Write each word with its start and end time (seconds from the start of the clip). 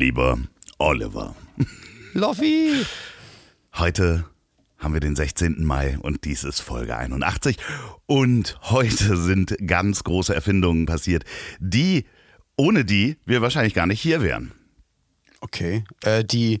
Lieber 0.00 0.38
Oliver. 0.78 1.36
Loffi! 2.14 2.86
Heute 3.74 4.24
haben 4.78 4.94
wir 4.94 5.00
den 5.00 5.14
16. 5.14 5.62
Mai 5.62 5.98
und 5.98 6.24
dies 6.24 6.42
ist 6.42 6.60
Folge 6.60 6.96
81. 6.96 7.58
Und 8.06 8.58
heute 8.62 9.18
sind 9.18 9.54
ganz 9.66 10.02
große 10.02 10.34
Erfindungen 10.34 10.86
passiert, 10.86 11.24
die, 11.58 12.06
ohne 12.56 12.86
die 12.86 13.18
wir 13.26 13.42
wahrscheinlich 13.42 13.74
gar 13.74 13.86
nicht 13.86 14.00
hier 14.00 14.22
wären. 14.22 14.52
Okay. 15.42 15.84
Äh, 16.02 16.24
die, 16.24 16.60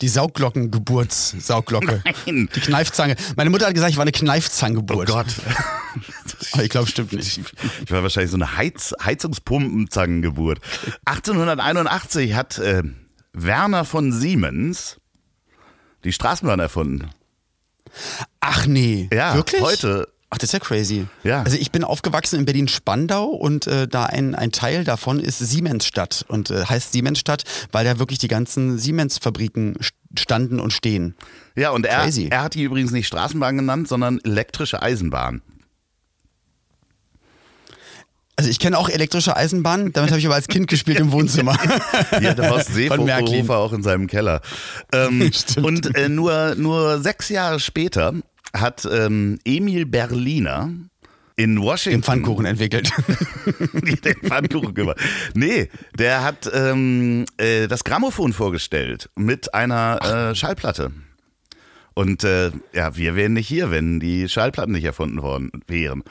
die 0.00 0.08
Sauglockengeburtssauglocke. 0.08 2.02
Nein. 2.04 2.48
Die 2.54 2.60
Kneifzange. 2.60 3.16
Meine 3.36 3.50
Mutter 3.50 3.66
hat 3.66 3.74
gesagt, 3.74 3.90
ich 3.90 3.96
war 3.96 4.02
eine 4.02 4.12
Kneifzangengeburt. 4.12 5.10
Oh 5.10 5.12
Gott. 5.12 5.26
Aber 6.52 6.64
ich 6.64 6.70
glaube, 6.70 6.88
stimmt 6.88 7.12
nicht. 7.12 7.40
Ich 7.84 7.90
war 7.90 8.02
wahrscheinlich 8.02 8.30
so 8.30 8.36
eine 8.36 8.56
Heiz 8.56 8.94
Heizungspumpenzangengeburt. 9.04 10.60
1881 11.04 12.34
hat 12.34 12.58
äh, 12.58 12.82
Werner 13.32 13.84
von 13.84 14.12
Siemens 14.12 14.98
die 16.04 16.12
Straßenbahn 16.12 16.60
erfunden. 16.60 17.10
Ach 18.40 18.66
nee. 18.66 19.08
Ja, 19.12 19.34
Wirklich? 19.34 19.60
heute. 19.60 20.08
Ach, 20.32 20.38
das 20.38 20.50
ist 20.50 20.52
ja 20.52 20.58
crazy. 20.60 21.06
Ja. 21.24 21.42
Also 21.42 21.56
ich 21.56 21.72
bin 21.72 21.82
aufgewachsen 21.82 22.38
in 22.38 22.44
Berlin-Spandau 22.44 23.24
und 23.24 23.66
äh, 23.66 23.88
da 23.88 24.04
ein, 24.06 24.36
ein 24.36 24.52
Teil 24.52 24.84
davon 24.84 25.18
ist 25.18 25.38
Siemensstadt 25.40 26.24
und 26.28 26.50
äh, 26.50 26.64
heißt 26.66 26.92
Siemensstadt, 26.92 27.42
weil 27.72 27.84
da 27.84 27.98
wirklich 27.98 28.20
die 28.20 28.28
ganzen 28.28 28.78
Siemens-Fabriken 28.78 29.74
st- 29.78 29.90
standen 30.16 30.60
und 30.60 30.72
stehen. 30.72 31.16
Ja, 31.56 31.70
und 31.70 31.84
er, 31.84 32.02
Crazy. 32.02 32.28
er 32.30 32.42
hat 32.44 32.54
die 32.54 32.62
übrigens 32.62 32.92
nicht 32.92 33.08
Straßenbahn 33.08 33.56
genannt, 33.56 33.88
sondern 33.88 34.20
elektrische 34.22 34.80
Eisenbahn. 34.82 35.42
Also 38.36 38.48
ich 38.50 38.58
kenne 38.58 38.78
auch 38.78 38.88
elektrische 38.88 39.36
Eisenbahnen, 39.36 39.92
damit 39.92 40.10
habe 40.12 40.18
ich 40.18 40.24
aber 40.24 40.34
als 40.36 40.48
Kind 40.48 40.66
gespielt 40.66 40.98
im 40.98 41.12
Wohnzimmer. 41.12 41.58
Horst 42.12 42.70
Von 42.88 43.04
Märklin. 43.04 43.26
Seehofer 43.34 43.58
auch 43.58 43.72
in 43.74 43.82
seinem 43.82 44.06
Keller. 44.06 44.40
Ähm, 44.92 45.30
und 45.62 45.94
äh, 45.94 46.08
nur, 46.08 46.54
nur 46.54 47.00
sechs 47.02 47.28
Jahre 47.28 47.60
später 47.60 48.14
hat 48.54 48.86
ähm, 48.90 49.38
Emil 49.44 49.86
Berliner 49.86 50.70
in 51.36 51.60
Washington 51.60 52.00
Den 52.00 52.04
Pfannkuchen 52.04 52.44
entwickelt. 52.44 52.90
den 54.04 54.14
Pfannkuchen 54.22 54.74
gemacht. 54.74 54.98
Nee, 55.34 55.70
der 55.98 56.22
hat 56.22 56.50
ähm, 56.52 57.24
äh, 57.38 57.66
das 57.66 57.84
Grammophon 57.84 58.32
vorgestellt 58.32 59.08
mit 59.16 59.54
einer 59.54 60.30
äh, 60.30 60.34
Schallplatte. 60.34 60.92
Und 61.94 62.24
äh, 62.24 62.50
ja, 62.72 62.96
wir 62.96 63.16
wären 63.16 63.32
nicht 63.32 63.48
hier, 63.48 63.70
wenn 63.70 64.00
die 64.00 64.28
Schallplatten 64.28 64.72
nicht 64.72 64.84
erfunden 64.84 65.22
worden 65.22 65.50
wären. 65.66 66.02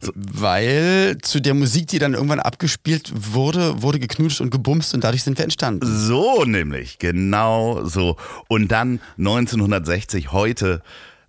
So, 0.00 0.12
Weil 0.14 1.18
zu 1.22 1.40
der 1.40 1.54
Musik, 1.54 1.88
die 1.88 1.98
dann 1.98 2.14
irgendwann 2.14 2.40
abgespielt 2.40 3.12
wurde, 3.14 3.82
wurde 3.82 3.98
geknutscht 3.98 4.40
und 4.40 4.50
gebumst 4.50 4.94
und 4.94 5.04
dadurch 5.04 5.22
sind 5.22 5.38
wir 5.38 5.44
entstanden. 5.44 5.86
so 5.86 6.44
nämlich, 6.44 6.98
genau 6.98 7.84
so. 7.84 8.16
Und 8.48 8.68
dann 8.68 9.00
1960, 9.18 10.32
heute, 10.32 10.82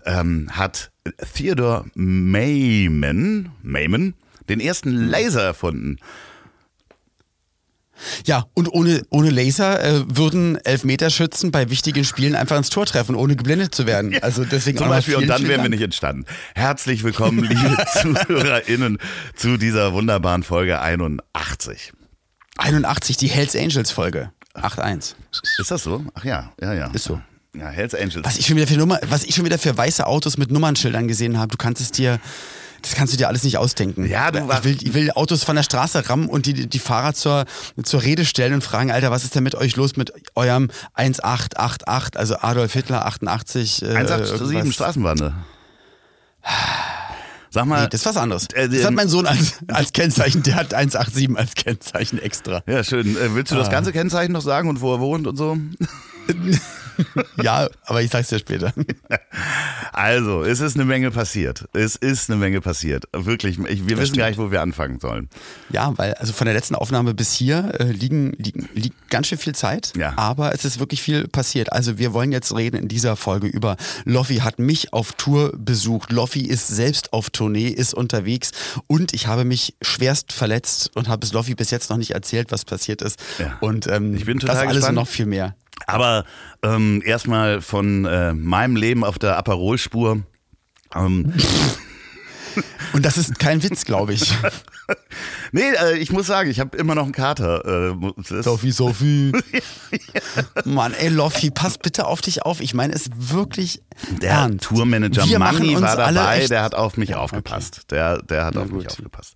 ähm, 0.09 0.49
hat 0.51 0.91
Theodore 1.33 1.85
Mayman, 1.93 3.51
Mayman 3.61 4.15
den 4.49 4.59
ersten 4.59 4.91
Laser 4.91 5.43
erfunden. 5.43 5.97
Ja, 8.25 8.45
und 8.53 8.71
ohne, 8.71 9.03
ohne 9.09 9.29
Laser 9.29 9.83
äh, 9.83 10.03
würden 10.07 10.55
Elfmeterschützen 10.63 11.51
bei 11.51 11.69
wichtigen 11.69 12.05
Spielen 12.05 12.33
einfach 12.35 12.57
ins 12.57 12.69
Tor 12.69 12.85
treffen, 12.85 13.13
ohne 13.13 13.35
geblendet 13.35 13.75
zu 13.75 13.85
werden. 13.87 14.17
Also 14.21 14.45
deswegen 14.45 14.77
Zum 14.77 14.87
Beispiel, 14.87 15.17
und 15.17 15.27
dann 15.27 15.45
wären 15.47 15.63
wir 15.63 15.69
nicht 15.69 15.83
entstanden. 15.83 16.25
Herzlich 16.55 17.03
willkommen, 17.03 17.43
liebe 17.43 17.77
ZuhörerInnen, 18.01 18.99
zu 19.35 19.57
dieser 19.57 19.91
wunderbaren 19.91 20.43
Folge 20.43 20.79
81. 20.79 21.91
81, 22.57 23.17
die 23.17 23.27
Hells 23.27 23.55
Angels 23.55 23.91
Folge. 23.91 24.31
8-1. 24.55 25.15
Ist 25.59 25.71
das 25.71 25.83
so? 25.83 26.03
Ach 26.13 26.23
ja, 26.23 26.53
ja, 26.61 26.73
ja. 26.73 26.87
Ist 26.87 27.03
so. 27.03 27.21
Ja, 27.55 27.69
Hells 27.69 27.95
Angels. 27.95 28.23
Was 28.25 28.37
ich 28.37 28.45
schon 28.45 28.57
wieder 28.57 28.67
für 28.67 28.77
Nummer, 28.77 28.99
was 29.09 29.23
ich 29.23 29.33
schon 29.35 29.43
wieder 29.45 29.57
für 29.57 29.75
weiße 29.75 30.05
Autos 30.05 30.37
mit 30.37 30.51
Nummernschildern 30.51 31.07
gesehen 31.07 31.37
habe, 31.39 31.49
du 31.49 31.57
kannst 31.57 31.81
es 31.81 31.91
dir, 31.91 32.19
das 32.83 32.93
kannst 32.93 33.11
du 33.13 33.17
dir 33.17 33.27
alles 33.27 33.43
nicht 33.43 33.57
ausdenken. 33.57 34.05
Ja, 34.05 34.29
du 34.31 34.39
ich 34.47 34.63
will, 34.63 34.77
ich 34.81 34.93
will 34.93 35.11
Autos 35.11 35.43
von 35.43 35.55
der 35.55 35.63
Straße 35.63 36.07
rammen 36.09 36.29
und 36.29 36.45
die, 36.45 36.67
die 36.69 36.79
Fahrer 36.79 37.13
zur, 37.15 37.45
zur 37.83 38.03
Rede 38.03 38.23
stellen 38.25 38.53
und 38.53 38.63
fragen, 38.63 38.91
Alter, 38.91 39.09
was 39.09 39.23
ist 39.23 39.33
denn 39.33 39.43
mit 39.43 39.55
euch 39.55 39.75
los 39.75 39.97
mit 39.97 40.13
eurem 40.35 40.69
1888, 40.93 42.17
also 42.19 42.37
Adolf 42.39 42.71
Hitler 42.73 43.05
88? 43.07 43.81
Äh, 43.81 43.85
187 43.95 44.55
irgendwas. 44.55 44.73
Straßenbahn. 44.75 45.33
Sag 47.51 47.65
mal. 47.65 47.81
Nee, 47.81 47.87
das 47.89 48.01
ist 48.01 48.05
was 48.05 48.17
anderes. 48.17 48.45
Äh, 48.53 48.69
Das 48.69 48.81
hat 48.83 48.89
ähm, 48.89 48.93
mein 48.95 49.09
Sohn 49.09 49.25
als, 49.25 49.55
als 49.69 49.91
Kennzeichen, 49.91 50.43
der 50.43 50.53
hat 50.55 50.75
187 50.75 51.35
als 51.35 51.55
Kennzeichen 51.55 52.19
extra. 52.19 52.61
ja, 52.67 52.83
schön. 52.83 53.17
Äh, 53.17 53.33
willst 53.33 53.51
du 53.51 53.55
Ah. 53.55 53.59
das 53.59 53.71
ganze 53.71 53.91
Kennzeichen 53.91 54.33
noch 54.33 54.43
sagen 54.43 54.69
und 54.69 54.81
wo 54.81 54.93
er 54.93 54.99
wohnt 54.99 55.25
und 55.25 55.35
so? 55.35 55.57
Ja, 57.43 57.69
aber 57.85 58.01
ich 58.01 58.11
sag's 58.11 58.29
dir 58.29 58.39
später. 58.39 58.73
Also, 59.91 60.43
es 60.43 60.59
ist 60.59 60.75
eine 60.75 60.85
Menge 60.85 61.11
passiert. 61.11 61.67
Es 61.73 61.95
ist 61.95 62.29
eine 62.29 62.39
Menge 62.39 62.61
passiert. 62.61 63.05
Wirklich, 63.11 63.59
ich, 63.67 63.87
wir 63.87 63.97
wissen 63.97 64.15
gar 64.17 64.29
nicht, 64.29 64.37
wo 64.37 64.51
wir 64.51 64.61
anfangen 64.61 64.99
sollen. 64.99 65.29
Ja, 65.71 65.91
weil 65.97 66.13
also 66.13 66.31
von 66.31 66.45
der 66.45 66.53
letzten 66.53 66.75
Aufnahme 66.75 67.13
bis 67.13 67.33
hier 67.33 67.73
äh, 67.79 67.85
liegen, 67.85 68.31
liegen, 68.37 68.69
liegt 68.75 69.09
ganz 69.09 69.27
schön 69.27 69.37
viel 69.37 69.55
Zeit, 69.55 69.93
Ja. 69.97 70.13
aber 70.15 70.53
es 70.53 70.63
ist 70.63 70.79
wirklich 70.79 71.01
viel 71.01 71.27
passiert. 71.27 71.73
Also 71.73 71.97
wir 71.97 72.13
wollen 72.13 72.31
jetzt 72.31 72.55
reden 72.55 72.77
in 72.77 72.87
dieser 72.87 73.15
Folge 73.15 73.47
über 73.47 73.75
Loffi 74.05 74.37
hat 74.37 74.59
mich 74.59 74.93
auf 74.93 75.13
Tour 75.13 75.51
besucht. 75.57 76.11
Loffi 76.11 76.41
ist 76.45 76.67
selbst 76.67 77.11
auf 77.11 77.29
Tournee, 77.29 77.67
ist 77.67 77.93
unterwegs 77.93 78.51
und 78.87 79.13
ich 79.13 79.27
habe 79.27 79.43
mich 79.43 79.73
schwerst 79.81 80.31
verletzt 80.33 80.91
und 80.95 81.07
habe 81.09 81.25
es 81.25 81.33
Loffi 81.33 81.55
bis 81.55 81.71
jetzt 81.71 81.89
noch 81.89 81.97
nicht 81.97 82.11
erzählt, 82.11 82.51
was 82.51 82.63
passiert 82.63 83.01
ist. 83.01 83.19
Ja. 83.39 83.57
Und 83.59 83.87
ähm, 83.87 84.15
Ich 84.15 84.25
bin 84.25 84.39
total 84.39 84.55
das 84.55 84.61
alles 84.63 84.71
und 84.71 84.77
gespannt. 84.77 84.95
noch 84.95 85.07
viel 85.07 85.25
mehr. 85.25 85.55
Aber 85.87 86.25
ähm, 86.63 87.01
erstmal 87.05 87.61
von 87.61 88.05
äh, 88.05 88.33
meinem 88.33 88.75
Leben 88.75 89.03
auf 89.03 89.19
der 89.19 89.37
Aperolspur. 89.37 90.23
Ähm, 90.95 91.33
Und 92.93 93.05
das 93.05 93.17
ist 93.17 93.37
kein 93.39 93.61
Witz, 93.63 93.85
glaube 93.85 94.13
ich. 94.13 94.33
nee, 95.51 95.61
äh, 95.61 95.97
ich 95.97 96.11
muss 96.11 96.27
sagen, 96.27 96.49
ich 96.49 96.59
habe 96.59 96.75
immer 96.77 96.95
noch 96.95 97.03
einen 97.03 97.11
Kater. 97.11 97.91
Äh, 97.91 98.41
Sophie, 98.41 98.71
Sophie. 98.71 99.31
Mann, 100.65 100.93
ey, 100.93 101.09
Loffi, 101.09 101.51
pass 101.51 101.77
bitte 101.77 102.07
auf 102.07 102.21
dich 102.21 102.43
auf. 102.43 102.61
Ich 102.61 102.73
meine 102.73 102.93
es 102.93 103.09
wirklich 103.15 103.81
Der 104.21 104.31
ernst. 104.31 104.65
Tourmanager 104.65 105.25
Wir 105.27 105.39
Manni 105.39 105.79
war 105.79 105.95
dabei, 105.95 106.47
der 106.47 106.63
hat 106.63 106.75
auf 106.75 106.97
mich 106.97 107.09
Ja, 107.09 107.17
aufgepasst. 107.17 107.91
Der, 107.91 108.21
der 108.23 108.45
hat 108.45 108.55
Na 108.55 108.61
auf 108.61 108.71
mich 108.71 108.83
gut. 108.83 108.91
aufgepasst. 108.91 109.35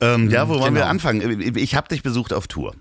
Ähm, 0.00 0.30
ja, 0.30 0.48
wo 0.48 0.54
wollen 0.54 0.74
wir 0.74 0.82
genau. 0.82 0.90
anfangen? 0.90 1.56
Ich 1.56 1.74
habe 1.74 1.88
dich 1.88 2.02
besucht 2.02 2.32
auf 2.32 2.48
Tour. 2.48 2.74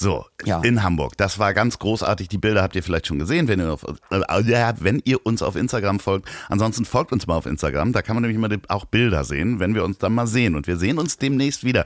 So, 0.00 0.24
Ja. 0.44 0.60
in 0.60 0.84
Hamburg. 0.84 1.16
Das 1.16 1.40
war 1.40 1.52
ganz 1.54 1.80
großartig. 1.80 2.28
Die 2.28 2.38
Bilder 2.38 2.62
habt 2.62 2.76
ihr 2.76 2.84
vielleicht 2.84 3.08
schon 3.08 3.18
gesehen, 3.18 3.48
wenn 3.48 3.58
ihr, 3.58 3.72
auf, 3.72 3.84
äh, 4.10 4.42
ja, 4.48 4.72
wenn 4.78 5.02
ihr 5.04 5.26
uns 5.26 5.42
auf 5.42 5.56
Instagram 5.56 5.98
folgt. 5.98 6.28
Ansonsten 6.48 6.84
folgt 6.84 7.10
uns 7.12 7.26
mal 7.26 7.34
auf 7.36 7.46
Instagram. 7.46 7.92
Da 7.92 8.02
kann 8.02 8.14
man 8.14 8.22
nämlich 8.22 8.36
immer 8.36 8.48
die- 8.48 8.60
auch 8.68 8.84
Bilder 8.84 9.24
sehen, 9.24 9.58
wenn 9.58 9.74
wir 9.74 9.84
uns 9.84 9.98
dann 9.98 10.14
mal 10.14 10.28
sehen. 10.28 10.54
Und 10.54 10.68
wir 10.68 10.76
sehen 10.76 10.98
uns 10.98 11.16
demnächst 11.18 11.64
wieder. 11.64 11.84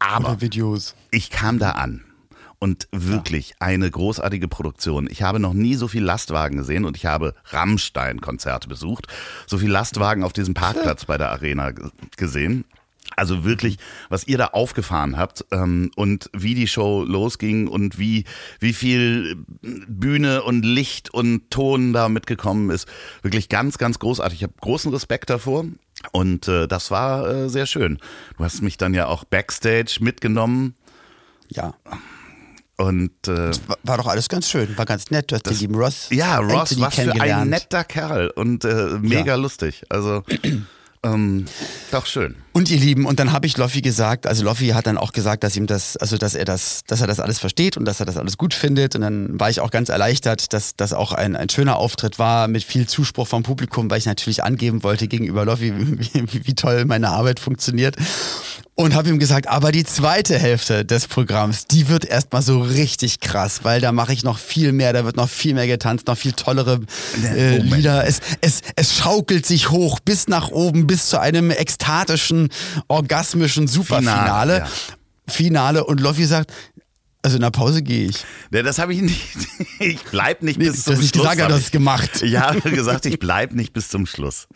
Aber 0.00 0.30
Oder 0.30 0.40
Videos. 0.40 0.96
ich 1.12 1.30
kam 1.30 1.60
da 1.60 1.72
an 1.72 2.04
und 2.58 2.88
wirklich 2.90 3.54
eine 3.60 3.88
großartige 3.88 4.48
Produktion. 4.48 5.06
Ich 5.08 5.22
habe 5.22 5.38
noch 5.38 5.52
nie 5.54 5.76
so 5.76 5.86
viel 5.86 6.02
Lastwagen 6.02 6.56
gesehen 6.58 6.84
und 6.84 6.96
ich 6.96 7.06
habe 7.06 7.34
Rammstein-Konzerte 7.50 8.68
besucht. 8.68 9.06
So 9.46 9.58
viel 9.58 9.70
Lastwagen 9.70 10.24
auf 10.24 10.32
diesem 10.32 10.54
Parkplatz 10.54 11.04
bei 11.06 11.18
der 11.18 11.30
Arena 11.30 11.72
gesehen. 12.16 12.64
Also 13.16 13.44
wirklich, 13.44 13.78
was 14.10 14.26
ihr 14.28 14.38
da 14.38 14.46
aufgefahren 14.48 15.16
habt 15.16 15.44
ähm, 15.50 15.90
und 15.96 16.30
wie 16.32 16.54
die 16.54 16.68
Show 16.68 17.02
losging 17.02 17.66
und 17.66 17.98
wie, 17.98 18.24
wie 18.60 18.72
viel 18.72 19.36
Bühne 19.88 20.42
und 20.44 20.64
Licht 20.64 21.12
und 21.12 21.50
Ton 21.50 21.92
da 21.92 22.08
mitgekommen 22.08 22.70
ist. 22.70 22.86
Wirklich 23.22 23.48
ganz, 23.48 23.76
ganz 23.78 23.98
großartig. 23.98 24.38
Ich 24.38 24.42
habe 24.44 24.54
großen 24.60 24.92
Respekt 24.92 25.30
davor 25.30 25.64
und 26.12 26.46
äh, 26.46 26.68
das 26.68 26.90
war 26.92 27.28
äh, 27.28 27.48
sehr 27.48 27.66
schön. 27.66 27.98
Du 28.36 28.44
hast 28.44 28.62
mich 28.62 28.76
dann 28.78 28.94
ja 28.94 29.06
auch 29.06 29.24
backstage 29.24 29.98
mitgenommen 30.00 30.74
Ja. 31.48 31.74
und 32.76 33.10
äh, 33.26 33.50
War, 33.82 33.96
doch 33.96 34.06
alles 34.06 34.28
ganz 34.28 34.48
schön, 34.48 34.78
war 34.78 34.86
ganz 34.86 35.10
nett. 35.10 35.30
Du 35.32 35.34
hast 35.34 35.44
den 35.46 35.58
lieben 35.58 35.74
Ross. 35.74 36.06
ja, 36.10 36.38
Ross, 36.38 36.70
Anthony 36.70 36.82
was 36.82 36.94
für 36.94 37.20
ein 37.20 37.48
netter 37.48 37.82
Kerl 37.82 38.30
und 38.30 38.64
äh, 38.64 38.98
mega 39.00 39.34
lustig. 39.34 39.82
Also 39.88 40.22
ähm, 41.04 41.44
doch 41.90 42.06
schön. 42.06 42.34
Und 42.52 42.70
ihr 42.70 42.78
Lieben, 42.78 43.06
und 43.06 43.20
dann 43.20 43.32
habe 43.32 43.46
ich 43.46 43.56
Loffi 43.56 43.82
gesagt, 43.82 44.26
also 44.26 44.44
Loffi 44.44 44.68
hat 44.68 44.86
dann 44.86 44.98
auch 44.98 45.12
gesagt, 45.12 45.44
dass 45.44 45.56
ihm 45.56 45.66
das, 45.66 45.96
also 45.96 46.18
dass 46.18 46.34
er 46.34 46.44
das, 46.44 46.82
dass 46.86 47.00
er 47.00 47.06
das 47.06 47.20
alles 47.20 47.38
versteht 47.38 47.76
und 47.76 47.84
dass 47.84 48.00
er 48.00 48.06
das 48.06 48.16
alles 48.16 48.36
gut 48.36 48.52
findet. 48.52 48.96
Und 48.96 49.02
dann 49.02 49.38
war 49.38 49.48
ich 49.48 49.60
auch 49.60 49.70
ganz 49.70 49.88
erleichtert, 49.88 50.52
dass 50.52 50.74
das 50.76 50.92
auch 50.92 51.12
ein, 51.12 51.36
ein 51.36 51.48
schöner 51.48 51.76
Auftritt 51.76 52.18
war 52.18 52.48
mit 52.48 52.64
viel 52.64 52.88
Zuspruch 52.88 53.28
vom 53.28 53.44
Publikum, 53.44 53.90
weil 53.90 53.98
ich 53.98 54.06
natürlich 54.06 54.42
angeben 54.42 54.82
wollte 54.82 55.06
gegenüber 55.06 55.44
Loffi, 55.44 55.72
wie, 55.76 56.46
wie 56.46 56.54
toll 56.54 56.84
meine 56.84 57.10
Arbeit 57.10 57.38
funktioniert 57.38 57.96
und 58.78 58.94
habe 58.94 59.08
ihm 59.08 59.18
gesagt, 59.18 59.48
aber 59.48 59.72
die 59.72 59.84
zweite 59.84 60.38
Hälfte 60.38 60.84
des 60.84 61.08
Programms, 61.08 61.66
die 61.66 61.88
wird 61.88 62.04
erstmal 62.04 62.42
so 62.42 62.60
richtig 62.60 63.18
krass, 63.18 63.64
weil 63.64 63.80
da 63.80 63.90
mache 63.90 64.12
ich 64.12 64.22
noch 64.22 64.38
viel 64.38 64.70
mehr, 64.70 64.92
da 64.92 65.04
wird 65.04 65.16
noch 65.16 65.28
viel 65.28 65.54
mehr 65.54 65.66
getanzt, 65.66 66.06
noch 66.06 66.16
viel 66.16 66.32
tollere 66.32 66.80
äh, 67.24 67.58
Lieder. 67.58 68.06
Es, 68.06 68.20
es, 68.40 68.60
es 68.76 68.96
schaukelt 68.96 69.44
sich 69.46 69.70
hoch 69.70 69.98
bis 69.98 70.28
nach 70.28 70.50
oben, 70.50 70.86
bis 70.86 71.08
zu 71.08 71.20
einem 71.20 71.50
ekstatischen, 71.50 72.50
orgasmischen 72.86 73.66
Superfinale. 73.66 74.18
Finale, 74.22 74.58
ja. 74.58 74.68
Finale 75.26 75.84
und 75.84 75.98
Loffi 75.98 76.26
sagt, 76.26 76.52
also 77.22 77.34
in 77.36 77.42
der 77.42 77.50
Pause 77.50 77.82
gehe 77.82 78.06
ich. 78.06 78.24
Ja, 78.52 78.62
das 78.62 78.78
habe 78.78 78.94
ich 78.94 79.02
nicht. 79.02 79.20
Ich 79.80 80.02
bleib 80.04 80.42
nicht 80.42 80.58
bis 80.58 80.84
zum 80.84 80.94
Schluss. 80.94 81.06
Ich 81.06 81.12
gesagt, 81.12 81.40
habe 81.40 81.52
das 81.52 81.70
gemacht. 81.70 82.22
Ich 82.22 82.36
habe 82.36 82.70
gesagt, 82.70 83.06
ich 83.06 83.18
bleib 83.18 83.52
nicht 83.52 83.72
bis 83.72 83.88
zum 83.88 84.06
Schluss. 84.06 84.46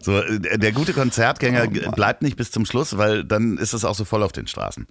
So, 0.00 0.18
äh, 0.20 0.58
der 0.58 0.72
gute 0.72 0.92
Konzertgänger 0.92 1.66
oh 1.86 1.90
bleibt 1.92 2.22
nicht 2.22 2.36
bis 2.36 2.50
zum 2.50 2.66
Schluss, 2.66 2.96
weil 2.98 3.24
dann 3.24 3.58
ist 3.58 3.72
es 3.72 3.84
auch 3.84 3.94
so 3.94 4.04
voll 4.04 4.22
auf 4.22 4.32
den 4.32 4.46
Straßen. 4.46 4.86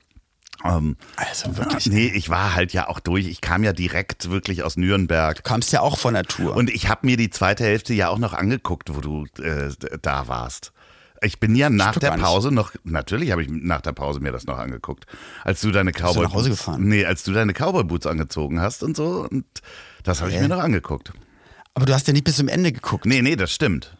Ähm, 0.64 0.98
also 1.16 1.56
wirklich. 1.58 1.88
Nee, 1.88 2.12
ich 2.14 2.30
war 2.30 2.56
halt 2.56 2.74
ja 2.74 2.88
auch 2.88 3.00
durch. 3.00 3.28
Ich 3.28 3.42
kam 3.42 3.64
ja 3.64 3.74
direkt 3.74 4.30
wirklich 4.30 4.64
aus 4.64 4.78
Nürnberg. 4.78 5.38
Du 5.38 5.44
kamst 5.44 5.72
ja 5.72 5.82
auch 5.82 5.98
von 5.98 6.14
der 6.14 6.24
Tour. 6.24 6.56
Und 6.56 6.70
ich 6.70 6.90
habe 6.90 7.06
mir 7.06 7.18
die 7.18 7.30
zweite 7.30 7.64
Hälfte 7.64 7.94
ja 7.94 8.10
auch 8.10 8.18
noch 8.18 8.34
angeguckt, 8.34 8.96
wo 8.96 9.02
du 9.02 9.26
äh, 9.42 9.70
da 10.02 10.28
warst. 10.28 10.74
Ich 11.22 11.40
bin 11.40 11.56
ja 11.56 11.72
nach 11.72 11.98
der 11.98 12.12
Pause 12.12 12.52
noch, 12.52 12.74
natürlich 12.84 13.32
habe 13.32 13.42
ich 13.42 13.50
nach 13.50 13.82
der 13.82 13.94
Pause 13.94 14.20
mir 14.20 14.32
das 14.32 14.46
noch 14.46 14.60
angeguckt, 14.60 15.08
als 15.44 15.62
du 15.62 15.72
deine 15.72 15.92
Cowboy 15.92 16.14
Boots, 16.14 16.22
nach 16.22 16.34
Hause 16.34 16.50
gefahren? 16.52 16.84
nee, 16.84 17.06
als 17.06 17.24
du 17.24 17.34
deine 17.34 17.54
Cowboy 17.54 17.86
Boots 17.86 18.06
angezogen 18.06 18.62
hast 18.62 18.84
und 18.84 18.96
so 18.96 19.28
und 19.28 19.46
das 20.04 20.22
habe 20.22 20.30
ich 20.30 20.40
mir 20.40 20.48
noch 20.48 20.60
angeguckt. 20.60 21.14
Aber 21.74 21.88
du 21.88 21.94
hast 21.96 22.06
ja 22.06 22.14
nicht 22.14 22.24
bis 22.24 22.36
zum 22.36 22.48
Ende 22.48 22.72
geguckt. 22.72 23.08
Nee, 23.08 23.24
nee, 23.24 23.36
das 23.36 23.52
stimmt 23.52 23.98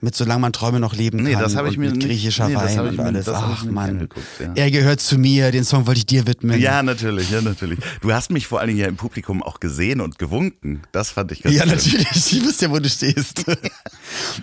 mit 0.00 0.14
Solange 0.14 0.40
man 0.40 0.52
Träume 0.52 0.80
noch 0.80 0.94
leben 0.94 1.18
kann. 1.18 1.26
Nee, 1.26 1.36
das 1.38 1.56
habe 1.56 1.68
ich 1.68 1.76
mir 1.76 1.90
mit 1.90 2.02
griechischer 2.02 2.48
nee, 2.48 2.54
Wein 2.56 2.78
und 2.80 3.00
alles. 3.00 3.28
Ach 3.28 3.64
Mann. 3.64 4.08
Ja. 4.38 4.52
Er 4.54 4.70
gehört 4.70 5.00
zu 5.00 5.18
mir, 5.18 5.50
den 5.50 5.64
Song 5.64 5.86
wollte 5.86 5.98
ich 5.98 6.06
dir 6.06 6.26
widmen. 6.26 6.60
Ja, 6.60 6.82
natürlich, 6.82 7.30
ja, 7.30 7.40
natürlich. 7.40 7.78
Du 8.00 8.12
hast 8.12 8.30
mich 8.30 8.46
vor 8.46 8.60
allen 8.60 8.68
Dingen 8.68 8.80
ja 8.80 8.86
im 8.86 8.96
Publikum 8.96 9.42
auch 9.42 9.60
gesehen 9.60 10.00
und 10.00 10.18
gewunken. 10.18 10.82
Das 10.92 11.10
fand 11.10 11.32
ich 11.32 11.42
ganz 11.42 11.54
Ja, 11.54 11.62
schön. 11.62 11.72
natürlich. 11.72 12.32
Ich 12.32 12.44
wusste 12.44 12.66
ja, 12.66 12.70
wo 12.70 12.78
du 12.78 12.88
stehst. 12.88 13.44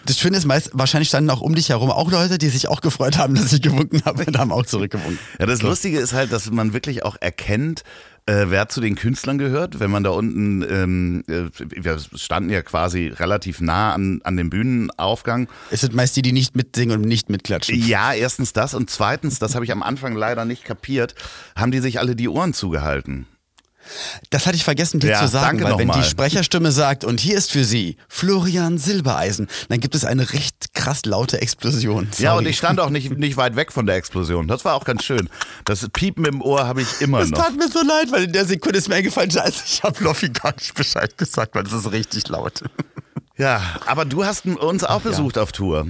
Das 0.05 0.19
Schöne 0.19 0.37
ist 0.37 0.45
meist, 0.45 0.69
wahrscheinlich 0.73 1.09
standen 1.09 1.29
auch 1.31 1.41
um 1.41 1.55
dich 1.55 1.69
herum 1.69 1.89
auch 1.89 2.11
Leute, 2.11 2.37
die 2.37 2.49
sich 2.49 2.67
auch 2.67 2.81
gefreut 2.81 3.17
haben, 3.17 3.33
dass 3.33 3.51
ich 3.51 3.61
gewunken 3.61 4.01
habe 4.05 4.23
und 4.25 4.37
haben 4.37 4.51
auch 4.51 4.65
zurückgewunken. 4.65 5.17
Ja, 5.39 5.47
das 5.47 5.63
Lustige 5.63 5.99
ist 5.99 6.13
halt, 6.13 6.31
dass 6.31 6.51
man 6.51 6.73
wirklich 6.73 7.03
auch 7.03 7.15
erkennt, 7.19 7.83
äh, 8.27 8.45
wer 8.47 8.69
zu 8.69 8.81
den 8.81 8.95
Künstlern 8.95 9.37
gehört, 9.37 9.79
wenn 9.79 9.91
man 9.91 10.03
da 10.03 10.09
unten, 10.11 10.63
ähm, 10.63 11.23
äh, 11.27 11.49
wir 11.59 11.99
standen 12.15 12.49
ja 12.49 12.61
quasi 12.61 13.07
relativ 13.07 13.61
nah 13.61 13.93
an, 13.93 14.21
an 14.23 14.35
dem 14.35 14.49
Bühnenaufgang. 14.49 15.47
Es 15.69 15.81
sind 15.81 15.93
meist 15.93 16.15
die, 16.15 16.21
die 16.21 16.31
nicht 16.31 16.55
mitsingen 16.55 17.01
und 17.01 17.07
nicht 17.07 17.29
mitklatschen. 17.29 17.79
Ja, 17.85 18.13
erstens 18.13 18.53
das 18.53 18.73
und 18.73 18.89
zweitens, 18.89 19.39
das 19.39 19.53
habe 19.53 19.65
ich 19.65 19.71
am 19.71 19.83
Anfang 19.83 20.15
leider 20.15 20.45
nicht 20.45 20.65
kapiert, 20.65 21.13
haben 21.55 21.71
die 21.71 21.79
sich 21.79 21.99
alle 21.99 22.15
die 22.15 22.29
Ohren 22.29 22.53
zugehalten. 22.53 23.27
Das 24.29 24.45
hatte 24.45 24.55
ich 24.55 24.63
vergessen, 24.63 24.99
dir 24.99 25.11
ja, 25.11 25.21
zu 25.21 25.27
sagen, 25.27 25.63
weil 25.63 25.77
wenn 25.77 25.87
mal. 25.87 26.01
die 26.01 26.07
Sprecherstimme 26.07 26.71
sagt, 26.71 27.03
und 27.03 27.19
hier 27.19 27.37
ist 27.37 27.51
für 27.51 27.63
Sie 27.63 27.97
Florian 28.07 28.77
Silbereisen, 28.77 29.47
dann 29.69 29.79
gibt 29.79 29.95
es 29.95 30.05
eine 30.05 30.33
recht 30.33 30.73
krass 30.73 31.05
laute 31.05 31.41
Explosion. 31.41 32.07
Sorry. 32.11 32.23
Ja, 32.23 32.35
und 32.35 32.47
ich 32.47 32.57
stand 32.57 32.79
auch 32.79 32.89
nicht, 32.89 33.17
nicht 33.17 33.37
weit 33.37 33.55
weg 33.55 33.71
von 33.71 33.85
der 33.85 33.95
Explosion. 33.95 34.47
Das 34.47 34.65
war 34.65 34.75
auch 34.75 34.85
ganz 34.85 35.03
schön. 35.03 35.29
Das 35.65 35.87
Piepen 35.93 36.25
im 36.25 36.41
Ohr 36.41 36.67
habe 36.67 36.81
ich 36.81 37.01
immer 37.01 37.19
das 37.19 37.29
noch. 37.29 37.39
Es 37.39 37.45
tat 37.45 37.55
mir 37.55 37.69
so 37.69 37.81
leid, 37.81 38.11
weil 38.11 38.23
in 38.25 38.33
der 38.33 38.45
Sekunde 38.45 38.77
ist 38.77 38.89
mir 38.89 38.95
eingefallen, 38.95 39.31
scheiße, 39.31 39.63
ich 39.67 39.83
habe 39.83 40.03
Loffi 40.03 40.29
gar 40.29 40.53
nicht 40.55 40.73
Bescheid 40.73 41.17
gesagt, 41.17 41.55
weil 41.55 41.63
das 41.63 41.73
ist 41.73 41.91
richtig 41.91 42.27
laut. 42.27 42.61
Ja, 43.37 43.61
aber 43.85 44.05
du 44.05 44.23
hast 44.25 44.45
uns 44.45 44.83
auch 44.83 45.01
besucht 45.01 45.35
ja. 45.35 45.43
auf 45.43 45.51
Tour. 45.51 45.87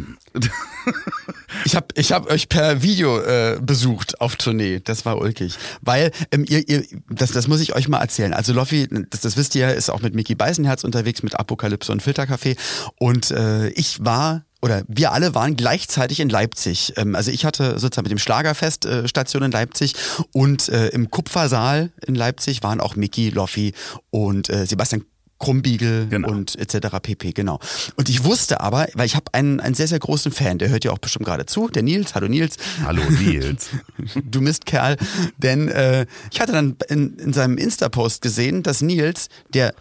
Ich 1.64 1.76
habe 1.76 1.88
ich 1.96 2.12
hab 2.12 2.30
euch 2.30 2.50
per 2.50 2.82
Video 2.84 3.20
äh, 3.20 3.60
besucht 3.62 4.20
auf 4.22 4.36
Tournee. 4.36 4.82
Das 4.84 5.06
war 5.06 5.18
ulkig. 5.20 5.58
Weil, 5.82 6.12
ähm, 6.32 6.46
ihr, 6.48 6.68
ihr, 6.68 6.84
das, 7.10 7.32
das 7.32 7.48
muss 7.48 7.60
ich 7.60 7.76
euch 7.76 7.88
mal 7.88 8.00
erzählen. 8.02 8.34
Also 8.34 8.54
Loffi, 8.54 8.88
das, 9.10 9.22
das 9.22 9.38
wisst 9.38 9.56
ihr, 9.56 9.74
ist 9.74 9.90
auch 9.90 10.02
mit 10.02 10.14
Mickey 10.14 10.36
Beisenherz 10.36 10.84
unterwegs, 10.84 11.24
mit 11.24 11.40
Apokalypse 11.40 11.92
und 11.92 12.04
Filtercafé. 12.04 12.58
Und 13.00 13.32
äh, 13.32 13.70
ich 13.70 14.04
war 14.04 14.44
oder 14.62 14.84
wir 14.88 15.12
alle 15.12 15.36
waren 15.36 15.56
gleichzeitig 15.56 16.20
in 16.20 16.30
Leipzig. 16.30 16.94
Ähm, 16.98 17.16
also 17.16 17.32
ich 17.32 17.46
hatte 17.46 17.80
sozusagen 17.80 18.06
mit 18.06 18.12
dem 18.12 18.20
Schlagerfest 18.20 18.86
äh, 18.86 19.08
Station 19.08 19.44
in 19.44 19.52
Leipzig 19.52 19.94
und 20.34 20.70
äh, 20.70 20.88
im 20.90 21.12
Kupfersaal 21.12 21.92
in 22.06 22.16
Leipzig 22.16 22.64
waren 22.64 22.82
auch 22.82 22.96
Mickey, 22.96 23.30
Loffi 23.30 23.74
und 24.10 24.50
äh, 24.50 24.66
Sebastian 24.66 25.06
Krummbiegel 25.40 26.08
genau. 26.08 26.30
und 26.30 26.56
etc. 26.56 26.88
pp. 27.02 27.34
Genau. 27.34 27.60
Und 27.96 28.10
ich 28.10 28.24
wusste 28.24 28.62
aber, 28.62 28.88
weil 28.94 29.06
ich 29.06 29.16
habe 29.16 29.34
einen, 29.34 29.60
einen 29.60 29.76
sehr, 29.76 29.88
sehr 29.88 30.00
großen 30.00 30.32
Fan, 30.32 30.58
der 30.58 30.70
hört 30.70 30.86
ja 30.86 30.92
auch 30.92 30.98
bestimmt 30.98 31.26
gerade 31.26 31.46
zu, 31.46 31.68
der 31.68 31.84
Nils. 31.84 32.16
Hallo 32.16 32.28
Nils. 32.28 32.58
Hallo 32.84 33.02
Nils. 33.10 33.70
du 34.24 34.42
Mistkerl. 34.42 34.98
Denn 35.38 35.68
äh, 35.68 36.06
ich 36.32 36.40
hatte 36.40 36.54
dann 36.54 36.78
in, 36.88 37.18
in 37.18 37.34
seinem 37.34 37.58
Insta-Post 37.58 38.22
gesehen, 38.22 38.64
dass 38.64 38.82
Nils, 38.82 39.28
der 39.54 39.74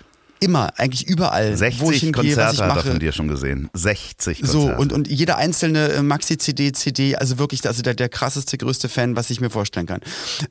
immer, 0.44 0.78
eigentlich 0.78 1.06
überall, 1.06 1.56
60 1.56 1.80
wo 1.80 1.90
ich 1.90 2.00
hingehe, 2.00 2.22
Konzerte 2.22 2.40
was 2.46 2.52
ich 2.54 2.60
mache. 2.60 2.70
hat 2.70 2.84
er 2.84 2.90
von 2.90 3.00
dir 3.00 3.12
schon 3.12 3.28
gesehen. 3.28 3.70
60 3.72 4.40
Konzerte. 4.40 4.52
So, 4.52 4.80
und, 4.80 4.92
und 4.92 5.08
jede 5.08 5.36
einzelne 5.36 5.88
äh, 5.88 6.02
Maxi-CD, 6.02 6.72
CD, 6.72 7.16
also 7.16 7.38
wirklich 7.38 7.66
also 7.66 7.82
der, 7.82 7.94
der 7.94 8.08
krasseste, 8.08 8.58
größte 8.58 8.88
Fan, 8.88 9.16
was 9.16 9.30
ich 9.30 9.40
mir 9.40 9.50
vorstellen 9.50 9.86
kann. 9.86 10.00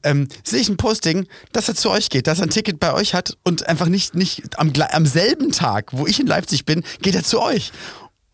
Ähm, 0.03 0.27
sehe 0.43 0.59
ich 0.59 0.69
ein 0.69 0.77
Posting, 0.77 1.27
dass 1.51 1.69
er 1.69 1.75
zu 1.75 1.91
euch 1.91 2.09
geht, 2.09 2.27
dass 2.27 2.39
er 2.39 2.47
ein 2.47 2.49
Ticket 2.49 2.79
bei 2.79 2.93
euch 2.93 3.13
hat 3.13 3.37
und 3.43 3.67
einfach 3.67 3.87
nicht, 3.87 4.15
nicht 4.15 4.59
am, 4.59 4.73
am 4.91 5.05
selben 5.05 5.51
Tag, 5.51 5.91
wo 5.91 6.07
ich 6.07 6.19
in 6.19 6.27
Leipzig 6.27 6.65
bin, 6.65 6.83
geht 7.01 7.15
er 7.15 7.23
zu 7.23 7.41
euch. 7.41 7.71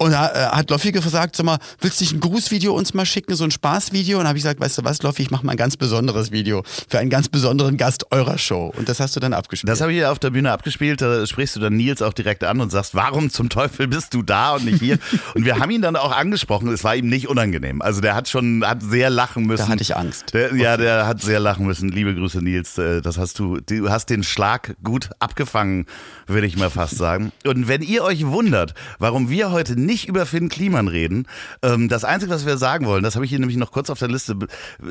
Und 0.02 0.12
da 0.12 0.30
äh, 0.30 0.56
hat 0.56 0.70
Loffi 0.70 0.94
gesagt, 0.94 1.36
sag 1.36 1.46
mal, 1.46 1.58
willst 1.82 2.00
du 2.00 2.06
nicht 2.06 2.14
ein 2.14 2.22
Grußvideo 2.22 2.74
uns 2.74 2.94
mal 2.94 3.06
schicken, 3.06 3.36
so 3.36 3.44
ein 3.44 3.52
Spaßvideo? 3.52 4.18
Und 4.18 4.30
habe 4.30 4.38
ich 4.38 4.46
gesagt, 4.46 4.62
weißt 4.62 4.78
du 4.78 4.86
was, 4.86 5.04
Loffi, 5.04 5.24
ich 5.24 5.30
mache 5.30 5.46
mal 5.46 5.52
ein 5.52 5.58
ganz 5.58 5.76
besonderes 5.76 6.32
Video 6.32 6.64
für 6.88 7.00
einen 7.00 7.10
ganz 7.10 7.28
besonderen 7.28 7.76
Gast 7.76 8.10
eurer 8.14 8.38
Show. 8.38 8.74
Und 8.78 8.88
das 8.88 9.02
hast 9.02 9.18
du 9.18 9.20
dann 9.20 9.34
abgespielt. 9.34 9.70
Das 9.70 9.82
habe 9.82 9.92
ich 9.92 10.06
auf 10.06 10.18
der 10.18 10.30
Bühne 10.30 10.54
abgespielt. 10.54 11.02
Da 11.02 11.28
sprichst 11.28 11.58
du 11.58 11.60
dann 11.60 11.76
Nils 11.76 12.02
auch 12.02 12.14
direkt 12.14 12.46
an 12.46 12.62
und 12.62 12.70
sagst, 12.70 12.96
warum 12.96 13.30
zum 13.30 13.50
Teufel 13.50 13.90
bist 13.90 14.14
du 14.14 14.22
da 14.22 14.56
und 14.56 14.64
nicht 14.64 14.80
hier? 14.80 15.00
und 15.36 15.44
wir 15.44 15.60
haben 15.60 15.70
ihn 15.70 15.82
dann 15.82 15.98
auch 15.98 16.16
angesprochen. 16.16 16.70
Es 16.70 16.86
war 16.86 16.96
ihm 16.96 17.10
nicht 17.10 17.28
unangenehm. 17.28 17.82
Also 17.82 18.00
der 18.00 18.16
hat 18.16 18.30
schon, 18.30 18.64
hat 18.66 18.82
sehr 18.82 19.10
lachen 19.10 19.48
müssen. 19.48 19.66
Da 19.66 19.68
hatte 19.68 19.82
ich 19.82 19.98
Angst. 19.98 20.34
Der, 20.34 20.56
ja, 20.56 20.78
der 20.78 21.08
hat 21.08 21.22
sehr 21.22 21.42
lachen 21.42 21.66
müssen. 21.66 21.90
Liebe 21.90 22.16
Grüße, 22.16 22.42
Nils. 22.42 22.78
Äh, 22.78 23.02
das 23.02 23.18
hast 23.18 23.38
du, 23.38 23.60
du 23.60 23.90
hast 23.90 24.10
den 24.10 24.24
Schlag 24.24 24.78
gut 24.82 25.10
abgefangen, 25.20 25.88
würde 26.26 26.48
ich 26.48 26.56
mal 26.56 26.70
fast 26.70 26.96
sagen. 26.96 27.34
Und 27.46 27.68
wenn 27.68 27.82
ihr 27.82 28.06
euch 28.06 28.26
wundert, 28.26 28.76
warum 28.98 29.30
wir 29.30 29.52
heute 29.52 29.78
nicht 29.78 29.89
über 30.08 30.26
Finn 30.26 30.50
Kliman 30.50 30.88
reden. 30.88 31.28
Ähm, 31.62 31.90
das 31.90 32.04
Einzige, 32.04 32.32
was 32.32 32.46
wir 32.46 32.58
sagen 32.58 32.86
wollen, 32.86 33.04
das 33.04 33.16
habe 33.16 33.26
ich 33.26 33.30
hier 33.30 33.40
nämlich 33.40 33.58
noch 33.58 33.72
kurz 33.72 33.90
auf 33.90 34.00
der 34.00 34.08
Liste, 34.08 34.38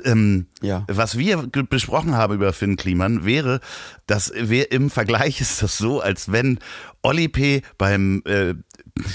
ähm, 0.04 0.46
ja. 0.60 0.84
was 0.88 1.16
wir 1.18 1.46
besprochen 1.46 2.16
haben 2.16 2.34
über 2.34 2.52
Finn 2.52 2.76
Kliman, 2.76 3.24
wäre, 3.24 3.60
dass 4.06 4.32
wir 4.34 4.72
im 4.72 4.90
Vergleich 4.90 5.40
ist 5.40 5.62
das 5.62 5.78
so, 5.78 6.00
als 6.00 6.32
wenn 6.32 6.58
Olli 7.02 7.28
P. 7.28 7.62
beim 7.76 8.22
äh, 8.24 8.54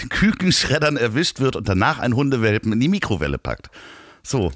Kükenschreddern 0.09 0.97
erwischt 0.97 1.39
wird 1.39 1.55
und 1.55 1.67
danach 1.67 1.99
ein 1.99 2.15
Hundewelpen 2.15 2.71
in 2.71 2.79
die 2.79 2.87
Mikrowelle 2.87 3.37
packt. 3.37 3.69
So. 4.23 4.51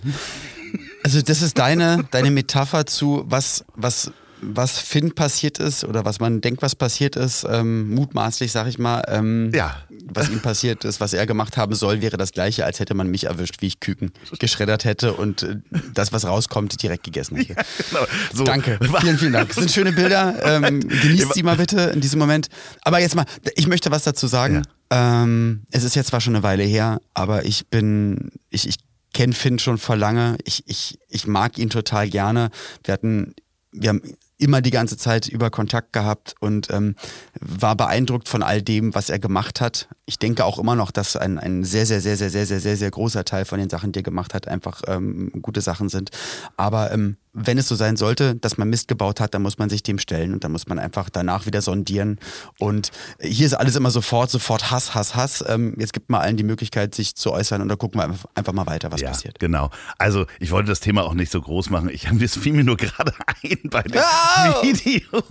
Also 1.03 1.21
das 1.21 1.41
ist 1.41 1.57
deine, 1.57 2.05
deine 2.11 2.31
Metapher 2.31 2.85
zu, 2.85 3.23
was, 3.27 3.65
was 3.75 4.11
was 4.41 4.79
Finn 4.79 5.13
passiert 5.13 5.59
ist 5.59 5.83
oder 5.83 6.05
was 6.05 6.19
man 6.19 6.41
denkt, 6.41 6.61
was 6.61 6.75
passiert 6.75 7.15
ist, 7.15 7.45
ähm, 7.49 7.93
mutmaßlich, 7.93 8.51
sag 8.51 8.67
ich 8.67 8.77
mal, 8.77 9.03
ähm, 9.07 9.51
ja. 9.53 9.75
was 10.05 10.29
ihm 10.29 10.41
passiert 10.41 10.85
ist, 10.85 10.99
was 10.99 11.13
er 11.13 11.25
gemacht 11.25 11.57
haben 11.57 11.73
soll, 11.73 12.01
wäre 12.01 12.17
das 12.17 12.31
gleiche, 12.31 12.65
als 12.65 12.79
hätte 12.79 12.93
man 12.93 13.07
mich 13.07 13.25
erwischt, 13.25 13.61
wie 13.61 13.67
ich 13.67 13.79
Küken 13.79 14.11
geschreddert 14.39 14.85
hätte 14.85 15.13
und 15.13 15.43
äh, 15.43 15.57
das, 15.93 16.11
was 16.13 16.25
rauskommt, 16.25 16.81
direkt 16.81 17.03
gegessen 17.03 17.37
hätte. 17.37 17.47
Ja, 17.57 17.63
genau. 17.89 18.05
so. 18.33 18.43
Danke, 18.43 18.77
vielen, 18.99 19.17
vielen 19.17 19.33
Dank. 19.33 19.47
Das 19.47 19.57
sind 19.57 19.71
schöne 19.71 19.91
Bilder, 19.93 20.35
ähm, 20.43 20.79
genießt 20.87 21.33
sie 21.33 21.43
mal 21.43 21.55
bitte 21.55 21.79
in 21.93 22.01
diesem 22.01 22.19
Moment. 22.19 22.49
Aber 22.81 22.99
jetzt 22.99 23.15
mal, 23.15 23.25
ich 23.55 23.67
möchte 23.67 23.89
was 23.91 24.03
dazu 24.03 24.27
sagen. 24.27 24.63
Ja. 24.91 25.23
Ähm, 25.23 25.63
es 25.71 25.83
ist 25.83 25.95
jetzt 25.95 26.07
zwar 26.07 26.19
schon 26.19 26.35
eine 26.35 26.43
Weile 26.43 26.63
her, 26.63 26.99
aber 27.13 27.45
ich 27.45 27.67
bin, 27.67 28.31
ich, 28.49 28.67
ich 28.67 28.77
kenne 29.13 29.33
Finn 29.33 29.59
schon 29.59 29.77
vor 29.77 29.95
lange. 29.95 30.37
Ich, 30.43 30.63
ich, 30.67 30.99
ich 31.07 31.25
mag 31.25 31.57
ihn 31.57 31.69
total 31.69 32.09
gerne. 32.09 32.49
Wir 32.83 32.93
hatten 32.93 33.33
wir 33.71 33.89
haben 33.89 34.01
immer 34.37 34.61
die 34.61 34.71
ganze 34.71 34.97
Zeit 34.97 35.27
über 35.27 35.49
Kontakt 35.49 35.93
gehabt 35.93 36.35
und 36.39 36.69
ähm, 36.69 36.95
war 37.39 37.75
beeindruckt 37.75 38.29
von 38.29 38.43
all 38.43 38.61
dem, 38.61 38.93
was 38.93 39.09
er 39.09 39.19
gemacht 39.19 39.61
hat. 39.61 39.89
Ich 40.05 40.19
denke 40.19 40.45
auch 40.45 40.59
immer 40.59 40.75
noch, 40.75 40.91
dass 40.91 41.15
ein, 41.15 41.39
ein 41.39 41.63
sehr, 41.63 41.85
sehr, 41.85 42.01
sehr, 42.01 42.17
sehr, 42.17 42.29
sehr, 42.29 42.45
sehr, 42.45 42.59
sehr, 42.59 42.77
sehr 42.77 42.91
großer 42.91 43.25
Teil 43.25 43.45
von 43.45 43.59
den 43.59 43.69
Sachen, 43.69 43.91
die 43.91 43.99
er 43.99 44.03
gemacht 44.03 44.33
hat, 44.33 44.47
einfach 44.47 44.81
ähm, 44.87 45.31
gute 45.41 45.61
Sachen 45.61 45.89
sind. 45.89 46.11
Aber 46.55 46.91
ähm, 46.91 47.17
wenn 47.39 47.57
es 47.57 47.67
so 47.67 47.75
sein 47.75 47.97
sollte, 47.97 48.35
dass 48.35 48.57
man 48.57 48.69
Mist 48.69 48.87
gebaut 48.87 49.19
hat, 49.19 49.33
dann 49.33 49.43
muss 49.43 49.59
man 49.59 49.69
sich 49.69 49.83
dem 49.83 49.99
stellen 49.99 50.33
und 50.33 50.43
dann 50.43 50.51
muss 50.51 50.67
man 50.67 50.79
einfach 50.79 51.09
danach 51.09 51.45
wieder 51.45 51.61
sondieren. 51.61 52.19
Und 52.57 52.91
hier 53.21 53.45
ist 53.45 53.53
alles 53.53 53.75
immer 53.75 53.91
sofort, 53.91 54.31
sofort 54.31 54.71
Hass, 54.71 54.95
Hass, 54.95 55.15
Hass. 55.15 55.43
Ähm, 55.47 55.75
jetzt 55.77 55.93
gibt 55.93 56.09
man 56.09 56.21
allen 56.21 56.35
die 56.35 56.43
Möglichkeit, 56.43 56.95
sich 56.95 57.15
zu 57.15 57.31
äußern 57.31 57.61
und 57.61 57.69
da 57.69 57.75
gucken 57.75 58.01
wir 58.01 58.15
einfach 58.33 58.53
mal 58.53 58.65
weiter, 58.65 58.91
was 58.91 59.01
ja, 59.01 59.09
passiert. 59.09 59.37
Genau. 59.39 59.69
Also 59.99 60.25
ich 60.39 60.49
wollte 60.49 60.69
das 60.69 60.79
Thema 60.79 61.03
auch 61.03 61.13
nicht 61.13 61.31
so 61.31 61.39
groß 61.39 61.69
machen. 61.69 61.89
Ich 61.89 62.07
habe 62.07 62.23
es 62.25 62.35
fiel 62.35 62.53
mir 62.53 62.63
nur 62.63 62.77
gerade 62.77 63.13
ein 63.43 63.69
bei 63.69 63.83
dem 63.83 64.01
oh! 64.01 64.63
Video. 64.63 65.23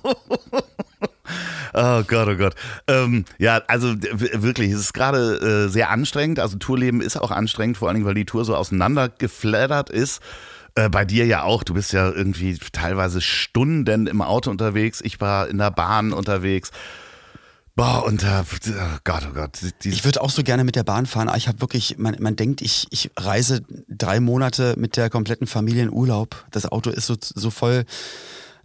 Oh 1.74 2.02
Gott, 2.04 2.28
oh 2.28 2.36
Gott. 2.36 2.54
Ähm, 2.86 3.24
ja, 3.38 3.60
also 3.66 3.94
wirklich, 4.00 4.70
es 4.70 4.80
ist 4.80 4.94
gerade 4.94 5.66
äh, 5.66 5.68
sehr 5.68 5.90
anstrengend. 5.90 6.38
Also 6.38 6.56
Tourleben 6.56 7.00
ist 7.00 7.16
auch 7.20 7.32
anstrengend, 7.32 7.76
vor 7.76 7.88
allen 7.88 7.96
Dingen, 7.96 8.06
weil 8.06 8.14
die 8.14 8.24
Tour 8.24 8.44
so 8.44 8.54
auseinandergeflattert 8.54 9.90
ist. 9.90 10.22
Äh, 10.76 10.90
bei 10.90 11.06
dir 11.06 11.24
ja 11.24 11.42
auch. 11.42 11.64
Du 11.64 11.74
bist 11.74 11.92
ja 11.92 12.10
irgendwie 12.10 12.58
teilweise 12.70 13.22
Stunden 13.22 14.06
im 14.06 14.20
Auto 14.20 14.50
unterwegs. 14.50 15.00
Ich 15.02 15.20
war 15.20 15.48
in 15.48 15.58
der 15.58 15.70
Bahn 15.70 16.12
unterwegs. 16.12 16.70
Boah, 17.74 18.04
und 18.04 18.22
äh, 18.22 18.42
oh 18.42 18.98
Gott, 19.04 19.26
oh 19.30 19.34
Gott. 19.34 19.58
Ich 19.84 20.04
würde 20.04 20.20
auch 20.22 20.30
so 20.30 20.42
gerne 20.42 20.64
mit 20.64 20.76
der 20.76 20.84
Bahn 20.84 21.06
fahren. 21.06 21.30
Ich 21.36 21.48
habe 21.48 21.62
wirklich, 21.62 21.96
man, 21.98 22.16
man 22.20 22.36
denkt, 22.36 22.60
ich, 22.60 22.86
ich 22.90 23.10
reise 23.16 23.62
drei 23.88 24.20
Monate 24.20 24.74
mit 24.76 24.96
der 24.98 25.08
kompletten 25.08 25.46
Familie 25.46 25.82
in 25.82 25.90
Urlaub. 25.90 26.44
Das 26.50 26.66
Auto 26.66 26.90
ist 26.90 27.06
so, 27.06 27.16
so 27.20 27.50
voll 27.50 27.84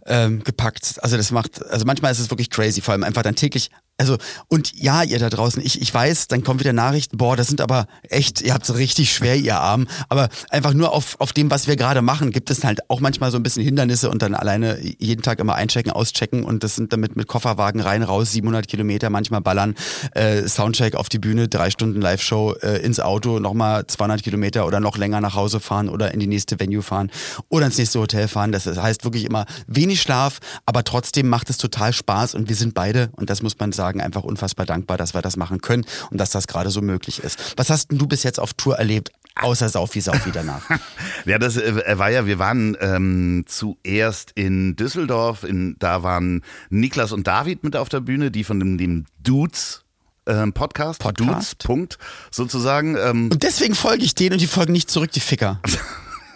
ähm, 0.06 0.42
gepackt. 0.44 0.98
Also 1.02 1.16
das 1.16 1.30
macht, 1.30 1.64
also 1.66 1.86
manchmal 1.86 2.12
ist 2.12 2.18
es 2.18 2.30
wirklich 2.30 2.50
crazy, 2.50 2.82
vor 2.82 2.92
allem 2.92 3.04
einfach 3.04 3.22
dann 3.22 3.36
täglich 3.36 3.70
also, 3.98 4.16
und 4.48 4.72
ja, 4.74 5.04
ihr 5.04 5.18
da 5.20 5.30
draußen, 5.30 5.62
ich, 5.64 5.80
ich 5.80 5.94
weiß, 5.94 6.26
dann 6.26 6.42
kommen 6.42 6.58
wieder 6.58 6.72
Nachrichten, 6.72 7.18
boah, 7.18 7.36
das 7.36 7.46
sind 7.46 7.60
aber 7.60 7.86
echt, 8.08 8.40
ihr 8.40 8.52
habt 8.52 8.68
es 8.68 8.76
richtig 8.76 9.12
schwer, 9.12 9.36
ihr 9.36 9.60
Arm. 9.60 9.86
Aber 10.08 10.28
einfach 10.50 10.72
nur 10.72 10.92
auf, 10.92 11.20
auf 11.20 11.32
dem, 11.32 11.52
was 11.52 11.68
wir 11.68 11.76
gerade 11.76 12.02
machen, 12.02 12.32
gibt 12.32 12.50
es 12.50 12.64
halt 12.64 12.90
auch 12.90 12.98
manchmal 12.98 13.30
so 13.30 13.36
ein 13.36 13.44
bisschen 13.44 13.62
Hindernisse 13.62 14.10
und 14.10 14.22
dann 14.22 14.34
alleine 14.34 14.80
jeden 14.80 15.22
Tag 15.22 15.38
immer 15.38 15.54
einchecken, 15.54 15.92
auschecken 15.92 16.42
und 16.42 16.64
das 16.64 16.74
sind 16.74 16.92
damit 16.92 17.14
mit 17.16 17.28
Kofferwagen 17.28 17.80
rein, 17.80 18.02
raus, 18.02 18.32
700 18.32 18.66
Kilometer, 18.66 19.08
manchmal 19.08 19.40
ballern, 19.40 19.76
äh, 20.14 20.48
Soundcheck 20.48 20.96
auf 20.96 21.08
die 21.08 21.20
Bühne, 21.20 21.46
drei 21.46 21.70
Stunden 21.70 22.00
Live-Show 22.00 22.54
äh, 22.62 22.82
ins 22.82 22.98
Auto, 22.98 23.38
nochmal 23.38 23.86
200 23.86 24.22
Kilometer 24.22 24.66
oder 24.66 24.80
noch 24.80 24.96
länger 24.96 25.20
nach 25.20 25.36
Hause 25.36 25.60
fahren 25.60 25.88
oder 25.88 26.12
in 26.12 26.18
die 26.18 26.26
nächste 26.26 26.58
Venue 26.58 26.82
fahren 26.82 27.10
oder 27.50 27.66
ins 27.66 27.78
nächste 27.78 28.00
Hotel 28.00 28.26
fahren. 28.26 28.50
Das 28.50 28.66
heißt 28.66 29.04
wirklich 29.04 29.26
immer 29.26 29.44
wenig 29.68 30.02
Schlaf, 30.02 30.40
aber 30.66 30.82
trotzdem 30.82 31.28
macht 31.28 31.50
es 31.50 31.58
total 31.58 31.92
Spaß 31.92 32.34
und 32.34 32.48
wir 32.48 32.56
sind 32.56 32.74
beide, 32.74 33.10
und 33.16 33.30
das 33.30 33.42
muss 33.42 33.58
man 33.60 33.70
sagen, 33.70 33.81
sagen, 33.82 34.00
einfach 34.00 34.22
unfassbar 34.22 34.64
dankbar, 34.64 34.96
dass 34.96 35.12
wir 35.12 35.22
das 35.22 35.36
machen 35.36 35.60
können 35.60 35.84
und 36.10 36.18
dass 36.18 36.30
das 36.30 36.46
gerade 36.46 36.70
so 36.70 36.80
möglich 36.82 37.18
ist. 37.18 37.54
Was 37.56 37.68
hast 37.68 37.90
denn 37.90 37.98
du 37.98 38.06
bis 38.06 38.22
jetzt 38.22 38.38
auf 38.38 38.54
Tour 38.54 38.76
erlebt? 38.76 39.10
Außer 39.34 39.68
Saufi 39.68 40.00
Saufi 40.00 40.30
danach. 40.30 40.62
ja, 41.24 41.38
das 41.38 41.56
äh, 41.56 41.98
war 41.98 42.10
ja, 42.10 42.26
wir 42.26 42.38
waren 42.38 42.76
ähm, 42.80 43.44
zuerst 43.48 44.30
in 44.36 44.76
Düsseldorf, 44.76 45.42
in, 45.42 45.74
da 45.80 46.04
waren 46.04 46.42
Niklas 46.70 47.10
und 47.10 47.26
David 47.26 47.64
mit 47.64 47.74
auf 47.74 47.88
der 47.88 48.00
Bühne, 48.00 48.30
die 48.30 48.44
von 48.44 48.60
dem, 48.60 48.78
dem 48.78 49.06
Dudes 49.20 49.82
ähm, 50.26 50.52
Podcast, 50.52 51.00
Podcast, 51.00 51.30
Dudes, 51.30 51.54
Punkt, 51.56 51.98
sozusagen. 52.30 52.96
Ähm. 52.96 53.30
Und 53.32 53.42
deswegen 53.42 53.74
folge 53.74 54.04
ich 54.04 54.14
denen 54.14 54.34
und 54.34 54.40
die 54.40 54.46
folgen 54.46 54.72
nicht 54.72 54.90
zurück, 54.90 55.10
die 55.10 55.20
Ficker. 55.20 55.60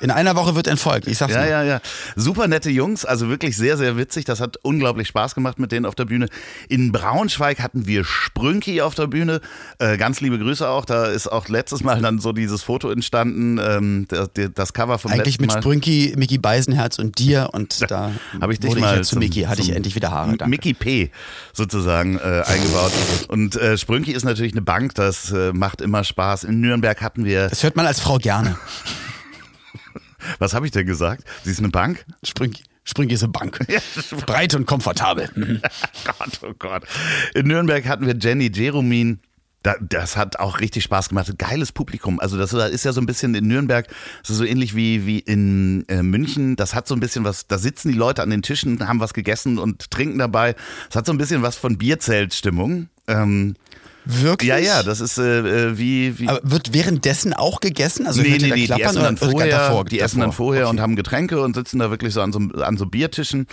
In 0.01 0.11
einer 0.11 0.37
Woche 0.37 0.55
wird 0.55 0.67
entfolgt, 0.67 1.07
ich 1.07 1.19
sag's 1.19 1.33
Ja, 1.33 1.41
mal. 1.41 1.49
ja, 1.49 1.63
ja. 1.63 1.81
Super 2.15 2.49
nette 2.49 2.71
Jungs, 2.71 3.05
also 3.05 3.29
wirklich 3.29 3.57
sehr, 3.57 3.77
sehr 3.77 3.97
witzig. 3.97 4.25
Das 4.25 4.41
hat 4.41 4.59
unglaublich 4.63 5.09
Spaß 5.09 5.35
gemacht 5.35 5.59
mit 5.59 5.73
denen 5.73 5.87
auf 5.87 5.95
der 5.95 6.05
Bühne. 6.05 6.29
In 6.69 6.93
Braunschweig 6.93 7.61
hatten 7.61 7.87
wir 7.87 8.05
Sprünki 8.05 8.83
auf 8.83 8.95
der 8.95 9.07
Bühne. 9.07 9.41
Äh, 9.79 9.97
ganz 9.97 10.21
liebe 10.21 10.39
Grüße 10.39 10.69
auch. 10.69 10.85
Da 10.85 11.07
ist 11.07 11.29
auch 11.29 11.49
letztes 11.49 11.83
Mal 11.83 12.01
dann 12.01 12.19
so 12.19 12.33
dieses 12.33 12.63
Foto 12.63 12.91
entstanden, 12.91 13.59
ähm, 13.59 14.07
das, 14.09 14.31
das 14.55 14.73
Cover 14.73 14.99
vom 14.99 15.13
Eigentlich 15.13 15.39
letzten 15.39 15.43
mit 15.43 15.53
Sprünki, 15.53 16.15
Mickey 16.17 16.39
Beisenherz 16.39 16.99
und 16.99 17.19
dir 17.19 17.51
und 17.53 17.83
da, 17.83 17.87
da 17.87 18.13
habe 18.41 18.53
ich 18.53 18.61
dich 18.61 18.71
wurde 18.71 18.81
mal 18.81 19.01
ich 19.01 19.07
zu 19.07 19.19
Mickey, 19.19 19.43
hatte 19.43 19.63
ich 19.63 19.71
endlich 19.71 19.95
wieder 19.95 20.11
Haare. 20.11 20.37
Danke. 20.37 20.49
Mickey 20.49 20.75
P 20.75 21.11
sozusagen 21.53 22.19
äh, 22.19 22.43
eingebaut. 22.45 22.93
Und 23.29 23.57
äh, 23.57 23.79
Sprünki 23.79 24.13
ist 24.13 24.25
natürlich 24.25 24.53
eine 24.53 24.63
Bank, 24.63 24.95
das 24.95 25.33
äh, 25.33 25.53
macht 25.53 25.81
immer 25.81 26.05
Spaß. 26.05 26.45
In 26.45 26.61
Nürnberg 26.61 27.01
hatten 27.01 27.25
wir. 27.25 27.49
Das 27.49 27.63
hört 27.63 27.77
man 27.77 27.87
als 27.87 28.01
Frau 28.01 28.19
gerne. 28.19 28.57
Was 30.39 30.55
habe 30.55 30.67
ich 30.67 30.73
denn 30.73 30.87
gesagt? 30.87 31.25
Sie 31.45 31.51
ist 31.51 31.59
eine 31.59 31.69
Bank? 31.69 32.05
Springi 32.87 33.15
ist 33.15 33.23
eine 33.23 33.33
Bank. 33.33 33.59
Breit 34.27 34.55
und 34.55 34.67
komfortabel. 34.67 35.29
Gott, 36.05 36.41
oh 36.43 36.55
Gott. 36.59 36.85
In 37.35 37.49
Nürnberg 37.49 37.87
hatten 37.87 38.07
wir 38.07 38.17
Jenny 38.17 38.51
Jeromin. 38.55 39.19
das 39.81 40.17
hat 40.17 40.39
auch 40.39 40.61
richtig 40.61 40.85
Spaß 40.85 41.09
gemacht. 41.09 41.37
Geiles 41.37 41.73
Publikum. 41.73 42.21
Also 42.21 42.39
das 42.39 42.53
ist 42.53 42.85
ja 42.85 42.93
so 42.93 43.01
ein 43.01 43.07
bisschen 43.07 43.35
in 43.35 43.49
Nürnberg 43.49 43.89
so 44.23 44.45
ähnlich 44.45 44.77
wie, 44.77 45.05
wie 45.05 45.19
in 45.19 45.85
äh, 45.89 46.05
München. 46.05 46.55
Das 46.55 46.75
hat 46.75 46.87
so 46.87 46.95
ein 46.95 47.01
bisschen 47.01 47.25
was, 47.25 47.49
da 47.49 47.59
sitzen 47.59 47.91
die 47.91 47.99
Leute 47.99 48.23
an 48.23 48.31
den 48.31 48.43
Tischen, 48.43 48.87
haben 48.87 49.01
was 49.01 49.15
gegessen 49.15 49.59
und 49.59 49.91
trinken 49.91 50.19
dabei. 50.19 50.55
Das 50.87 50.97
hat 50.97 51.07
so 51.07 51.13
ein 51.13 51.19
bisschen 51.19 51.43
was 51.43 51.57
von 51.57 51.79
Bierzeltstimmung. 51.79 52.89
Ähm, 53.09 53.57
Wirklich? 54.09 54.49
Ja, 54.49 54.57
ja, 54.59 54.83
das 54.85 55.01
ist 55.01 55.19
äh, 55.19 55.71
äh, 55.71 55.79
wie, 55.79 56.19
wie. 56.19 56.29
Aber 56.29 56.41
wird 56.45 56.73
währenddessen 56.73 57.35
auch 57.35 57.59
gegessen? 57.59 58.07
Also 58.07 58.23
nee, 58.23 58.39
nee, 58.41 58.51
nee, 58.51 58.67
die 58.69 58.81
essen 58.81 59.03
dann 59.03 59.17
vorher, 59.17 59.49
davor, 59.49 59.85
die 59.85 59.99
essen 59.99 60.21
dann 60.21 60.31
vorher 60.31 60.65
okay. 60.65 60.71
und 60.71 60.81
haben 60.81 60.95
Getränke 60.95 61.43
und 61.43 61.57
sitzen 61.57 61.81
da 61.81 61.91
wirklich 61.91 62.15
so 62.15 62.21
an 62.21 62.33
so, 62.33 62.39
an 62.39 62.77
so 62.77 62.87
Biertischen 62.87 63.49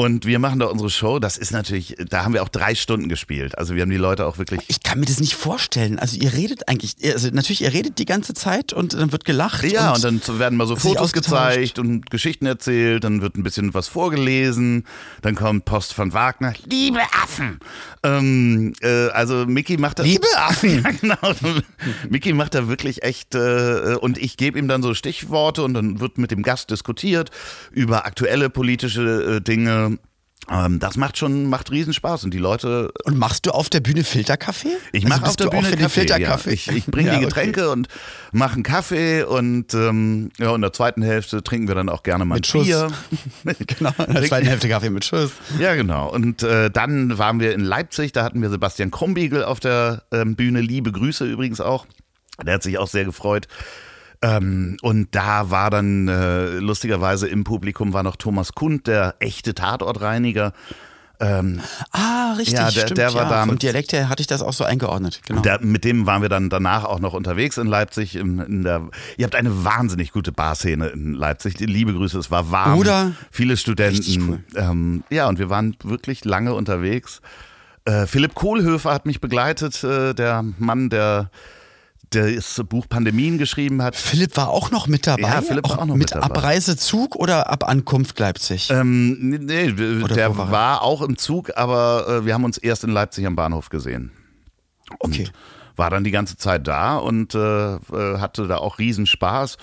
und 0.00 0.24
wir 0.24 0.38
machen 0.38 0.60
da 0.60 0.66
unsere 0.66 0.88
Show. 0.88 1.18
Das 1.18 1.36
ist 1.36 1.50
natürlich, 1.50 1.94
da 2.08 2.24
haben 2.24 2.32
wir 2.32 2.42
auch 2.42 2.48
drei 2.48 2.74
Stunden 2.74 3.10
gespielt. 3.10 3.58
Also 3.58 3.74
wir 3.74 3.82
haben 3.82 3.90
die 3.90 3.98
Leute 3.98 4.24
auch 4.24 4.38
wirklich. 4.38 4.62
Ich 4.68 4.82
kann 4.82 4.98
mir 4.98 5.04
das 5.04 5.20
nicht 5.20 5.34
vorstellen. 5.34 5.98
Also 5.98 6.16
ihr 6.16 6.32
redet 6.32 6.70
eigentlich, 6.70 6.96
also 7.04 7.28
natürlich, 7.28 7.60
ihr 7.60 7.74
redet 7.74 7.98
die 7.98 8.06
ganze 8.06 8.32
Zeit 8.32 8.72
und 8.72 8.94
dann 8.94 9.12
wird 9.12 9.26
gelacht. 9.26 9.62
Ja, 9.64 9.92
und, 9.92 10.02
und 10.06 10.26
dann 10.26 10.38
werden 10.38 10.56
mal 10.56 10.66
so 10.66 10.76
Fotos 10.76 11.12
gezeigt 11.12 11.78
und 11.78 12.10
Geschichten 12.10 12.46
erzählt, 12.46 13.04
dann 13.04 13.20
wird 13.20 13.36
ein 13.36 13.42
bisschen 13.42 13.74
was 13.74 13.88
vorgelesen, 13.88 14.86
dann 15.20 15.34
kommt 15.34 15.66
Post 15.66 15.92
von 15.92 16.14
Wagner. 16.14 16.54
Liebe 16.64 17.00
Affen! 17.22 17.58
Ähm, 18.02 18.72
äh, 18.80 19.08
also 19.08 19.44
Mickey 19.44 19.76
macht 19.76 19.98
da. 19.98 20.02
Liebe 20.04 20.26
Affen! 20.36 20.82
ja, 20.82 20.90
genau. 20.92 21.54
Mickey 22.08 22.32
macht 22.32 22.54
da 22.54 22.68
wirklich 22.68 23.02
echt, 23.02 23.34
äh, 23.34 23.96
und 24.00 24.16
ich 24.16 24.38
gebe 24.38 24.58
ihm 24.58 24.66
dann 24.66 24.82
so 24.82 24.94
Stichworte 24.94 25.62
und 25.62 25.74
dann 25.74 26.00
wird 26.00 26.16
mit 26.16 26.30
dem 26.30 26.42
Gast 26.42 26.70
diskutiert 26.70 27.30
über 27.70 28.06
aktuelle 28.06 28.48
politische 28.48 29.36
äh, 29.36 29.40
Dinge 29.42 29.89
das 30.50 30.96
macht 30.96 31.16
schon, 31.16 31.46
macht 31.46 31.70
Riesenspaß 31.70 32.24
und 32.24 32.34
die 32.34 32.38
Leute. 32.38 32.90
Und 33.04 33.16
machst 33.16 33.46
du 33.46 33.52
auf 33.52 33.70
der 33.70 33.78
Bühne 33.78 34.02
Filterkaffee? 34.02 34.76
Ich 34.90 35.04
mache 35.04 35.20
also 35.20 35.30
auf 35.30 35.36
der 35.36 35.46
Bühne 35.46 35.70
Kaffee, 35.70 36.00
Filterkaffee. 36.00 36.50
Ja. 36.50 36.54
Ich, 36.54 36.68
ich 36.68 36.86
bringe 36.86 37.08
ja, 37.12 37.18
die 37.18 37.24
Getränke 37.24 37.66
okay. 37.66 37.72
und 37.72 37.88
mache 38.32 38.54
einen 38.54 38.64
Kaffee 38.64 39.22
und 39.22 39.72
ähm, 39.74 40.30
ja, 40.38 40.52
in 40.52 40.60
der 40.60 40.72
zweiten 40.72 41.02
Hälfte 41.02 41.44
trinken 41.44 41.68
wir 41.68 41.76
dann 41.76 41.88
auch 41.88 42.02
gerne 42.02 42.24
mal 42.24 42.34
mit 42.34 42.48
Schuss. 42.48 42.66
Bier. 42.66 42.90
genau, 43.66 43.92
in 44.08 44.14
der 44.14 44.24
zweiten 44.24 44.46
Hälfte 44.48 44.68
Kaffee 44.68 44.90
mit 44.90 45.04
Schuss. 45.04 45.30
Ja, 45.60 45.76
genau. 45.76 46.10
Und 46.10 46.42
äh, 46.42 46.68
dann 46.68 47.16
waren 47.16 47.38
wir 47.38 47.54
in 47.54 47.60
Leipzig, 47.60 48.10
da 48.10 48.24
hatten 48.24 48.42
wir 48.42 48.50
Sebastian 48.50 48.90
Krumbiegel 48.90 49.44
auf 49.44 49.60
der 49.60 50.02
ähm, 50.10 50.34
Bühne. 50.34 50.60
Liebe 50.60 50.90
Grüße 50.90 51.26
übrigens 51.26 51.60
auch. 51.60 51.86
Der 52.44 52.54
hat 52.54 52.64
sich 52.64 52.76
auch 52.78 52.88
sehr 52.88 53.04
gefreut. 53.04 53.46
Ähm, 54.22 54.76
und 54.82 55.08
da 55.14 55.50
war 55.50 55.70
dann 55.70 56.08
äh, 56.08 56.58
lustigerweise 56.58 57.26
im 57.26 57.44
Publikum 57.44 57.92
war 57.92 58.02
noch 58.02 58.16
Thomas 58.16 58.52
Kund, 58.52 58.86
der 58.86 59.14
echte 59.18 59.54
Tatortreiniger. 59.54 60.52
Ähm, 61.20 61.60
ah, 61.92 62.32
richtig, 62.36 62.54
ja, 62.54 62.70
der, 62.70 62.80
stimmt, 62.80 62.98
der 62.98 63.14
war 63.14 63.24
ja. 63.24 63.28
da. 63.28 63.46
Vom 63.46 63.58
Dialekt 63.58 63.92
her 63.92 64.08
hatte 64.08 64.22
ich 64.22 64.26
das 64.26 64.42
auch 64.42 64.54
so 64.54 64.64
eingeordnet. 64.64 65.20
Genau. 65.26 65.42
Der, 65.42 65.60
mit 65.62 65.84
dem 65.84 66.06
waren 66.06 66.22
wir 66.22 66.30
dann 66.30 66.48
danach 66.48 66.84
auch 66.84 66.98
noch 66.98 67.12
unterwegs 67.12 67.58
in 67.58 67.66
Leipzig. 67.66 68.16
In, 68.16 68.38
in 68.40 68.62
der, 68.62 68.88
ihr 69.18 69.24
habt 69.24 69.34
eine 69.34 69.64
wahnsinnig 69.64 70.12
gute 70.12 70.32
Barszene 70.32 70.88
in 70.88 71.12
Leipzig. 71.12 71.58
Liebe 71.60 71.92
Grüße, 71.92 72.18
es 72.18 72.30
war 72.30 72.50
warm. 72.50 72.78
Oder? 72.78 73.12
Viele 73.30 73.58
Studenten. 73.58 74.30
Cool. 74.30 74.40
Ähm, 74.54 75.04
ja, 75.10 75.28
und 75.28 75.38
wir 75.38 75.50
waren 75.50 75.76
wirklich 75.84 76.24
lange 76.24 76.54
unterwegs. 76.54 77.20
Äh, 77.84 78.06
Philipp 78.06 78.34
Kohlhöfer 78.34 78.92
hat 78.92 79.04
mich 79.04 79.20
begleitet, 79.20 79.84
äh, 79.84 80.14
der 80.14 80.42
Mann, 80.58 80.88
der 80.88 81.00
der 81.00 81.30
das 82.10 82.60
Buch 82.68 82.86
Pandemien 82.88 83.38
geschrieben 83.38 83.82
hat. 83.82 83.96
Philipp 83.96 84.36
war 84.36 84.48
auch 84.50 84.70
noch 84.70 84.86
mit 84.86 85.06
dabei? 85.06 85.22
Ja, 85.22 85.42
Philipp 85.42 85.64
auch 85.64 85.70
war 85.70 85.78
auch 85.80 85.86
noch 85.86 85.94
mit, 85.94 86.14
mit 86.14 86.14
dabei. 86.14 86.26
Abreisezug 86.26 87.16
oder 87.16 87.50
ab 87.50 87.68
Ankunft 87.68 88.18
Leipzig? 88.18 88.70
Ähm, 88.70 89.30
nee, 89.30 89.72
oder 90.02 90.14
der 90.14 90.36
war, 90.36 90.50
war, 90.50 90.82
auch 90.82 91.02
im 91.02 91.16
Zug, 91.16 91.56
aber 91.56 92.06
äh, 92.08 92.24
wir 92.26 92.34
haben 92.34 92.44
uns 92.44 92.58
erst 92.58 92.84
in 92.84 92.90
Leipzig 92.90 93.26
am 93.26 93.36
Bahnhof 93.36 93.68
gesehen. 93.68 94.10
Und 94.98 95.14
okay. 95.14 95.28
War 95.76 95.88
dann 95.88 96.04
die 96.04 96.10
ganze 96.10 96.36
Zeit 96.36 96.66
da 96.66 96.96
und 96.96 97.34
äh, 97.34 97.74
äh 97.74 97.78
hatte 98.18 98.46
da 98.48 98.58
auch 98.58 98.78
Riesenspaß. 98.78 99.56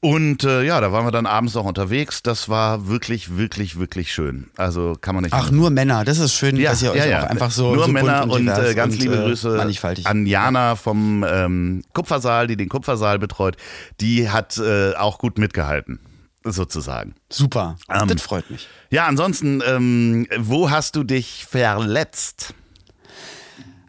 Und 0.00 0.44
äh, 0.44 0.62
ja, 0.62 0.80
da 0.80 0.92
waren 0.92 1.04
wir 1.04 1.10
dann 1.10 1.26
abends 1.26 1.54
noch 1.54 1.64
unterwegs. 1.64 2.22
Das 2.22 2.48
war 2.48 2.86
wirklich, 2.86 3.36
wirklich, 3.36 3.80
wirklich 3.80 4.12
schön. 4.12 4.48
Also 4.56 4.96
kann 5.00 5.16
man 5.16 5.24
nicht. 5.24 5.32
Ach, 5.32 5.50
nur 5.50 5.70
Männer. 5.70 6.04
Das 6.04 6.18
ist 6.18 6.34
schön, 6.34 6.56
ja, 6.56 6.70
dass 6.70 6.82
ihr 6.82 6.92
euch 6.92 6.98
ja, 6.98 7.06
ja. 7.06 7.24
auch 7.24 7.30
einfach 7.30 7.50
so. 7.50 7.74
Nur 7.74 7.86
so 7.86 7.90
Männer 7.90 8.22
und, 8.22 8.30
und 8.30 8.48
äh, 8.48 8.74
ganz 8.74 8.94
und, 8.94 9.00
liebe 9.00 9.16
äh, 9.16 9.24
Grüße 9.24 9.60
an 10.04 10.26
Jana 10.26 10.76
vom 10.76 11.24
ähm, 11.28 11.82
Kupfersaal, 11.94 12.46
die 12.46 12.56
den 12.56 12.68
Kupfersaal 12.68 13.18
betreut. 13.18 13.56
Die 14.00 14.30
hat 14.30 14.56
äh, 14.58 14.94
auch 14.94 15.18
gut 15.18 15.36
mitgehalten. 15.36 15.98
sozusagen. 16.44 17.14
Super. 17.30 17.76
Ähm, 17.90 18.06
das 18.06 18.22
freut 18.22 18.48
mich. 18.50 18.68
Ja, 18.90 19.06
ansonsten, 19.06 19.62
ähm, 19.66 20.26
wo 20.38 20.70
hast 20.70 20.96
du 20.96 21.02
dich 21.02 21.44
verletzt? 21.44 22.54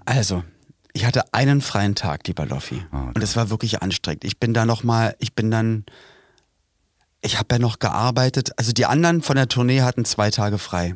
Also, 0.06 0.44
ich 0.94 1.06
hatte 1.06 1.34
einen 1.34 1.62
freien 1.62 1.96
Tag, 1.96 2.28
lieber 2.28 2.46
Loffi. 2.46 2.84
Ah, 2.92 3.12
Und 3.14 3.22
es 3.22 3.36
war 3.36 3.50
wirklich 3.50 3.82
anstrengend. 3.82 4.24
Ich 4.24 4.40
bin 4.40 4.54
da 4.54 4.66
nochmal, 4.66 5.16
ich 5.20 5.34
bin 5.34 5.52
dann, 5.52 5.86
ich 7.22 7.38
habe 7.38 7.56
ja 7.56 7.60
noch 7.60 7.80
gearbeitet. 7.80 8.52
Also 8.58 8.72
die 8.72 8.86
anderen 8.86 9.22
von 9.22 9.36
der 9.36 9.48
Tournee 9.48 9.82
hatten 9.82 10.06
zwei 10.06 10.32
Tage 10.32 10.58
frei. 10.58 10.96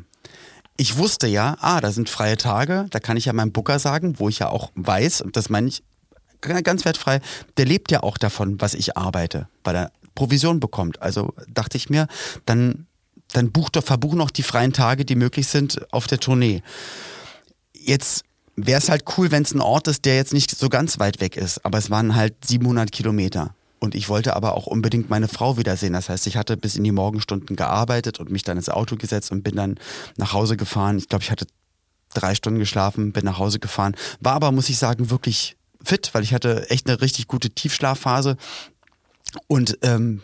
Ich 0.76 0.96
wusste 0.96 1.28
ja, 1.28 1.56
ah, 1.60 1.80
da 1.80 1.92
sind 1.92 2.08
freie 2.08 2.36
Tage, 2.36 2.86
da 2.90 2.98
kann 2.98 3.16
ich 3.16 3.26
ja 3.26 3.32
meinem 3.32 3.52
Booker 3.52 3.78
sagen, 3.78 4.18
wo 4.18 4.28
ich 4.28 4.40
ja 4.40 4.48
auch 4.48 4.72
weiß, 4.74 5.20
und 5.20 5.36
das 5.36 5.48
meine 5.48 5.68
ich 5.68 5.84
ganz 6.40 6.84
wertfrei, 6.84 7.20
der 7.56 7.64
lebt 7.64 7.90
ja 7.90 8.02
auch 8.02 8.18
davon, 8.18 8.60
was 8.60 8.74
ich 8.74 8.96
arbeite, 8.96 9.48
weil 9.62 9.76
er 9.76 9.92
Provision 10.14 10.60
bekommt. 10.60 11.00
Also 11.00 11.32
dachte 11.48 11.76
ich 11.76 11.90
mir, 11.90 12.08
dann, 12.44 12.86
dann 13.32 13.52
buch 13.52 13.70
doch, 13.70 13.84
verbuch 13.84 14.14
noch 14.14 14.30
die 14.30 14.42
freien 14.42 14.72
Tage, 14.72 15.04
die 15.04 15.14
möglich 15.14 15.46
sind 15.46 15.80
auf 15.92 16.06
der 16.06 16.18
Tournee. 16.18 16.62
Jetzt 17.72 18.24
wäre 18.56 18.78
es 18.78 18.88
halt 18.88 19.04
cool, 19.16 19.30
wenn 19.30 19.42
es 19.42 19.54
ein 19.54 19.60
Ort 19.60 19.88
ist, 19.88 20.04
der 20.04 20.16
jetzt 20.16 20.32
nicht 20.32 20.50
so 20.50 20.68
ganz 20.68 20.98
weit 20.98 21.20
weg 21.20 21.36
ist, 21.36 21.64
aber 21.64 21.78
es 21.78 21.90
waren 21.90 22.14
halt 22.14 22.34
700 22.44 22.92
Kilometer. 22.92 23.54
Und 23.80 23.94
ich 23.94 24.08
wollte 24.08 24.34
aber 24.34 24.54
auch 24.54 24.66
unbedingt 24.66 25.10
meine 25.10 25.28
Frau 25.28 25.58
wiedersehen. 25.58 25.92
Das 25.92 26.08
heißt, 26.08 26.26
ich 26.26 26.38
hatte 26.38 26.56
bis 26.56 26.76
in 26.76 26.84
die 26.84 26.92
Morgenstunden 26.92 27.54
gearbeitet 27.54 28.18
und 28.18 28.30
mich 28.30 28.42
dann 28.42 28.56
ins 28.56 28.70
Auto 28.70 28.96
gesetzt 28.96 29.30
und 29.30 29.42
bin 29.42 29.56
dann 29.56 29.78
nach 30.16 30.32
Hause 30.32 30.56
gefahren. 30.56 30.96
Ich 30.96 31.08
glaube, 31.08 31.22
ich 31.22 31.30
hatte 31.30 31.46
drei 32.14 32.34
Stunden 32.34 32.58
geschlafen, 32.58 33.12
bin 33.12 33.26
nach 33.26 33.38
Hause 33.38 33.58
gefahren. 33.58 33.94
War 34.20 34.34
aber, 34.34 34.52
muss 34.52 34.70
ich 34.70 34.78
sagen, 34.78 35.10
wirklich 35.10 35.56
fit, 35.82 36.10
weil 36.14 36.22
ich 36.22 36.32
hatte 36.32 36.70
echt 36.70 36.88
eine 36.88 37.02
richtig 37.02 37.26
gute 37.26 37.50
Tiefschlafphase. 37.50 38.38
Und 39.48 39.78
ähm, 39.82 40.22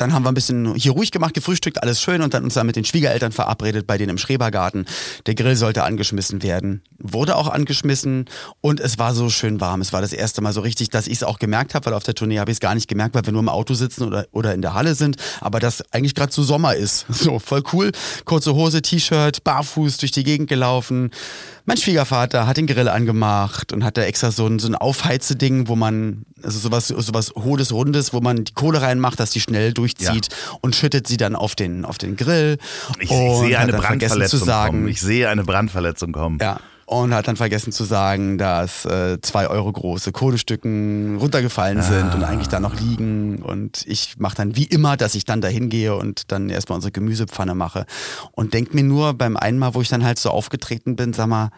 dann 0.00 0.12
haben 0.12 0.24
wir 0.24 0.30
ein 0.30 0.34
bisschen 0.34 0.74
hier 0.74 0.92
ruhig 0.92 1.10
gemacht, 1.10 1.34
gefrühstückt, 1.34 1.82
alles 1.82 2.00
schön 2.00 2.22
und 2.22 2.34
dann 2.34 2.44
uns 2.44 2.54
dann 2.54 2.66
mit 2.66 2.76
den 2.76 2.84
Schwiegereltern 2.84 3.32
verabredet 3.32 3.86
bei 3.86 3.98
denen 3.98 4.10
im 4.10 4.18
Schrebergarten. 4.18 4.86
Der 5.26 5.34
Grill 5.34 5.56
sollte 5.56 5.82
angeschmissen 5.82 6.42
werden. 6.42 6.82
Wurde 6.98 7.36
auch 7.36 7.48
angeschmissen 7.48 8.26
und 8.60 8.80
es 8.80 8.98
war 8.98 9.14
so 9.14 9.30
schön 9.30 9.60
warm. 9.60 9.80
Es 9.80 9.92
war 9.92 10.00
das 10.00 10.12
erste 10.12 10.40
Mal 10.40 10.52
so 10.52 10.60
richtig, 10.60 10.90
dass 10.90 11.06
ich 11.06 11.14
es 11.14 11.22
auch 11.22 11.38
gemerkt 11.38 11.74
habe, 11.74 11.86
weil 11.86 11.94
auf 11.94 12.04
der 12.04 12.14
Tournee 12.14 12.38
habe 12.38 12.50
ich 12.50 12.56
es 12.56 12.60
gar 12.60 12.74
nicht 12.74 12.88
gemerkt, 12.88 13.14
weil 13.14 13.24
wir 13.24 13.32
nur 13.32 13.42
im 13.42 13.48
Auto 13.48 13.74
sitzen 13.74 14.04
oder, 14.04 14.26
oder 14.32 14.54
in 14.54 14.62
der 14.62 14.74
Halle 14.74 14.94
sind, 14.94 15.16
aber 15.40 15.60
dass 15.60 15.82
eigentlich 15.92 16.14
gerade 16.14 16.32
so 16.32 16.42
Sommer 16.42 16.74
ist. 16.74 17.06
So, 17.20 17.38
voll 17.38 17.62
cool. 17.74 17.92
Kurze 18.24 18.54
Hose, 18.54 18.80
T-Shirt, 18.80 19.44
barfuß 19.44 19.98
durch 19.98 20.10
die 20.10 20.24
Gegend 20.24 20.48
gelaufen. 20.48 21.10
Mein 21.70 21.76
Schwiegervater 21.76 22.48
hat 22.48 22.56
den 22.56 22.66
Grill 22.66 22.88
angemacht 22.88 23.72
und 23.72 23.84
hat 23.84 23.96
da 23.96 24.02
extra 24.02 24.32
so 24.32 24.44
ein, 24.44 24.58
so 24.58 24.66
ein 24.66 24.74
Aufheize-Ding, 24.74 25.68
wo 25.68 25.76
man, 25.76 26.24
also 26.42 26.58
sowas, 26.58 26.88
sowas 26.88 27.32
hohles, 27.36 27.72
rundes, 27.72 28.12
wo 28.12 28.20
man 28.20 28.44
die 28.44 28.52
Kohle 28.54 28.82
reinmacht, 28.82 29.20
dass 29.20 29.30
die 29.30 29.38
schnell 29.38 29.72
durchzieht 29.72 30.30
und 30.62 30.74
schüttet 30.74 31.06
sie 31.06 31.16
dann 31.16 31.36
auf 31.36 31.54
den, 31.54 31.84
auf 31.84 31.96
den 31.96 32.16
Grill. 32.16 32.58
Ich, 32.98 33.12
ich 33.12 33.36
sehe 33.38 33.56
eine 33.56 33.72
Brandverletzung 33.74 34.40
zu 34.40 34.44
sagen, 34.44 34.78
kommen. 34.78 34.88
Ich 34.88 35.00
sehe 35.00 35.28
eine 35.28 35.44
Brandverletzung 35.44 36.10
kommen. 36.10 36.38
ja. 36.42 36.58
Und 36.92 37.14
hat 37.14 37.28
dann 37.28 37.36
vergessen 37.36 37.70
zu 37.70 37.84
sagen, 37.84 38.36
dass 38.36 38.84
äh, 38.84 39.20
zwei 39.22 39.46
Euro 39.46 39.70
große 39.70 40.10
Kohlestücken 40.10 41.18
runtergefallen 41.18 41.82
sind 41.82 42.12
und 42.16 42.24
eigentlich 42.24 42.48
da 42.48 42.58
noch 42.58 42.74
liegen. 42.80 43.42
Und 43.42 43.84
ich 43.86 44.18
mache 44.18 44.34
dann 44.34 44.56
wie 44.56 44.64
immer, 44.64 44.96
dass 44.96 45.14
ich 45.14 45.24
dann 45.24 45.40
da 45.40 45.46
hingehe 45.46 45.94
und 45.94 46.32
dann 46.32 46.50
erstmal 46.50 46.74
unsere 46.74 46.90
Gemüsepfanne 46.90 47.54
mache. 47.54 47.86
Und 48.32 48.54
denk 48.54 48.74
mir 48.74 48.82
nur 48.82 49.14
beim 49.14 49.36
einen 49.36 49.60
Mal, 49.60 49.74
wo 49.74 49.82
ich 49.82 49.88
dann 49.88 50.04
halt 50.04 50.18
so 50.18 50.30
aufgetreten 50.30 50.96
bin, 50.96 51.12
sag 51.12 51.28
mal, 51.28 51.50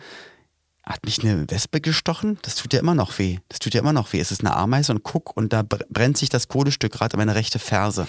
hat 0.84 1.02
mich 1.06 1.24
eine 1.24 1.50
Wespe 1.50 1.80
gestochen? 1.80 2.38
Das 2.42 2.56
tut 2.56 2.74
ja 2.74 2.80
immer 2.80 2.94
noch 2.94 3.18
weh. 3.18 3.38
Das 3.48 3.58
tut 3.58 3.72
ja 3.72 3.80
immer 3.80 3.94
noch 3.94 4.12
weh. 4.12 4.20
Es 4.20 4.32
ist 4.32 4.40
eine 4.42 4.54
Ameise 4.54 4.92
und 4.92 5.02
guck, 5.02 5.34
und 5.34 5.54
da 5.54 5.62
br- 5.62 5.86
brennt 5.88 6.18
sich 6.18 6.28
das 6.28 6.48
Kohlestück 6.48 6.92
gerade 6.92 7.14
an 7.14 7.18
meine 7.18 7.34
rechte 7.34 7.58
Ferse. 7.58 8.06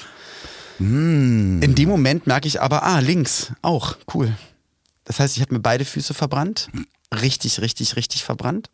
Hm. 0.80 1.62
In 1.62 1.74
dem 1.74 1.88
Moment 1.88 2.28
merke 2.28 2.50
ich 2.50 2.62
aber, 2.62 2.84
ah, 2.84 3.00
links, 3.00 3.54
auch, 3.62 3.96
cool. 4.14 4.36
Das 5.06 5.22
heißt, 5.22 5.38
ich 5.38 5.42
habe 5.42 5.54
mir 5.54 5.62
beide 5.62 5.86
Füße 5.86 6.14
verbrannt. 6.14 6.68
Richtig, 7.22 7.62
richtig, 7.62 7.96
richtig 7.96 8.24
verbrannt. 8.24 8.70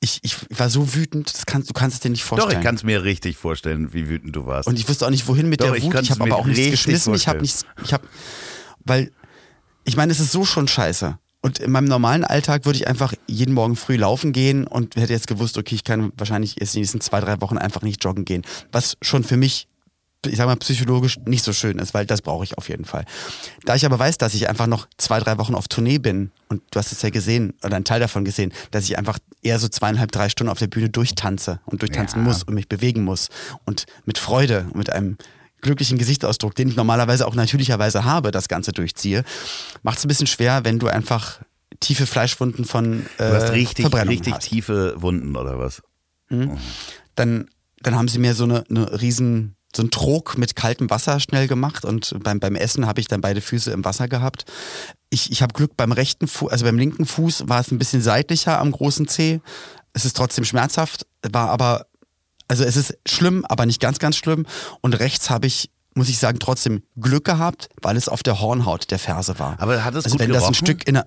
Ich, 0.00 0.18
ich 0.22 0.36
war 0.50 0.68
so 0.68 0.94
wütend, 0.94 1.32
das 1.32 1.46
kannst, 1.46 1.70
du 1.70 1.74
kannst 1.74 1.94
es 1.94 2.00
dir 2.00 2.10
nicht 2.10 2.24
Doch, 2.24 2.28
vorstellen. 2.30 2.58
ich 2.58 2.64
kann 2.64 2.74
es 2.74 2.82
mir 2.82 3.04
richtig 3.04 3.36
vorstellen, 3.36 3.92
wie 3.92 4.08
wütend 4.08 4.34
du 4.34 4.46
warst. 4.46 4.66
Und 4.68 4.78
ich 4.78 4.88
wusste 4.88 5.06
auch 5.06 5.10
nicht, 5.10 5.28
wohin 5.28 5.48
mit 5.48 5.60
Doch, 5.60 5.66
der 5.66 5.76
ich 5.76 5.84
Wut. 5.84 6.00
Ich 6.00 6.10
habe 6.10 6.22
aber 6.22 6.36
auch 6.36 6.46
nichts 6.46 6.70
geschmissen. 6.70 7.14
Ich 7.14 7.28
habe 7.28 7.38
vorstellen. 7.38 7.66
nichts, 7.76 7.84
ich 7.84 7.92
habe, 7.92 8.06
weil, 8.84 9.12
ich 9.84 9.96
meine, 9.96 10.10
es 10.10 10.18
ist 10.18 10.32
so 10.32 10.44
schon 10.44 10.66
scheiße. 10.66 11.18
Und 11.40 11.58
in 11.58 11.72
meinem 11.72 11.86
normalen 11.86 12.24
Alltag 12.24 12.64
würde 12.66 12.78
ich 12.78 12.86
einfach 12.86 13.14
jeden 13.26 13.52
Morgen 13.52 13.74
früh 13.74 13.96
laufen 13.96 14.32
gehen 14.32 14.64
und 14.64 14.94
hätte 14.94 15.12
jetzt 15.12 15.26
gewusst, 15.26 15.58
okay, 15.58 15.74
ich 15.74 15.82
kann 15.82 16.12
wahrscheinlich 16.16 16.56
jetzt 16.60 16.74
die 16.74 16.78
nächsten 16.78 17.00
zwei, 17.00 17.20
drei 17.20 17.40
Wochen 17.40 17.58
einfach 17.58 17.82
nicht 17.82 18.02
joggen 18.02 18.24
gehen. 18.24 18.42
Was 18.70 18.96
schon 19.02 19.24
für 19.24 19.36
mich, 19.36 19.66
ich 20.26 20.36
sag 20.36 20.46
mal, 20.46 20.56
psychologisch 20.56 21.18
nicht 21.26 21.44
so 21.44 21.52
schön 21.52 21.78
ist, 21.78 21.94
weil 21.94 22.06
das 22.06 22.22
brauche 22.22 22.44
ich 22.44 22.56
auf 22.56 22.68
jeden 22.68 22.84
Fall. 22.84 23.04
Da 23.64 23.74
ich 23.74 23.84
aber 23.84 23.98
weiß, 23.98 24.18
dass 24.18 24.34
ich 24.34 24.48
einfach 24.48 24.66
noch 24.68 24.86
zwei, 24.96 25.18
drei 25.18 25.38
Wochen 25.38 25.54
auf 25.54 25.66
Tournee 25.68 25.98
bin 25.98 26.30
und 26.48 26.62
du 26.70 26.78
hast 26.78 26.92
es 26.92 27.02
ja 27.02 27.10
gesehen 27.10 27.54
oder 27.64 27.76
einen 27.76 27.84
Teil 27.84 28.00
davon 28.00 28.24
gesehen, 28.24 28.52
dass 28.70 28.84
ich 28.84 28.96
einfach 28.98 29.18
eher 29.42 29.58
so 29.58 29.68
zweieinhalb, 29.68 30.12
drei 30.12 30.28
Stunden 30.28 30.50
auf 30.50 30.58
der 30.58 30.68
Bühne 30.68 30.90
durchtanze 30.90 31.60
und 31.66 31.82
durchtanzen 31.82 32.20
Ja. 32.20 32.24
muss 32.24 32.42
und 32.44 32.54
mich 32.54 32.68
bewegen 32.68 33.02
muss 33.02 33.30
und 33.64 33.86
mit 34.04 34.18
Freude 34.18 34.66
und 34.66 34.76
mit 34.76 34.90
einem 34.90 35.16
glücklichen 35.60 35.98
Gesichtsausdruck, 35.98 36.54
den 36.54 36.68
ich 36.68 36.76
normalerweise 36.76 37.26
auch 37.26 37.34
natürlicherweise 37.34 38.04
habe, 38.04 38.30
das 38.30 38.48
Ganze 38.48 38.72
durchziehe, 38.72 39.24
macht 39.82 39.98
es 39.98 40.04
ein 40.04 40.08
bisschen 40.08 40.26
schwer, 40.26 40.64
wenn 40.64 40.78
du 40.78 40.88
einfach 40.88 41.40
tiefe 41.80 42.06
Fleischwunden 42.06 42.64
von 42.64 43.06
äh, 43.18 43.28
du 43.28 43.34
hast 43.34 43.52
richtig, 43.52 43.82
Verbrennung 43.84 44.08
richtig 44.08 44.34
hast. 44.34 44.48
tiefe 44.48 44.94
Wunden 45.02 45.36
oder 45.36 45.58
was? 45.58 45.82
Dann, 47.14 47.48
dann 47.80 47.94
haben 47.96 48.08
sie 48.08 48.18
mir 48.18 48.34
so 48.34 48.44
eine, 48.44 48.64
eine 48.70 49.00
riesen, 49.00 49.56
so 49.74 49.82
einen 49.82 49.90
Trog 49.90 50.36
mit 50.38 50.56
kaltem 50.56 50.90
Wasser 50.90 51.20
schnell 51.20 51.48
gemacht 51.48 51.84
und 51.84 52.14
beim, 52.22 52.40
beim 52.40 52.54
Essen 52.54 52.86
habe 52.86 53.00
ich 53.00 53.08
dann 53.08 53.20
beide 53.20 53.40
Füße 53.40 53.70
im 53.70 53.84
Wasser 53.84 54.08
gehabt. 54.08 54.44
Ich, 55.10 55.30
ich 55.30 55.42
habe 55.42 55.54
Glück 55.54 55.76
beim 55.76 55.92
rechten 55.92 56.28
Fuß, 56.28 56.50
also 56.50 56.64
beim 56.64 56.78
linken 56.78 57.06
Fuß 57.06 57.48
war 57.48 57.60
es 57.60 57.70
ein 57.70 57.78
bisschen 57.78 58.02
seitlicher 58.02 58.58
am 58.58 58.72
großen 58.72 59.08
Zeh. 59.08 59.40
Es 59.92 60.04
ist 60.04 60.16
trotzdem 60.16 60.44
schmerzhaft, 60.44 61.06
war 61.30 61.50
aber, 61.50 61.86
also 62.48 62.64
es 62.64 62.76
ist 62.76 62.98
schlimm, 63.06 63.44
aber 63.46 63.66
nicht 63.66 63.80
ganz, 63.80 63.98
ganz 63.98 64.16
schlimm. 64.16 64.46
Und 64.80 64.98
rechts 64.98 65.30
habe 65.30 65.46
ich, 65.46 65.70
muss 65.94 66.08
ich 66.08 66.18
sagen, 66.18 66.38
trotzdem 66.38 66.82
Glück 66.98 67.24
gehabt, 67.24 67.68
weil 67.80 67.96
es 67.96 68.08
auf 68.08 68.22
der 68.22 68.40
Hornhaut 68.40 68.90
der 68.90 68.98
Ferse 68.98 69.38
war. 69.38 69.56
Aber 69.58 69.84
hat 69.84 69.94
es 69.94 70.04
also 70.04 70.16
gut 70.16 70.20
wenn 70.20 70.30
das 70.30 70.44
ein 70.44 70.52
gerochen? 70.52 70.66
Stück 70.66 70.88
in 70.88 70.94
der, 70.94 71.06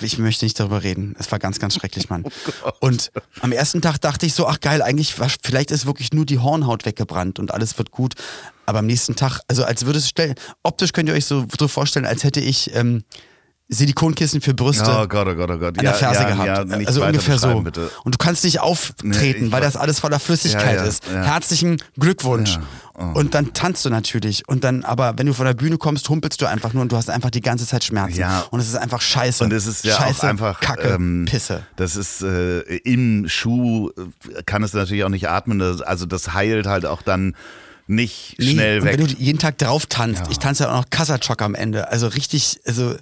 ich 0.00 0.18
möchte 0.18 0.44
nicht 0.44 0.58
darüber 0.58 0.82
reden. 0.82 1.14
Es 1.18 1.30
war 1.30 1.38
ganz, 1.38 1.58
ganz 1.58 1.74
schrecklich, 1.74 2.08
Mann. 2.08 2.24
und 2.80 3.12
am 3.40 3.52
ersten 3.52 3.80
Tag 3.80 3.98
dachte 4.00 4.26
ich 4.26 4.34
so, 4.34 4.46
ach 4.46 4.60
geil, 4.60 4.82
eigentlich, 4.82 5.18
war, 5.18 5.28
vielleicht 5.42 5.70
ist 5.70 5.86
wirklich 5.86 6.12
nur 6.12 6.26
die 6.26 6.38
Hornhaut 6.38 6.84
weggebrannt 6.86 7.38
und 7.38 7.52
alles 7.52 7.78
wird 7.78 7.90
gut. 7.90 8.14
Aber 8.66 8.80
am 8.80 8.86
nächsten 8.86 9.16
Tag, 9.16 9.40
also 9.48 9.64
als 9.64 9.86
würde 9.86 9.98
es 9.98 10.08
stellen, 10.08 10.34
optisch 10.62 10.92
könnt 10.92 11.08
ihr 11.08 11.14
euch 11.14 11.26
so, 11.26 11.46
so 11.58 11.68
vorstellen, 11.68 12.06
als 12.06 12.24
hätte 12.24 12.40
ich 12.40 12.74
ähm, 12.74 13.04
Silikonkissen 13.72 14.40
für 14.40 14.52
Brüste 14.52 14.84
Oh 14.90 15.06
Gott, 15.06 15.28
oh 15.28 15.34
Gott, 15.36 15.50
oh 15.50 15.58
Gott. 15.58 15.78
an 15.78 15.84
der 15.84 15.94
Ferse 15.94 16.24
gehabt. 16.24 16.46
Ja, 16.46 16.64
nicht 16.64 16.88
also 16.88 17.00
weiter 17.00 17.10
ungefähr 17.12 17.38
so. 17.38 17.60
Bitte. 17.60 17.90
Und 18.04 18.14
du 18.16 18.18
kannst 18.18 18.42
nicht 18.44 18.60
auftreten, 18.60 19.46
Nee, 19.46 19.52
weil 19.52 19.60
das 19.60 19.76
alles 19.76 20.00
voller 20.00 20.18
Flüssigkeit 20.18 20.76
Ja, 20.76 20.82
ja, 20.82 20.88
ist. 20.88 21.04
ja. 21.06 21.22
Herzlichen 21.22 21.80
Glückwunsch. 21.98 22.54
Ja. 22.56 22.62
Oh. 22.94 23.18
Und 23.18 23.34
dann 23.34 23.54
tanzt 23.54 23.84
du 23.84 23.88
natürlich. 23.90 24.46
Und 24.48 24.64
dann, 24.64 24.84
aber 24.84 25.14
wenn 25.18 25.26
du 25.26 25.32
von 25.34 25.46
der 25.46 25.54
Bühne 25.54 25.78
kommst, 25.78 26.08
humpelst 26.08 26.42
du 26.42 26.46
einfach 26.46 26.72
nur 26.72 26.82
und 26.82 26.90
du 26.92 26.96
hast 26.96 27.08
einfach 27.10 27.30
die 27.30 27.40
ganze 27.40 27.66
Zeit 27.66 27.84
Schmerzen. 27.84 28.18
Ja. 28.18 28.44
Und 28.50 28.58
es 28.60 28.66
ist 28.68 28.76
einfach 28.76 29.00
scheiße. 29.00 29.44
Und 29.44 29.52
es 29.52 29.66
ist 29.66 29.84
ja 29.84 29.94
scheiße, 29.96 30.20
auch 30.20 30.24
einfach 30.24 30.60
Kacke, 30.60 30.88
ähm, 30.88 31.26
Pisse. 31.28 31.62
Das 31.76 31.94
ist 31.96 32.22
äh, 32.22 32.60
im 32.78 33.28
Schuh 33.28 33.90
äh, 33.90 34.42
kann 34.44 34.62
es 34.64 34.72
natürlich 34.74 35.04
auch 35.04 35.08
nicht 35.08 35.28
atmen. 35.28 35.60
Das, 35.60 35.80
also 35.80 36.06
das 36.06 36.34
heilt 36.34 36.66
halt 36.66 36.84
auch 36.86 37.02
dann 37.02 37.36
nicht 37.86 38.34
Nee, 38.38 38.50
schnell 38.52 38.82
weg. 38.84 38.98
wenn 38.98 39.06
du 39.06 39.12
jeden 39.14 39.38
Tag 39.38 39.58
drauf 39.58 39.86
tanzt, 39.86 40.24
Ja. 40.26 40.30
ich 40.30 40.38
tanze 40.38 40.64
ja 40.64 40.70
auch 40.70 40.76
noch 40.82 40.90
Kassachock 40.90 41.40
am 41.42 41.54
Ende. 41.54 41.88
Also 41.88 42.08
richtig, 42.08 42.60
also. 42.66 42.96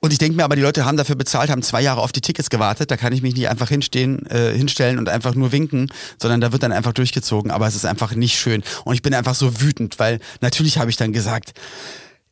Und 0.00 0.12
ich 0.12 0.18
denke 0.18 0.36
mir 0.36 0.44
aber, 0.44 0.54
die 0.56 0.62
Leute 0.62 0.84
haben 0.84 0.96
dafür 0.96 1.16
bezahlt, 1.16 1.50
haben 1.50 1.62
zwei 1.62 1.80
Jahre 1.82 2.00
auf 2.00 2.12
die 2.12 2.20
Tickets 2.20 2.50
gewartet. 2.50 2.90
Da 2.90 2.96
kann 2.96 3.12
ich 3.12 3.22
mich 3.22 3.34
nicht 3.34 3.48
einfach 3.48 3.68
hinstehen, 3.68 4.24
äh, 4.26 4.52
hinstellen 4.52 4.98
und 4.98 5.08
einfach 5.08 5.34
nur 5.34 5.50
winken, 5.50 5.90
sondern 6.20 6.40
da 6.40 6.52
wird 6.52 6.62
dann 6.62 6.72
einfach 6.72 6.92
durchgezogen. 6.92 7.50
Aber 7.50 7.66
es 7.66 7.74
ist 7.74 7.84
einfach 7.84 8.14
nicht 8.14 8.38
schön. 8.38 8.62
Und 8.84 8.94
ich 8.94 9.02
bin 9.02 9.12
einfach 9.14 9.34
so 9.34 9.60
wütend, 9.60 9.98
weil 9.98 10.20
natürlich 10.40 10.78
habe 10.78 10.90
ich 10.90 10.96
dann 10.96 11.12
gesagt, 11.12 11.52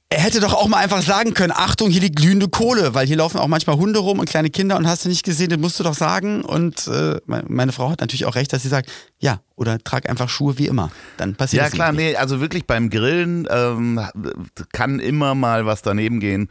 er 0.09 0.21
hätte 0.21 0.39
doch 0.39 0.55
auch 0.55 0.69
mal 0.69 0.79
einfach 0.79 1.03
sagen 1.03 1.35
können, 1.35 1.53
Achtung, 1.53 1.91
hier 1.91 2.01
liegt 2.01 2.15
glühende 2.15 2.49
Kohle, 2.49 2.95
weil 2.95 3.09
hier 3.09 3.17
laufen 3.17 3.39
auch 3.39 3.49
manchmal 3.49 3.77
Hunde 3.77 3.99
rum 3.99 4.21
und 4.21 4.29
kleine 4.29 4.51
Kinder 4.51 4.77
und 4.77 4.87
hast 4.87 5.05
du 5.05 5.09
nicht 5.09 5.25
gesehen, 5.25 5.49
den 5.51 5.61
musst 5.61 5.81
du 5.81 5.83
doch 5.83 5.95
sagen. 5.95 6.45
Und 6.45 6.87
äh, 6.87 7.17
me- 7.27 7.43
meine 7.49 7.73
Frau 7.73 7.91
hat 7.91 8.01
natürlich 8.01 8.25
auch 8.25 8.37
recht, 8.37 8.53
dass 8.53 8.63
sie 8.63 8.69
sagt, 8.69 8.89
ja, 9.19 9.41
oder 9.57 9.81
trag 9.83 10.09
einfach 10.09 10.29
Schuhe 10.29 10.59
wie 10.59 10.69
immer. 10.69 10.93
Dann 11.17 11.35
passiert 11.35 11.65
ja 11.65 11.71
klar, 11.71 11.91
nicht. 11.91 12.01
nee, 12.01 12.17
also 12.17 12.41
wirklich 12.41 12.67
beim 12.67 12.89
Grillen 12.89 13.49
ähm, 13.51 14.01
kann 14.73 15.01
immer 15.01 15.35
mal 15.35 15.67
was 15.67 15.83
daneben 15.83 16.21
gehen. 16.21 16.51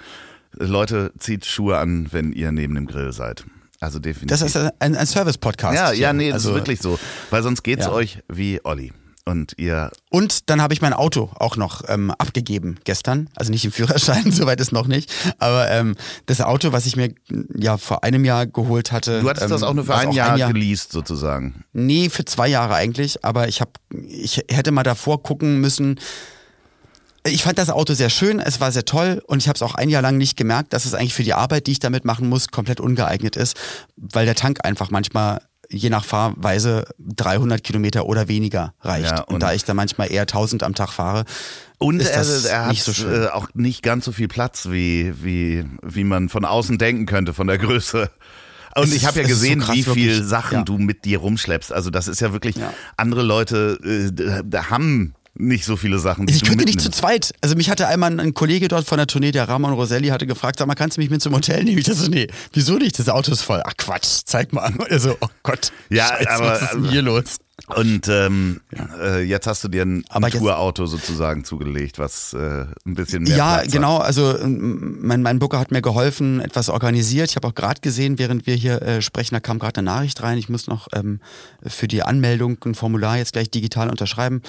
Leute, 0.58 1.12
zieht 1.20 1.46
Schuhe 1.46 1.78
an, 1.78 2.08
wenn 2.12 2.32
ihr 2.34 2.52
neben 2.52 2.76
dem 2.76 2.88
Grill 2.88 3.12
seid. 3.14 3.46
Also 3.80 4.00
definitiv. 4.00 4.28
Das 4.30 4.42
ist 4.42 4.56
ein, 4.56 4.96
ein 4.96 5.06
Service-Podcast. 5.06 5.76
ja, 5.76 5.92
hier. 5.92 6.00
ja, 6.00 6.14
nee, 6.14 6.28
das 6.28 6.36
also, 6.36 6.50
ist 6.52 6.56
wirklich 6.56 6.80
so. 6.82 6.98
Weil 7.30 7.44
sonst 7.44 7.64
geht's 7.64 7.86
Ja. 7.86 7.92
euch 7.92 8.20
wie 8.28 8.60
Olli. 8.64 8.94
Und 9.28 9.54
ihr. 9.58 9.90
Und 10.12 10.52
dann 10.52 10.62
habe 10.62 10.76
ich 10.76 10.82
mein 10.84 10.94
Auto 10.94 11.32
auch 11.36 11.58
noch 11.58 11.82
ähm, 11.90 12.12
abgegeben 12.12 12.78
gestern. 12.84 13.28
Also 13.36 13.52
nicht 13.52 13.66
im 13.66 13.72
Führerschein, 13.72 14.32
soweit 14.32 14.62
ist 14.62 14.72
noch 14.72 14.86
nicht. 14.86 15.12
Aber 15.40 15.68
ähm, 15.72 15.96
das 16.28 16.42
Auto, 16.42 16.74
was 16.74 16.86
ich 16.86 16.96
mir 16.96 17.10
ja 17.56 17.78
vor 17.78 18.04
einem 18.04 18.24
Jahr 18.24 18.46
geholt 18.46 18.92
hatte. 18.92 19.22
Du 19.22 19.30
hattest 19.30 19.46
ähm, 19.46 19.50
das 19.50 19.64
auch 19.64 19.74
nur 19.74 19.86
für 19.86 19.96
ein 19.96 20.12
Jahr, 20.12 20.34
ein 20.34 20.38
Jahr 20.40 20.54
geleast 20.54 20.92
sozusagen. 20.92 21.64
Nee, 21.74 22.10
für 22.10 22.24
zwei 22.26 22.48
Jahre 22.48 22.76
eigentlich. 22.76 23.26
Aber 23.26 23.48
ich 23.48 23.62
habe, 23.62 23.72
ich 24.08 24.44
hätte 24.48 24.72
mal 24.72 24.84
davor 24.84 25.24
gucken 25.24 25.60
müssen. 25.60 26.00
Ich 27.28 27.42
fand 27.44 27.58
das 27.58 27.70
Auto 27.72 27.94
sehr 27.96 28.10
schön, 28.12 28.40
es 28.40 28.62
war 28.62 28.72
sehr 28.72 28.86
toll 28.86 29.22
und 29.26 29.40
ich 29.42 29.48
habe 29.48 29.56
es 29.56 29.64
auch 29.64 29.74
ein 29.76 29.90
Jahr 29.90 30.04
lang 30.04 30.18
nicht 30.18 30.38
gemerkt, 30.38 30.74
dass 30.74 30.86
es 30.86 30.94
eigentlich 30.94 31.16
für 31.16 31.24
die 31.24 31.34
Arbeit, 31.34 31.66
die 31.66 31.72
ich 31.72 31.80
damit 31.80 32.06
machen 32.06 32.30
muss, 32.30 32.50
komplett 32.50 32.80
ungeeignet 32.80 33.36
ist, 33.36 33.58
weil 33.96 34.26
der 34.26 34.36
Tank 34.36 34.60
einfach 34.64 34.92
manchmal 34.92 35.42
je 35.68 35.90
nach 35.90 36.06
Fahrweise 36.06 36.86
300 37.00 37.64
Kilometer 37.64 38.06
oder 38.06 38.28
weniger 38.28 38.76
reicht. 38.82 39.10
Ja, 39.10 39.22
und, 39.22 39.34
und- 39.36 39.40
da 39.40 39.54
ich 39.54 39.64
da 39.66 39.74
manchmal 39.74 40.12
eher 40.12 40.22
1000 40.28 40.62
am 40.62 40.76
Tag 40.76 40.92
fahre, 40.92 41.26
Und 41.80 42.00
ist 42.00 42.10
er, 42.12 42.18
das 42.20 42.46
er 42.46 42.62
hat 42.66 42.70
nicht 42.70 42.84
so 42.84 42.94
schön. 42.94 43.24
äh, 43.24 43.28
auch 43.30 43.48
nicht 43.56 43.82
ganz 43.82 44.06
so 44.06 44.12
viel 44.12 44.28
Platz, 44.28 44.68
wie, 44.70 45.12
wie, 45.24 45.66
wie 45.82 46.04
man 46.04 46.30
von 46.30 46.46
außen 46.46 46.78
denken 46.78 47.08
könnte, 47.08 47.34
von 47.34 47.48
der 47.48 47.58
Größe. 47.58 48.12
Und 48.76 48.94
ich 48.94 49.08
habe 49.08 49.22
ja 49.22 49.26
es 49.26 49.32
ist 49.32 49.38
so 49.40 49.42
gesehen, 49.42 49.60
krass, 49.62 49.76
wie 49.76 49.84
viel 49.84 50.10
wirklich. 50.12 50.28
Sachen 50.28 50.58
Ja. 50.60 50.64
du 50.64 50.78
mit 50.78 51.06
dir 51.06 51.18
rumschleppst. 51.18 51.74
Also 51.74 51.90
das 51.90 52.08
ist 52.08 52.22
ja 52.22 52.32
wirklich, 52.34 52.58
Ja. 52.58 52.72
andere 52.98 53.24
Leute 53.24 53.80
äh, 53.84 54.58
haben 54.70 55.16
nicht 55.38 55.66
so 55.66 55.76
viele 55.76 56.00
Sachen, 56.00 56.28
Ich 56.30 56.44
könnte 56.44 56.64
nicht 56.66 56.80
zu 56.82 56.90
zweit. 56.90 57.34
Also 57.42 57.56
mich 57.56 57.70
hatte 57.70 57.88
einmal 57.88 58.20
ein 58.20 58.34
Kollege 58.34 58.68
dort 58.68 58.86
von 58.88 58.98
der 58.98 59.08
Tournee, 59.08 59.32
der 59.32 59.48
Ramon 59.50 59.74
Roselli, 59.74 60.08
hatte 60.08 60.26
gefragt, 60.26 60.60
sag 60.60 60.68
mal, 60.68 60.76
kannst 60.76 60.98
du 60.98 61.02
mich 61.02 61.10
mit 61.10 61.22
zum 61.22 61.34
Hotel 61.34 61.64
nehmen? 61.64 61.78
Ich 61.78 61.86
dachte 61.86 62.00
so, 62.00 62.10
nee, 62.10 62.28
wieso 62.54 62.78
nicht? 62.78 62.98
Das 62.98 63.10
Auto 63.10 63.32
ist 63.32 63.42
voll. 63.42 63.62
Ach 63.66 63.74
Quatsch, 63.78 64.22
zeig 64.26 64.54
mal. 64.54 64.74
Also, 64.90 65.18
oh 65.20 65.28
Gott. 65.44 65.72
Ja, 65.90 66.08
Scheiße, 66.08 66.30
aber- 66.30 66.52
was 66.52 66.62
ist 66.62 66.74
denn 66.74 66.90
hier 66.90 67.02
los? 67.02 67.24
Und 67.68 68.08
ähm, 68.10 68.62
äh, 69.02 69.24
jetzt 69.24 69.48
hast 69.48 69.64
du 69.64 69.70
dir 69.70 69.84
ein, 69.84 70.04
Tourauto 70.32 70.86
sozusagen 70.86 71.46
zugelegt, 71.46 71.98
was 72.00 72.34
äh, 72.34 72.66
ein 72.86 72.96
bisschen 72.96 73.24
mehr 73.24 73.38
Ja, 73.38 73.58
Platz 73.60 73.72
genau. 73.72 73.98
Also 73.98 74.38
ähm, 74.38 75.00
mein, 75.02 75.22
mein 75.24 75.40
Booker 75.40 75.58
hat 75.58 75.72
mir 75.72 75.82
geholfen, 75.82 76.42
etwas 76.42 76.70
organisiert. 76.70 77.30
Ich 77.30 77.36
habe 77.38 77.48
auch 77.48 77.56
gerade 77.56 77.80
gesehen, 77.82 78.20
während 78.20 78.46
wir 78.46 78.56
hier 78.56 78.82
äh, 78.82 79.02
sprechen, 79.02 79.36
da 79.36 79.40
kam 79.40 79.58
gerade 79.58 79.80
eine 79.80 79.86
Nachricht 79.86 80.22
rein. 80.22 80.38
Ich 80.38 80.50
muss 80.50 80.68
noch 80.68 80.90
ähm, 80.94 81.22
für 81.66 81.88
die 81.88 82.04
Anmeldung 82.04 82.58
ein 82.66 82.76
Formular 82.76 83.18
jetzt 83.18 83.34
gleich 83.34 83.50
digital 83.50 83.90
unterschreiben. 83.90 84.42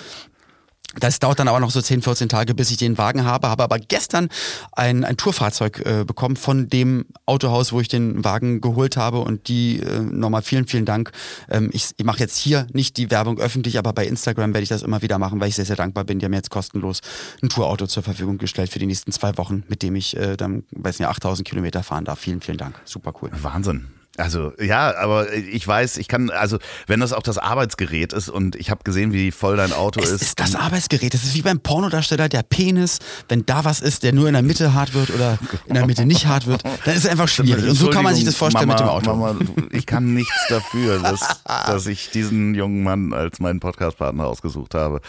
Das 0.99 1.19
dauert 1.19 1.39
dann 1.39 1.49
aber 1.49 1.61
noch 1.61 1.71
so 1.71 1.81
10, 1.81 2.03
14 2.03 2.29
Tage, 2.29 2.55
bis 2.55 2.71
ich 2.71 2.77
den 2.77 2.97
Wagen 2.97 3.25
habe. 3.25 3.49
Habe 3.49 3.63
aber 3.63 3.79
gestern 3.79 4.29
ein, 4.73 5.05
ein 5.05 5.17
Tourfahrzeug 5.17 5.85
äh, 5.85 6.05
bekommen 6.05 6.37
von 6.37 6.69
dem 6.69 7.07
Autohaus, 7.27 7.73
wo 7.73 7.81
ich 7.81 7.89
den 7.89 8.25
Wagen 8.25 8.61
geholt 8.61 8.97
habe. 8.97 9.19
Und 9.19 9.49
die 9.49 9.81
äh, 9.81 10.01
nochmal 10.01 10.43
vielen, 10.43 10.67
vielen 10.67 10.85
Dank. 10.85 11.13
Ähm, 11.51 11.71
ich 11.73 11.91
ich 11.97 12.05
mache 12.05 12.21
jetzt 12.21 12.37
hier 12.39 12.67
nicht 12.73 12.97
die 12.97 13.11
Werbung 13.11 13.39
öffentlich, 13.39 13.79
aber 13.79 13.93
bei 13.93 14.07
Instagram 14.07 14.55
werde 14.55 14.63
ich 14.63 14.69
das 14.69 14.83
immer 14.83 15.03
wieder 15.03 15.19
machen, 15.19 15.41
weil 15.41 15.49
ich 15.49 15.57
sehr, 15.57 15.65
sehr 15.65 15.77
dankbar 15.77 16.05
bin. 16.05 16.19
Die 16.19 16.25
haben 16.25 16.31
mir 16.31 16.39
jetzt 16.39 16.51
kostenlos 16.51 17.01
ein 17.43 17.49
Tourauto 17.49 17.87
zur 17.87 18.03
Verfügung 18.03 18.39
gestellt 18.39 18.71
für 18.71 18.79
die 18.79 18.87
nächsten 18.87 19.13
zwei 19.13 19.37
Wochen, 19.39 19.65
mit 19.69 19.83
dem 19.83 19.97
ich 19.97 20.17
äh, 20.17 20.37
dann, 20.37 20.65
weiß 20.71 20.99
nicht, 20.99 21.09
8000 21.09 21.47
Kilometer 21.47 21.83
fahren 21.83 22.05
darf. 22.05 22.21
Vielen, 22.21 22.41
vielen 22.41 22.59
Dank. 22.59 22.81
Super 22.85 23.13
cool. 23.21 23.31
Wahnsinn. 23.33 23.89
Also 24.19 24.53
ja, 24.61 24.97
aber 24.97 25.33
ich 25.33 25.67
weiß, 25.67 25.97
ich 25.99 26.09
kann, 26.09 26.31
also 26.31 26.59
wenn 26.87 27.01
das 27.01 27.13
auch 27.13 27.23
das 27.23 27.39
Arbeitsgerät 27.39 28.13
ist 28.13 28.29
und 28.29 28.57
ich 28.57 28.71
habe 28.71 28.83
gesehen, 28.85 29.13
wie 29.13 29.31
voll 29.31 29.57
dein 29.57 29.73
Auto 29.73 30.01
Es 30.01 30.11
ist. 30.11 30.23
ist 30.23 30.41
das 30.41 30.55
Arbeitsgerät. 30.55 31.13
Das 31.15 31.25
ist 31.25 31.35
wie 31.35 31.43
beim 31.43 31.61
Pornodarsteller 31.61 32.29
der 32.29 32.43
Penis. 32.43 32.99
Wenn 33.29 33.45
da 33.47 33.65
was 33.65 33.81
ist, 33.81 34.03
der 34.03 34.13
nur 34.13 34.27
in 34.29 34.33
der 34.35 34.43
Mitte 34.43 34.75
hart 34.75 34.95
wird 34.95 35.11
oder 35.11 35.39
in 35.67 35.75
der 35.75 35.87
Mitte 35.87 36.07
nicht 36.07 36.27
hart 36.27 36.47
wird, 36.47 36.65
dann 36.65 36.95
ist 36.95 37.05
es 37.05 37.11
einfach 37.11 37.29
schwierig. 37.29 37.69
Und 37.69 37.75
so 37.75 37.91
kann 37.91 38.05
man 38.05 38.15
sich 38.15 38.25
das 38.25 38.37
vorstellen 38.37 38.69
Mama, 38.69 38.81
mit 38.81 38.89
dem 39.05 39.11
Auto. 39.11 39.15
Mama, 39.15 39.39
ich 39.73 39.87
kann 39.87 40.15
nichts 40.15 40.47
dafür, 40.49 40.99
dass, 41.01 41.21
dass 41.45 41.87
ich 41.87 42.11
diesen 42.11 42.55
jungen 42.55 42.83
Mann 42.83 43.13
als 43.13 43.39
meinen 43.41 43.61
Podcastpartner 43.61 44.27
ausgesucht 44.27 44.75
habe. 44.75 45.01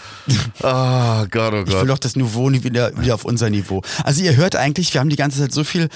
Oh 0.62 1.26
Gott, 1.30 1.54
oh 1.54 1.62
Ich 1.66 1.68
will 1.68 1.80
Gott. 1.82 1.90
doch 1.90 1.98
das 2.00 2.16
Niveau 2.16 2.52
wieder, 2.52 2.98
wieder 3.00 3.14
auf 3.16 3.26
unser 3.26 3.50
Niveau. 3.50 3.82
Also 4.04 4.22
ihr 4.24 4.36
hört 4.36 4.56
eigentlich, 4.56 4.94
wir 4.94 5.02
haben 5.02 5.10
die 5.10 5.16
ganze 5.16 5.40
Zeit 5.40 5.52
so 5.52 5.64
viel 5.64 5.90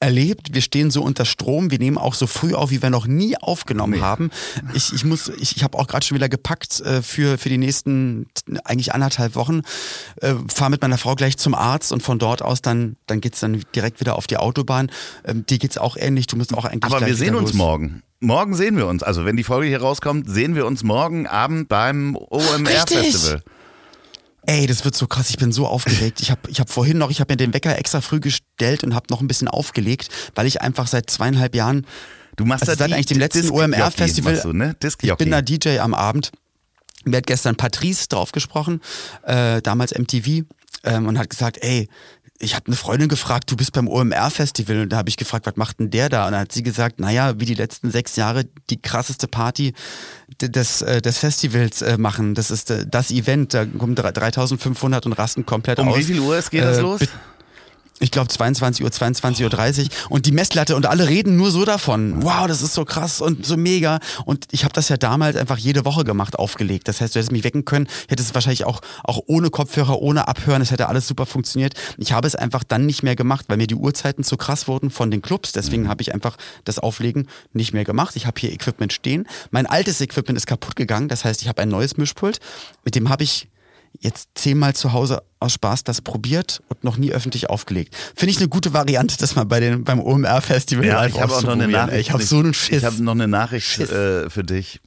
erlebt, 0.00 0.54
wir 0.54 0.60
stehen 0.62 0.90
so 0.90 1.02
unter 1.02 1.24
Strom, 1.24 1.70
wir 1.70 1.78
nehmen 1.78 1.98
auch 1.98 2.14
so 2.14 2.26
früh 2.26 2.54
auf, 2.54 2.70
wie 2.70 2.80
wir 2.82 2.90
noch 2.90 3.06
nie 3.06 3.36
aufgenommen 3.36 3.94
Nee. 3.94 4.00
haben. 4.00 4.30
Ich, 4.74 4.92
ich 4.92 5.04
muss, 5.04 5.28
ich, 5.28 5.56
ich 5.56 5.64
habe 5.64 5.76
auch 5.76 5.88
gerade 5.88 6.06
schon 6.06 6.14
wieder 6.14 6.28
gepackt 6.28 6.80
äh, 6.80 7.02
für, 7.02 7.36
für 7.38 7.48
die 7.48 7.58
nächsten 7.58 8.26
eigentlich 8.64 8.94
anderthalb 8.94 9.34
Wochen. 9.34 9.62
Äh, 10.20 10.34
Fahre 10.54 10.70
mit 10.70 10.82
meiner 10.82 10.98
Frau 10.98 11.14
gleich 11.16 11.36
zum 11.36 11.54
Arzt 11.54 11.90
und 11.92 12.02
von 12.02 12.18
dort 12.20 12.42
aus 12.42 12.62
dann, 12.62 12.96
dann 13.06 13.20
geht's 13.20 13.40
dann 13.40 13.62
direkt 13.74 13.98
wieder 14.00 14.16
auf 14.16 14.26
die 14.28 14.36
Autobahn. 14.36 14.90
Ähm, 15.24 15.44
dir 15.46 15.58
geht's 15.58 15.78
auch 15.78 15.96
ähnlich, 15.96 16.26
du 16.28 16.36
musst 16.36 16.54
auch 16.54 16.64
eigentlich 16.64 16.84
Aber 16.92 17.04
wir 17.04 17.16
sehen 17.16 17.34
uns 17.34 17.50
los. 17.50 17.54
morgen. 17.58 18.02
Morgen 18.20 18.54
sehen 18.54 18.76
wir 18.76 18.86
uns. 18.86 19.02
Also 19.02 19.24
wenn 19.24 19.36
die 19.36 19.44
Folge 19.44 19.66
hier 19.68 19.80
rauskommt, 19.80 20.28
sehen 20.28 20.54
wir 20.54 20.66
uns 20.66 20.82
morgen 20.84 21.26
Abend 21.26 21.68
beim 21.68 22.16
OMR-Festival. 22.16 23.42
Ey, 24.48 24.66
das 24.66 24.82
wird 24.86 24.96
so 24.96 25.06
krass. 25.06 25.28
Ich 25.28 25.36
bin 25.36 25.52
so 25.52 25.66
aufgeregt. 25.66 26.22
Ich 26.22 26.30
habe 26.30 26.40
ich 26.48 26.58
hab 26.58 26.70
vorhin 26.70 26.96
noch, 26.96 27.10
ich 27.10 27.20
habe 27.20 27.34
mir 27.34 27.36
den 27.36 27.52
Wecker 27.52 27.76
extra 27.78 28.00
früh 28.00 28.18
gestellt 28.18 28.82
und 28.82 28.94
habe 28.94 29.04
noch 29.10 29.20
ein 29.20 29.28
bisschen 29.28 29.46
aufgelegt, 29.46 30.08
weil 30.34 30.46
ich 30.46 30.62
einfach 30.62 30.86
seit 30.86 31.10
zweieinhalb 31.10 31.54
Jahren, 31.54 31.86
Du 32.36 32.44
machst 32.44 32.62
also 32.62 32.78
da 32.78 32.84
seit 32.84 32.92
eigentlich 32.92 33.06
dem 33.06 33.18
letzten 33.18 33.50
OMR-Festival, 33.50 34.54
ne? 34.54 34.76
ich 35.02 35.14
bin 35.16 35.30
da 35.30 35.42
DJ 35.42 35.80
am 35.80 35.92
Abend. 35.92 36.30
Mir 37.04 37.18
hat 37.18 37.26
gestern 37.26 37.56
Patrice 37.56 38.06
drauf 38.08 38.32
gesprochen, 38.32 38.80
äh, 39.24 39.60
damals 39.60 39.92
MTV, 39.92 40.44
ähm, 40.84 41.06
und 41.08 41.18
hat 41.18 41.28
gesagt, 41.28 41.58
ey, 41.60 41.88
ich 42.40 42.54
habe 42.54 42.66
eine 42.66 42.76
Freundin 42.76 43.08
gefragt, 43.08 43.50
du 43.50 43.56
bist 43.56 43.72
beim 43.72 43.88
OMR-Festival 43.88 44.80
und 44.82 44.90
da 44.90 44.98
habe 44.98 45.08
ich 45.08 45.16
gefragt, 45.16 45.46
was 45.46 45.56
macht 45.56 45.80
denn 45.80 45.90
der 45.90 46.08
da? 46.08 46.26
Und 46.26 46.32
dann 46.32 46.42
hat 46.42 46.52
sie 46.52 46.62
gesagt, 46.62 47.00
naja, 47.00 47.38
wie 47.40 47.44
die 47.46 47.54
letzten 47.54 47.90
sechs 47.90 48.14
Jahre 48.16 48.44
die 48.70 48.80
krasseste 48.80 49.26
Party 49.26 49.74
des, 50.40 50.82
äh, 50.82 51.02
des 51.02 51.18
Festivals 51.18 51.82
äh, 51.82 51.98
machen. 51.98 52.34
Das 52.34 52.50
ist 52.50 52.70
äh, 52.70 52.86
das 52.88 53.10
Event, 53.10 53.54
da 53.54 53.64
kommen 53.66 53.94
drei- 53.96 54.12
3500 54.12 55.06
und 55.06 55.14
rasten 55.14 55.46
komplett 55.46 55.78
um 55.80 55.88
aus. 55.88 55.96
wie 55.98 56.04
viel 56.04 56.20
Uhr 56.20 56.36
es 56.36 56.50
geht 56.50 56.62
das 56.62 56.78
Äh, 56.78 56.82
los? 56.82 57.00
Ich 58.00 58.10
glaube 58.10 58.28
22 58.28 58.84
Uhr, 58.84 58.90
22.30 58.90 59.82
Uhr 59.82 59.88
und 60.10 60.26
die 60.26 60.32
Messlatte 60.32 60.76
und 60.76 60.86
alle 60.86 61.08
reden 61.08 61.36
nur 61.36 61.50
so 61.50 61.64
davon. 61.64 62.22
Wow, 62.22 62.46
das 62.46 62.62
ist 62.62 62.74
so 62.74 62.84
krass 62.84 63.20
und 63.20 63.44
so 63.44 63.56
mega. 63.56 63.98
Und 64.24 64.46
ich 64.52 64.64
habe 64.64 64.72
das 64.72 64.88
ja 64.88 64.96
damals 64.96 65.36
einfach 65.36 65.58
jede 65.58 65.84
Woche 65.84 66.04
gemacht, 66.04 66.38
aufgelegt. 66.38 66.88
Das 66.88 67.00
heißt, 67.00 67.14
du 67.14 67.18
hättest 67.18 67.32
mich 67.32 67.44
wecken 67.44 67.64
können, 67.64 67.88
hättest 68.08 68.30
es 68.30 68.34
wahrscheinlich 68.34 68.64
auch, 68.64 68.80
auch 69.02 69.20
ohne 69.26 69.50
Kopfhörer, 69.50 70.00
ohne 70.00 70.28
Abhören, 70.28 70.62
es 70.62 70.70
hätte 70.70 70.88
alles 70.88 71.08
super 71.08 71.26
funktioniert. 71.26 71.74
Ich 71.96 72.12
habe 72.12 72.26
es 72.26 72.34
einfach 72.34 72.64
dann 72.64 72.86
nicht 72.86 73.02
mehr 73.02 73.16
gemacht, 73.16 73.46
weil 73.48 73.56
mir 73.56 73.66
die 73.66 73.74
Uhrzeiten 73.74 74.22
zu 74.24 74.36
krass 74.36 74.68
wurden 74.68 74.90
von 74.90 75.10
den 75.10 75.22
Clubs. 75.22 75.52
Deswegen 75.52 75.84
Mhm. 75.84 75.88
habe 75.88 76.02
ich 76.02 76.14
einfach 76.14 76.36
das 76.64 76.78
Auflegen 76.78 77.26
nicht 77.52 77.72
mehr 77.72 77.84
gemacht. 77.84 78.14
Ich 78.16 78.26
habe 78.26 78.40
hier 78.40 78.52
Equipment 78.52 78.92
stehen. 78.92 79.26
Mein 79.50 79.66
altes 79.66 80.00
Equipment 80.00 80.36
ist 80.36 80.46
kaputt 80.46 80.76
gegangen. 80.76 81.08
Das 81.08 81.24
heißt, 81.24 81.42
ich 81.42 81.48
habe 81.48 81.62
ein 81.62 81.68
neues 81.68 81.96
Mischpult. 81.96 82.38
Mit 82.84 82.94
dem 82.94 83.08
habe 83.08 83.24
ich 83.24 83.48
jetzt 84.00 84.28
zehnmal 84.34 84.74
zu 84.74 84.92
Hause 84.92 85.22
aus 85.40 85.52
Spaß 85.52 85.84
das 85.84 86.00
probiert 86.02 86.62
und 86.68 86.84
noch 86.84 86.96
nie 86.96 87.12
öffentlich 87.12 87.50
aufgelegt. 87.50 87.94
Finde 88.14 88.32
ich 88.32 88.38
eine 88.38 88.48
gute 88.48 88.72
Variante, 88.72 89.16
das 89.18 89.36
mal 89.36 89.44
bei 89.44 89.60
den, 89.60 89.84
beim 89.84 90.00
OMR-Festival 90.00 90.84
Ja, 90.84 91.02
live 91.02 91.14
ich 91.14 91.20
habe 91.20 91.34
auch 91.34 91.42
noch 91.42 91.52
eine. 91.52 91.68
Nachricht. 91.68 92.00
Ich 92.00 92.12
habe 92.12 92.22
so 92.22 92.38
einen 92.38 92.54
Schiss. 92.54 92.78
Ich 92.78 92.84
habe 92.84 93.02
noch 93.02 93.12
eine 93.12 93.28
Nachricht 93.28 93.78
äh, 93.78 94.28
für 94.30 94.44
dich. 94.44 94.80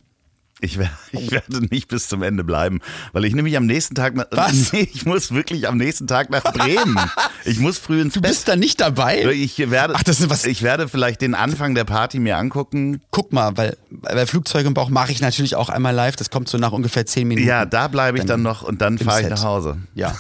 Ich, 0.64 0.78
wer, 0.78 0.90
ich 1.12 1.32
werde 1.32 1.66
nicht 1.66 1.88
bis 1.88 2.08
zum 2.08 2.22
Ende 2.24 2.44
bleiben, 2.44 2.80
weil 3.14 3.26
ich 3.26 3.34
nämlich 3.34 3.58
am 3.58 3.66
nächsten 3.66 3.96
Tag 3.96 4.16
nach, 4.16 4.26
Was? 4.32 4.72
Nee, 4.74 4.88
ich 4.94 5.06
muss 5.06 5.34
wirklich 5.34 5.68
am 5.68 5.76
nächsten 5.78 6.08
Tag 6.08 6.30
nach 6.30 6.44
Bremen. 6.44 6.98
Ich 7.44 7.58
muss 7.60 7.80
früh 7.80 8.00
ins 8.00 8.14
du 8.14 8.22
Bett. 8.22 8.30
bist 8.32 8.48
da 8.48 8.56
nicht 8.56 8.80
dabei? 8.80 9.26
Ich 9.32 9.58
werde, 9.58 9.96
Ach, 9.98 10.04
das 10.04 10.20
ist 10.20 10.30
was- 10.30 10.46
ich 10.46 10.62
werde 10.62 10.88
vielleicht 10.88 11.22
den 11.22 11.34
Anfang 11.34 11.74
der 11.74 11.86
Party 11.86 12.20
mir 12.20 12.38
angucken. 12.38 13.02
Guck 13.10 13.34
mal, 13.34 13.58
weil 13.58 13.76
bei 13.90 14.28
Flugzeug 14.28 14.68
im 14.68 14.76
Bauch 14.76 14.90
mache 14.90 15.12
ich 15.12 15.22
natürlich 15.22 15.56
auch 15.56 15.70
einmal 15.70 15.96
live. 15.96 16.16
Das 16.16 16.30
kommt 16.30 16.48
so 16.50 16.60
nach 16.60 16.72
ungefähr 16.72 17.08
zehn 17.08 17.28
Minuten. 17.28 17.48
Ja, 17.48 17.66
da 17.66 17.88
bleibe 17.88 18.20
ich 18.20 18.26
dann, 18.26 18.44
Dann 18.44 18.44
noch 18.44 18.62
und 18.62 18.80
dann 18.82 19.00
fahre 19.00 19.24
ich 19.24 19.30
nach 19.30 19.44
Hause. 19.44 19.78
Ja. 19.96 20.16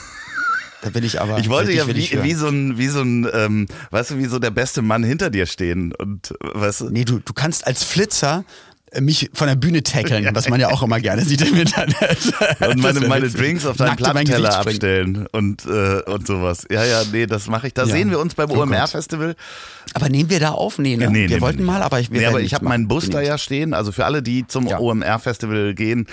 Da 0.81 0.91
will 0.95 1.03
ich 1.05 1.21
aber. 1.21 1.37
Ich 1.37 1.47
wollte 1.49 1.71
ja 1.71 1.87
wie, 1.87 2.23
wie 2.23 2.33
so 2.33 2.47
ein, 2.47 2.79
wie 2.79 2.87
so 2.87 3.01
ein, 3.01 3.27
ähm, 3.31 3.67
weißt 3.91 4.11
du, 4.11 4.17
wie 4.17 4.25
so 4.25 4.39
der 4.39 4.49
beste 4.49 4.81
Mann 4.81 5.03
hinter 5.03 5.29
dir 5.29 5.45
stehen 5.45 5.93
und 5.93 6.33
weißt 6.41 6.81
du, 6.81 6.89
Nee, 6.89 7.05
du, 7.05 7.19
du 7.19 7.33
kannst 7.33 7.67
als 7.67 7.83
Flitzer 7.83 8.43
äh, 8.47 8.70
mich 8.99 9.29
von 9.33 9.47
der 9.47 9.55
Bühne 9.55 9.83
tackeln, 9.83 10.27
was 10.33 10.49
man 10.49 10.59
ja 10.59 10.69
auch 10.69 10.83
immer 10.83 10.99
gerne 10.99 11.23
sieht 11.23 11.41
im 11.41 11.55
Internet. 11.55 11.95
und 12.59 12.77
meine, 12.81 12.99
meine. 13.07 13.29
Drinks 13.29 13.65
auf 13.65 13.77
deinen 13.77 13.95
Plattenteller 13.95 14.57
abstellen 14.59 15.27
und, 15.31 15.65
äh, 15.65 16.01
und 16.01 16.27
sowas. 16.27 16.65
Ja, 16.69 16.83
ja, 16.83 17.03
nee, 17.11 17.25
das 17.25 17.47
mache 17.47 17.67
ich. 17.67 17.73
Da 17.73 17.83
Ja. 17.85 17.93
sehen 17.93 18.09
wir 18.09 18.19
uns 18.19 18.35
beim 18.35 18.51
Oh. 18.51 18.57
OMR-Festival. 18.61 19.35
Aber 19.93 20.09
nehmen 20.09 20.29
wir 20.29 20.39
da 20.39 20.51
auf? 20.51 20.77
Nee, 20.77 20.97
ne? 20.97 21.09
Nee, 21.09 21.29
wir 21.29 21.39
wollten 21.41 21.59
nicht. 21.59 21.67
mal, 21.67 21.81
aber 21.81 21.99
ich, 21.99 22.11
wir 22.11 22.19
nee, 22.19 22.25
aber 22.25 22.41
ich 22.41 22.53
habe 22.53 22.65
meinen. 22.65 22.87
Bus 22.87 23.09
da 23.09 23.21
ja 23.21 23.37
stehen. 23.37 23.73
Also 23.73 23.91
für 23.91 24.05
alle, 24.05 24.21
die 24.21 24.45
zum. 24.47 24.67
OMR-Festival 24.67 25.73
gehen, 25.73 26.07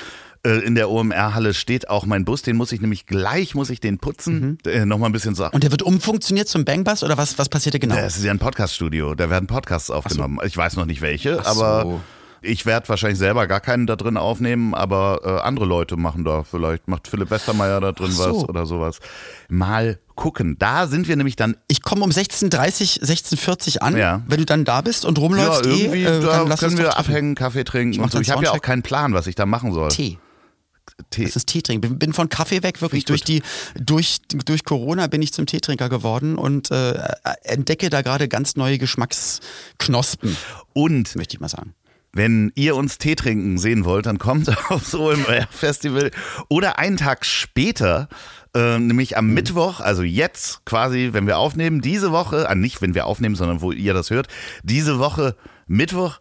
äh, 0.47 0.59
in 0.64 0.75
der 0.77 0.91
OMR-Halle 0.91 1.55
steht 1.55 1.88
auch 1.91 2.07
mein 2.07 2.25
Bus. 2.25 2.43
Den 2.43 2.57
muss 2.57 2.71
ich 2.73 2.81
nämlich 2.81 3.07
gleich, 3.07 3.55
muss 3.55 3.71
ich 3.71 3.81
den 3.81 3.99
putzen. 3.99 4.59
Äh, 4.67 4.85
Nochmal 4.87 5.11
ein 5.11 5.12
bisschen 5.12 5.35
so. 5.35 5.45
Mhm. 5.45 5.51
Und 5.53 5.64
der 5.64 5.71
wird 5.73 5.83
umfunktioniert 5.83 6.49
zum 6.49 6.64
Bangbus 6.64 7.03
oder 7.03 7.17
was, 7.19 7.38
was 7.38 7.49
passiert 7.49 7.75
da 7.75 7.79
genau? 7.79 7.97
Das 7.97 8.17
ist 8.17 8.25
ja 8.25 8.31
ein 8.31 8.38
Podcast-Studio. 8.38 9.14
Da 9.14 9.31
werden 9.31 9.47
Podcasts 9.49 9.91
aufgenommen. 9.91 10.38
Ich 10.45 10.57
weiß 10.57 10.77
noch 10.77 10.87
nicht 10.87 11.01
welche, 11.01 11.41
Ach 11.45 11.55
so. 11.55 12.01
Ich 12.42 12.66
werde 12.66 12.88
wahrscheinlich 12.88 13.18
selber 13.18 13.46
gar 13.46 13.61
keinen 13.61 13.87
da 13.87 13.96
drin 13.96 14.16
aufnehmen, 14.16 14.74
aber 14.74 15.20
äh, 15.24 15.46
andere 15.46 15.66
Leute 15.66 15.96
machen 15.96 16.24
da 16.24 16.44
vielleicht, 16.44 16.88
macht 16.88 17.09
Philipp 17.09 17.31
Westermeier 17.31 17.81
da 17.81 17.92
drin 17.92 18.12
so. 18.12 18.24
was 18.24 18.48
oder 18.48 18.66
sowas. 18.66 18.98
Mal 19.48 19.98
gucken. 20.14 20.57
Da 20.59 20.87
sind 20.87 21.09
wir 21.09 21.16
nämlich 21.16 21.37
dann 21.37 21.57
Ich 21.68 21.83
komme 21.83 22.05
um 22.05 22.11
16.30, 22.11 23.03
16.40 23.03 23.79
an. 23.79 23.96
Ja. 23.96 24.22
Wenn 24.27 24.38
du 24.38 24.46
dann 24.46 24.64
da 24.64 24.81
bist 24.81 25.05
und 25.05 25.18
rumläufst, 25.18 25.64
ja, 25.66 25.72
eh, 25.72 25.81
irgendwie, 25.81 26.03
äh, 26.03 26.20
da 26.20 26.44
dann 26.44 26.59
können 26.59 26.79
wir 26.79 26.98
abhängen, 26.98 27.35
Kaffee 27.35 27.64
trinken 27.64 28.01
und 28.01 28.11
so. 28.12 28.20
Ich 28.20 28.31
habe 28.31 28.44
ja 28.44 28.51
auch 28.51 28.61
keinen 28.61 28.83
Plan, 28.83 29.14
was 29.14 29.27
ich 29.27 29.35
da 29.35 29.46
machen 29.46 29.72
soll. 29.72 29.88
Tee. 29.90 30.18
Tee. 31.11 31.24
Das 31.24 31.37
ist 31.37 31.46
Tee 31.46 31.62
trinken. 31.62 31.81
Bin, 31.81 31.98
bin 31.98 32.12
von 32.12 32.29
Kaffee 32.29 32.62
weg, 32.62 32.83
wirklich 32.83 33.05
durch 33.05 33.22
die, 33.22 33.42
durch, 33.77 34.18
durch 34.29 34.64
Corona 34.64 35.07
bin 35.07 35.22
ich 35.22 35.33
zum 35.33 35.46
Teetrinker 35.46 35.88
geworden 35.88 36.37
und 36.37 36.70
äh, 36.70 36.94
entdecke 37.44 37.88
da 37.88 38.03
gerade 38.03 38.29
ganz 38.29 38.57
neue 38.57 38.79
Geschmacksknospen. 38.79 40.37
Und 40.72 41.14
möchte 41.16 41.35
ich 41.35 41.40
mal 41.40 41.48
sagen. 41.48 41.74
Wenn 42.12 42.53
ihr 42.55 42.75
uns 42.75 42.99
Tee 42.99 43.14
trinken 43.14 43.59
sehen 43.59 43.85
wollt, 43.85 44.07
dann 44.07 44.18
kommt 44.18 44.51
aufs 44.71 44.94
OMR 44.94 45.47
Festival 45.51 46.11
oder 46.49 46.79
einen 46.79 46.97
Tag 46.97 47.25
später, 47.25 48.09
äh, 48.55 48.79
nämlich 48.79 49.16
am 49.16 49.29
mhm. 49.29 49.35
Mittwoch, 49.35 49.81
also 49.81 50.03
jetzt 50.03 50.64
quasi, 50.64 51.11
wenn 51.12 51.27
wir 51.27 51.38
aufnehmen, 51.38 51.81
diese 51.81 52.11
Woche, 52.11 52.49
äh, 52.49 52.55
nicht 52.55 52.81
wenn 52.81 52.94
wir 52.94 53.07
aufnehmen, 53.07 53.35
sondern 53.35 53.61
wo 53.61 53.73
ihr 53.73 53.94
das 53.94 54.11
hört, 54.11 54.29
diese 54.62 54.99
Woche 54.99 55.37
Mittwoch 55.66 56.18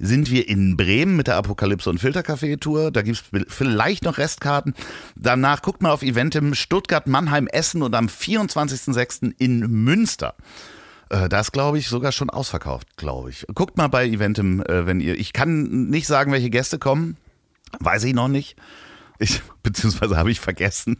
sind 0.00 0.30
wir 0.30 0.48
in 0.48 0.76
Bremen 0.76 1.14
mit 1.16 1.26
der 1.26 1.36
Apokalypse 1.36 1.90
und 1.90 2.00
Filtercafé 2.00 2.58
Tour. 2.58 2.90
Da 2.90 3.02
gibt 3.02 3.22
es 3.32 3.44
vielleicht 3.48 4.04
noch 4.04 4.16
Restkarten. 4.16 4.74
Danach 5.14 5.60
guckt 5.60 5.82
mal 5.82 5.90
auf 5.90 6.02
Eventim 6.02 6.54
Stuttgart, 6.54 7.06
Mannheim, 7.06 7.46
Essen 7.46 7.82
und 7.82 7.94
am 7.94 8.06
24.06. 8.06 9.34
in 9.38 9.60
Münster. 9.60 10.34
Äh, 11.10 11.28
da 11.28 11.40
ist, 11.40 11.52
glaube 11.52 11.78
ich, 11.78 11.88
sogar 11.88 12.12
schon 12.12 12.30
ausverkauft, 12.30 12.96
glaube 12.96 13.30
ich. 13.30 13.44
Guckt 13.54 13.76
mal 13.76 13.88
bei 13.88 14.06
Eventim, 14.06 14.62
äh, 14.62 14.86
wenn 14.86 15.00
ihr. 15.00 15.18
Ich 15.18 15.32
kann 15.32 15.88
nicht 15.90 16.06
sagen, 16.06 16.32
welche 16.32 16.50
Gäste 16.50 16.78
kommen. 16.78 17.16
Weiß 17.80 18.04
ich 18.04 18.14
noch 18.14 18.28
nicht. 18.28 18.56
Ich, 19.18 19.42
beziehungsweise 19.62 20.16
habe 20.16 20.30
ich 20.30 20.40
vergessen. 20.40 20.98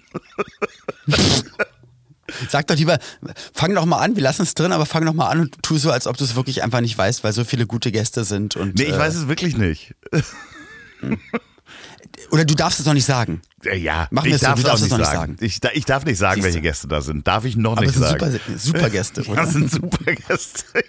Sag 2.49 2.69
doch 2.69 2.77
lieber, 2.77 2.99
fang 3.53 3.75
doch 3.75 3.85
mal 3.87 3.99
an, 3.99 4.15
wir 4.15 4.23
lassen 4.23 4.43
es 4.43 4.55
drin, 4.55 4.71
aber 4.71 4.87
fang 4.87 5.05
doch 5.05 5.15
mal 5.15 5.29
an 5.29 5.41
und 5.41 5.63
tu 5.65 5.79
so, 5.79 5.91
als 5.91 6.07
ob 6.07 6.17
du 6.17 6.23
es 6.23 6.37
wirklich 6.37 6.63
einfach 6.63 6.81
nicht 6.81 6.97
weißt, 6.97 7.25
weil 7.25 7.33
so 7.33 7.43
viele 7.43 7.67
gute 7.67 7.91
Gäste 7.91 8.23
sind. 8.23 8.55
Und, 8.57 8.77
nee, 8.79 8.85
ich 8.85 8.95
äh, 8.95 8.99
weiß 8.99 9.17
es 9.17 9.27
wirklich 9.29 9.57
nicht. 9.57 9.97
Oder 12.31 12.45
du 12.45 12.55
darfst 12.55 12.81
es 12.81 12.87
noch 12.87 12.95
nicht 12.95 13.05
sagen. 13.05 13.43
Ja, 13.65 14.09
Mach 14.11 14.25
ich 14.25 14.39
darf 14.39 14.61
so, 14.61 14.69
es 14.69 14.75
auch 14.75 14.81
nicht 14.81 14.91
sagen. 14.91 15.05
sagen. 15.05 15.37
Ich, 15.41 15.61
ich, 15.73 15.85
darf 15.85 16.05
nicht 16.05 16.19
sagen, 16.19 16.43
welche 16.43 16.61
Gäste 16.61 16.89
da 16.89 17.01
sind. 17.01 17.27
Darf 17.27 17.45
ich 17.45 17.57
noch 17.57 17.73
Aber 17.73 17.83
nicht 17.83 17.95
sagen. 17.95 18.33
Super, 18.33 18.59
super 18.59 18.91
Gäste, 18.91 19.23
oder? 19.27 19.43
Das 19.43 19.53
sind 19.53 19.71
super 19.71 20.13
Gäste. 20.13 20.65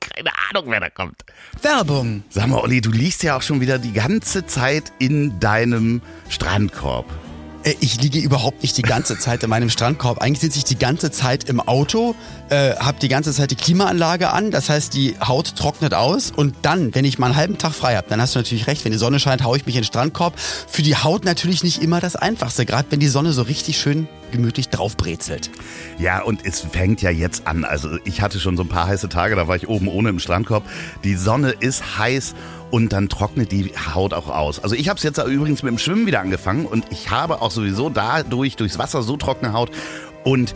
keine 0.00 0.30
Ahnung, 0.50 0.70
wer 0.70 0.80
da 0.80 0.90
kommt. 0.90 1.24
Werbung. 1.62 2.24
Sag 2.28 2.48
mal, 2.48 2.60
Olli, 2.60 2.80
du 2.80 2.90
liegst 2.90 3.22
ja 3.22 3.36
auch 3.36 3.42
schon 3.42 3.60
wieder 3.60 3.78
die 3.78 3.92
ganze 3.92 4.46
Zeit 4.46 4.92
in 4.98 5.40
deinem 5.40 6.02
Strandkorb. 6.28 7.06
Äh, 7.64 7.74
ich 7.80 8.00
liege 8.00 8.18
überhaupt 8.18 8.62
nicht 8.62 8.76
die 8.76 8.82
ganze 8.82 9.18
Zeit 9.18 9.42
in 9.42 9.50
meinem 9.50 9.70
Strandkorb. 9.70 10.18
Eigentlich 10.18 10.40
sitze 10.40 10.58
ich 10.58 10.64
die 10.64 10.78
ganze 10.78 11.10
Zeit 11.10 11.44
im 11.44 11.60
Auto, 11.60 12.14
äh, 12.48 12.74
habe 12.76 12.98
die 13.00 13.08
ganze 13.08 13.32
Zeit 13.32 13.50
die 13.50 13.56
Klimaanlage 13.56 14.30
an. 14.30 14.50
Das 14.50 14.68
heißt, 14.68 14.94
die 14.94 15.16
Haut 15.20 15.56
trocknet 15.56 15.94
aus. 15.94 16.32
Und 16.34 16.54
dann, 16.62 16.94
wenn 16.94 17.04
ich 17.04 17.18
mal 17.18 17.26
einen 17.26 17.36
halben 17.36 17.58
Tag 17.58 17.72
frei 17.72 17.96
habe, 17.96 18.08
dann 18.08 18.20
hast 18.20 18.34
du 18.34 18.38
natürlich 18.38 18.66
recht. 18.66 18.84
Wenn 18.84 18.92
die 18.92 18.98
Sonne 18.98 19.20
scheint, 19.20 19.44
haue 19.44 19.56
ich 19.56 19.66
mich 19.66 19.76
in 19.76 19.82
den 19.82 19.86
Strandkorb. 19.86 20.38
Für 20.38 20.82
die 20.82 20.96
Haut 20.96 21.24
natürlich 21.24 21.62
nicht 21.62 21.82
immer 21.82 22.00
das 22.00 22.16
Einfachste, 22.16 22.66
gerade 22.66 22.90
wenn 22.90 23.00
die 23.00 23.08
Sonne 23.08 23.32
so 23.32 23.42
richtig 23.42 23.78
schön 23.78 24.08
gemütlich 24.30 24.68
draufbrezelt. 24.68 25.50
Ja, 25.98 26.22
und 26.22 26.46
es 26.46 26.60
fängt 26.60 27.02
ja 27.02 27.10
jetzt 27.10 27.46
an. 27.46 27.64
Also 27.64 27.98
ich 28.04 28.20
hatte 28.20 28.38
schon 28.38 28.56
so 28.56 28.62
ein 28.62 28.68
paar 28.68 28.86
heiße 28.86 29.08
Tage, 29.08 29.34
da 29.34 29.48
war 29.48 29.56
ich 29.56 29.68
oben 29.68 29.88
ohne 29.88 30.08
im 30.08 30.18
Strandkorb. 30.18 30.64
Die 31.04 31.16
Sonne 31.16 31.50
ist 31.50 31.98
heiß 31.98 32.34
und 32.70 32.92
dann 32.92 33.08
trocknet 33.08 33.52
die 33.52 33.72
Haut 33.94 34.14
auch 34.14 34.28
aus. 34.28 34.62
Also 34.62 34.74
ich 34.74 34.88
habe 34.88 34.96
es 34.96 35.02
jetzt 35.02 35.18
übrigens 35.18 35.62
mit 35.62 35.70
dem 35.70 35.78
Schwimmen 35.78 36.06
wieder 36.06 36.20
angefangen 36.20 36.66
und 36.66 36.86
ich 36.90 37.10
habe 37.10 37.42
auch 37.42 37.50
sowieso 37.50 37.90
dadurch 37.90 38.56
durchs 38.56 38.78
Wasser 38.78 39.02
so 39.02 39.16
trockene 39.16 39.52
Haut 39.52 39.70
und 40.24 40.54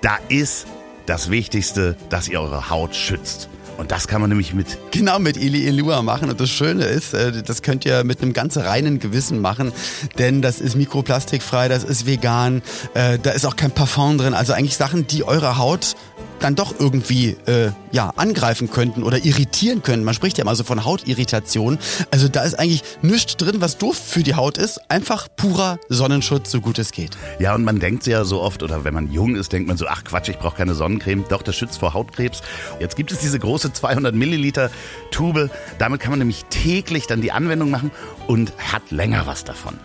da 0.00 0.18
ist 0.28 0.66
das 1.06 1.30
Wichtigste, 1.30 1.96
dass 2.08 2.28
ihr 2.28 2.40
eure 2.40 2.70
Haut 2.70 2.94
schützt. 2.94 3.48
Und 3.82 3.90
das 3.90 4.06
kann 4.06 4.20
man 4.20 4.30
nämlich 4.30 4.54
mit. 4.54 4.78
Genau, 4.92 5.18
mit 5.18 5.36
Ili 5.36 5.66
Elua 5.66 6.02
machen. 6.02 6.30
Und 6.30 6.40
das 6.40 6.50
Schöne 6.50 6.84
ist, 6.84 7.14
äh, 7.14 7.42
das 7.42 7.62
könnt 7.62 7.84
ihr 7.84 8.04
mit 8.04 8.22
einem 8.22 8.32
ganz 8.32 8.56
reinen 8.56 9.00
Gewissen 9.00 9.40
machen, 9.40 9.72
denn 10.18 10.40
das 10.40 10.60
ist 10.60 10.76
mikroplastikfrei, 10.76 11.66
das 11.66 11.82
ist 11.82 12.06
vegan, 12.06 12.62
äh, 12.94 13.18
da 13.18 13.32
ist 13.32 13.44
auch 13.44 13.56
kein 13.56 13.72
Parfum 13.72 14.18
drin. 14.18 14.34
Also 14.34 14.52
eigentlich 14.52 14.76
Sachen, 14.76 15.08
die 15.08 15.24
eure 15.24 15.58
Haut 15.58 15.96
dann 16.42 16.54
doch 16.54 16.74
irgendwie 16.78 17.36
äh, 17.46 17.70
ja, 17.92 18.12
angreifen 18.16 18.70
könnten 18.70 19.02
oder 19.02 19.24
irritieren 19.24 19.82
können. 19.82 20.04
Man 20.04 20.14
spricht 20.14 20.38
ja 20.38 20.42
immer 20.42 20.56
so 20.56 20.64
von 20.64 20.84
Hautirritation. 20.84 21.78
Also 22.10 22.28
da 22.28 22.42
ist 22.42 22.58
eigentlich 22.58 22.82
nichts 23.02 23.36
drin, 23.36 23.60
was 23.60 23.78
doof 23.78 23.96
für 23.96 24.22
die 24.22 24.34
Haut 24.34 24.58
ist. 24.58 24.80
Einfach 24.90 25.28
purer 25.36 25.78
Sonnenschutz, 25.88 26.50
so 26.50 26.60
gut 26.60 26.78
es 26.78 26.90
geht. 26.90 27.16
Ja, 27.38 27.54
und 27.54 27.64
man 27.64 27.78
denkt 27.78 28.06
ja 28.06 28.24
so 28.24 28.40
oft, 28.40 28.62
oder 28.62 28.84
wenn 28.84 28.94
man 28.94 29.12
jung 29.12 29.36
ist, 29.36 29.52
denkt 29.52 29.68
man 29.68 29.76
so, 29.76 29.86
ach 29.86 30.04
Quatsch, 30.04 30.28
ich 30.28 30.38
brauche 30.38 30.56
keine 30.56 30.74
Sonnencreme. 30.74 31.24
Doch, 31.28 31.42
das 31.42 31.54
schützt 31.54 31.78
vor 31.78 31.94
Hautkrebs. 31.94 32.42
Jetzt 32.80 32.96
gibt 32.96 33.12
es 33.12 33.18
diese 33.18 33.38
große 33.38 33.71
200 33.72 34.14
Milliliter 34.14 34.70
Tube. 35.10 35.50
Damit 35.78 36.00
kann 36.00 36.10
man 36.10 36.18
nämlich 36.18 36.44
täglich 36.46 37.06
dann 37.06 37.20
die 37.20 37.32
Anwendung 37.32 37.70
machen 37.70 37.90
und 38.26 38.52
hat 38.58 38.90
länger 38.90 39.26
was 39.26 39.44
davon. 39.44 39.78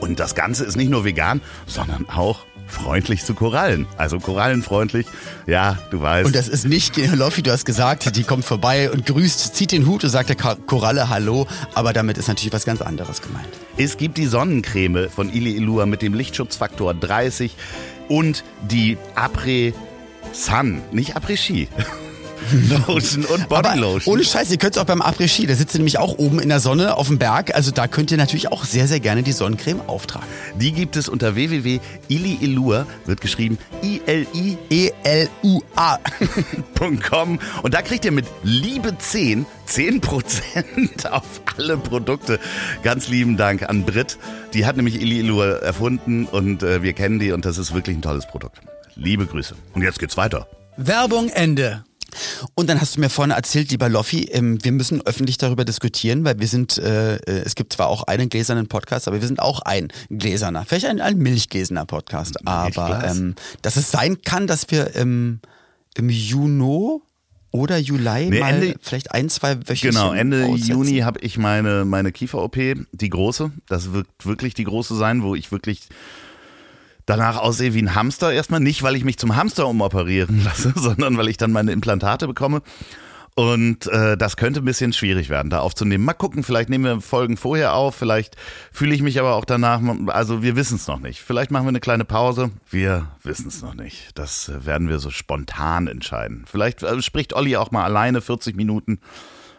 Und 0.00 0.20
das 0.20 0.34
Ganze 0.34 0.64
ist 0.64 0.76
nicht 0.76 0.90
nur 0.90 1.04
vegan, 1.04 1.40
sondern 1.66 2.08
auch 2.08 2.46
freundlich 2.68 3.24
zu 3.24 3.34
Korallen. 3.34 3.86
Also 3.96 4.20
korallenfreundlich, 4.20 5.06
ja, 5.46 5.78
du 5.90 6.00
weißt. 6.00 6.26
Und 6.26 6.36
das 6.36 6.48
ist 6.48 6.66
nicht, 6.66 6.96
Loffi, 7.14 7.42
du 7.42 7.50
hast 7.50 7.64
gesagt, 7.64 8.14
die 8.16 8.22
kommt 8.22 8.44
vorbei 8.44 8.90
und 8.90 9.06
grüßt, 9.06 9.56
zieht 9.56 9.72
den 9.72 9.86
Hut 9.86 10.04
und 10.04 10.10
sagt 10.10 10.28
der 10.28 10.36
Koralle 10.36 11.08
Hallo, 11.08 11.46
aber 11.74 11.92
damit 11.92 12.18
ist 12.18 12.28
natürlich 12.28 12.52
was 12.52 12.64
ganz 12.64 12.82
anderes 12.82 13.22
gemeint. 13.22 13.48
Es 13.76 13.96
gibt 13.96 14.18
die 14.18 14.26
Sonnencreme 14.26 15.08
von 15.08 15.32
Ili 15.32 15.56
Ilua 15.56 15.86
mit 15.86 16.02
dem 16.02 16.14
Lichtschutzfaktor 16.14 16.94
30 16.94 17.56
und 18.08 18.44
die 18.70 18.98
Après 19.16 19.72
Sun, 20.32 20.82
nicht 20.92 21.16
Après 21.16 21.36
Ski. 21.36 21.68
Lotion 22.86 23.24
und 23.24 23.48
Bodylotion. 23.48 24.14
Ohne 24.14 24.24
Scheiß, 24.24 24.50
ihr 24.50 24.58
könnt 24.58 24.76
es 24.76 24.82
auch 24.82 24.86
beim 24.86 25.02
Après-Ski, 25.02 25.46
da 25.46 25.54
sitzt 25.54 25.74
ihr 25.74 25.78
nämlich 25.78 25.98
auch 25.98 26.18
oben 26.18 26.40
in 26.40 26.48
der 26.48 26.60
Sonne 26.60 26.96
auf 26.96 27.08
dem 27.08 27.18
Berg. 27.18 27.54
Also 27.54 27.70
da 27.70 27.86
könnt 27.86 28.10
ihr 28.10 28.16
natürlich 28.16 28.50
auch 28.52 28.64
sehr, 28.64 28.86
sehr 28.86 29.00
gerne 29.00 29.22
die 29.22 29.32
Sonnencreme 29.32 29.80
auftragen. 29.86 30.26
Die 30.56 30.72
gibt 30.72 30.96
es 30.96 31.08
unter 31.08 31.34
www.iliilua, 31.34 32.86
wird 33.06 33.20
geschrieben 33.20 33.58
I-L-I-E-L-U-A.com 33.82 34.58
und 37.62 37.74
da 37.74 37.82
kriegt 37.82 38.04
ihr 38.04 38.12
mit 38.12 38.26
Liebe 38.42 38.96
10 38.96 39.46
10% 39.68 41.08
auf 41.08 41.42
alle 41.56 41.76
Produkte. 41.76 42.40
Ganz 42.82 43.08
lieben 43.08 43.36
Dank 43.36 43.68
an 43.68 43.84
Brit. 43.84 44.18
Die 44.54 44.66
hat 44.66 44.76
nämlich 44.76 45.00
Ili 45.00 45.20
Ilua 45.20 45.58
erfunden 45.58 46.24
und 46.24 46.62
äh, 46.62 46.82
wir 46.82 46.94
kennen 46.94 47.18
die 47.18 47.32
und 47.32 47.44
das 47.44 47.58
ist 47.58 47.74
wirklich 47.74 47.96
ein 47.96 48.02
tolles 48.02 48.26
Produkt. 48.26 48.60
Liebe 48.94 49.26
Grüße. 49.26 49.54
Und 49.74 49.82
jetzt 49.82 49.98
geht's 49.98 50.16
weiter. 50.16 50.48
Werbung 50.76 51.28
Ende. 51.28 51.84
Und 52.54 52.68
dann 52.68 52.80
hast 52.80 52.96
du 52.96 53.00
mir 53.00 53.10
vorne 53.10 53.34
erzählt, 53.34 53.70
lieber 53.70 53.88
Loffi, 53.88 54.24
ähm, 54.32 54.62
wir 54.62 54.72
müssen 54.72 55.04
öffentlich 55.06 55.38
darüber 55.38 55.64
diskutieren, 55.64 56.24
weil 56.24 56.38
wir 56.38 56.48
sind, 56.48 56.78
äh, 56.78 57.16
äh, 57.16 57.42
es 57.44 57.54
gibt 57.54 57.72
zwar 57.72 57.88
auch 57.88 58.04
einen 58.04 58.28
gläsernen 58.28 58.66
Podcast, 58.66 59.08
aber 59.08 59.20
wir 59.20 59.26
sind 59.26 59.40
auch 59.40 59.60
ein 59.60 59.88
gläserner, 60.10 60.64
vielleicht 60.66 60.86
ein, 60.86 61.00
ein 61.00 61.18
milchgläserner 61.18 61.86
Podcast. 61.86 62.46
Aber 62.46 63.04
ähm, 63.04 63.34
dass 63.62 63.76
es 63.76 63.90
sein 63.90 64.22
kann, 64.22 64.46
dass 64.46 64.70
wir 64.70 64.94
im, 64.94 65.40
im 65.96 66.10
Juni 66.10 67.00
oder 67.50 67.78
Juli 67.78 68.30
nee, 68.30 68.40
mal 68.40 68.54
Ende, 68.54 68.74
vielleicht 68.80 69.12
ein, 69.12 69.28
zwei 69.30 69.56
Wöchchen 69.68 69.90
Genau, 69.90 70.12
Ende 70.12 70.46
aussetzen. 70.46 70.70
Juni 70.70 70.98
habe 70.98 71.20
ich 71.20 71.38
meine, 71.38 71.84
meine 71.84 72.12
Kiefer-OP, 72.12 72.56
die 72.92 73.08
große. 73.08 73.50
Das 73.66 73.92
wird 73.92 74.06
wirklich 74.22 74.54
die 74.54 74.64
große 74.64 74.94
sein, 74.96 75.22
wo 75.22 75.34
ich 75.34 75.50
wirklich 75.50 75.88
danach 77.08 77.38
aussehe 77.38 77.74
wie 77.74 77.82
ein 77.82 77.94
Hamster 77.94 78.32
erstmal. 78.32 78.60
Nicht, 78.60 78.82
weil 78.82 78.94
ich 78.94 79.04
mich 79.04 79.18
zum 79.18 79.34
Hamster 79.34 79.66
umoperieren 79.66 80.42
lasse, 80.44 80.72
sondern 80.76 81.16
weil 81.16 81.28
ich 81.28 81.36
dann 81.36 81.52
meine 81.52 81.72
Implantate 81.72 82.26
bekomme. 82.26 82.62
Und 83.34 83.86
äh, 83.86 84.16
das 84.16 84.36
könnte 84.36 84.60
ein 84.60 84.64
bisschen 84.64 84.92
schwierig 84.92 85.28
werden, 85.28 85.48
da 85.48 85.60
aufzunehmen. 85.60 86.04
Mal 86.04 86.12
gucken, 86.12 86.42
vielleicht 86.42 86.70
nehmen 86.70 86.84
wir 86.84 87.00
Folgen 87.00 87.36
vorher 87.36 87.74
auf, 87.74 87.94
vielleicht 87.94 88.34
fühle 88.72 88.92
ich 88.96 89.00
mich 89.00 89.20
aber 89.20 89.36
auch 89.36 89.44
danach, 89.44 89.80
also 90.08 90.42
wir 90.42 90.56
wissen 90.56 90.74
es 90.74 90.88
noch 90.88 90.98
nicht. 90.98 91.20
Vielleicht 91.20 91.52
machen 91.52 91.64
wir 91.64 91.68
eine 91.68 91.78
kleine 91.78 92.04
Pause. 92.04 92.50
Wir 92.68 93.06
wissen 93.22 93.46
es 93.46 93.62
noch 93.62 93.74
nicht. 93.74 94.10
Das 94.18 94.48
äh, 94.48 94.66
werden 94.66 94.88
wir 94.88 94.98
so 94.98 95.10
spontan 95.10 95.86
entscheiden. 95.86 96.46
Vielleicht 96.50 96.82
äh, 96.82 97.00
spricht 97.00 97.32
Olli 97.32 97.56
auch 97.56 97.70
mal 97.70 97.84
alleine 97.84 98.22
40 98.22 98.56
Minuten, 98.56 98.98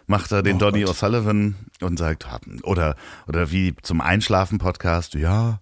macht 0.08 0.34
er 0.34 0.44
den 0.44 0.58
oh 0.58 0.60
Donny 0.60 0.84
O'Sullivan 0.84 1.54
und 1.80 1.98
sagt, 1.98 2.28
oder, 2.64 2.98
oder 3.30 3.50
wie 3.50 3.76
zum 3.82 4.02
Einschlafen-Podcast, 4.02 5.14
ja, 5.14 5.62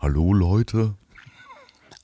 hallo 0.00 0.32
Leute, 0.32 0.94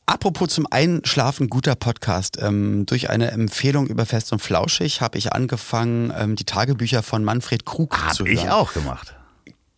Apropos 0.06 0.48
zum 0.50 0.66
Einschlafen 0.70 1.48
guter 1.48 1.74
Podcast. 1.74 2.38
Ähm, 2.40 2.86
durch 2.86 3.10
eine 3.10 3.30
Empfehlung 3.30 3.86
über 3.86 4.06
Fest 4.06 4.32
und 4.32 4.40
Flauschig 4.40 5.00
habe 5.00 5.18
ich 5.18 5.32
angefangen, 5.32 6.12
ähm, 6.16 6.36
die 6.36 6.44
Tagebücher 6.44 7.02
von 7.02 7.24
Manfred 7.24 7.64
Krug 7.64 7.96
hab 7.96 8.14
zu 8.14 8.24
hören. 8.24 8.38
Habe 8.38 8.46
ich 8.46 8.50
auch 8.50 8.72
gemacht 8.72 9.14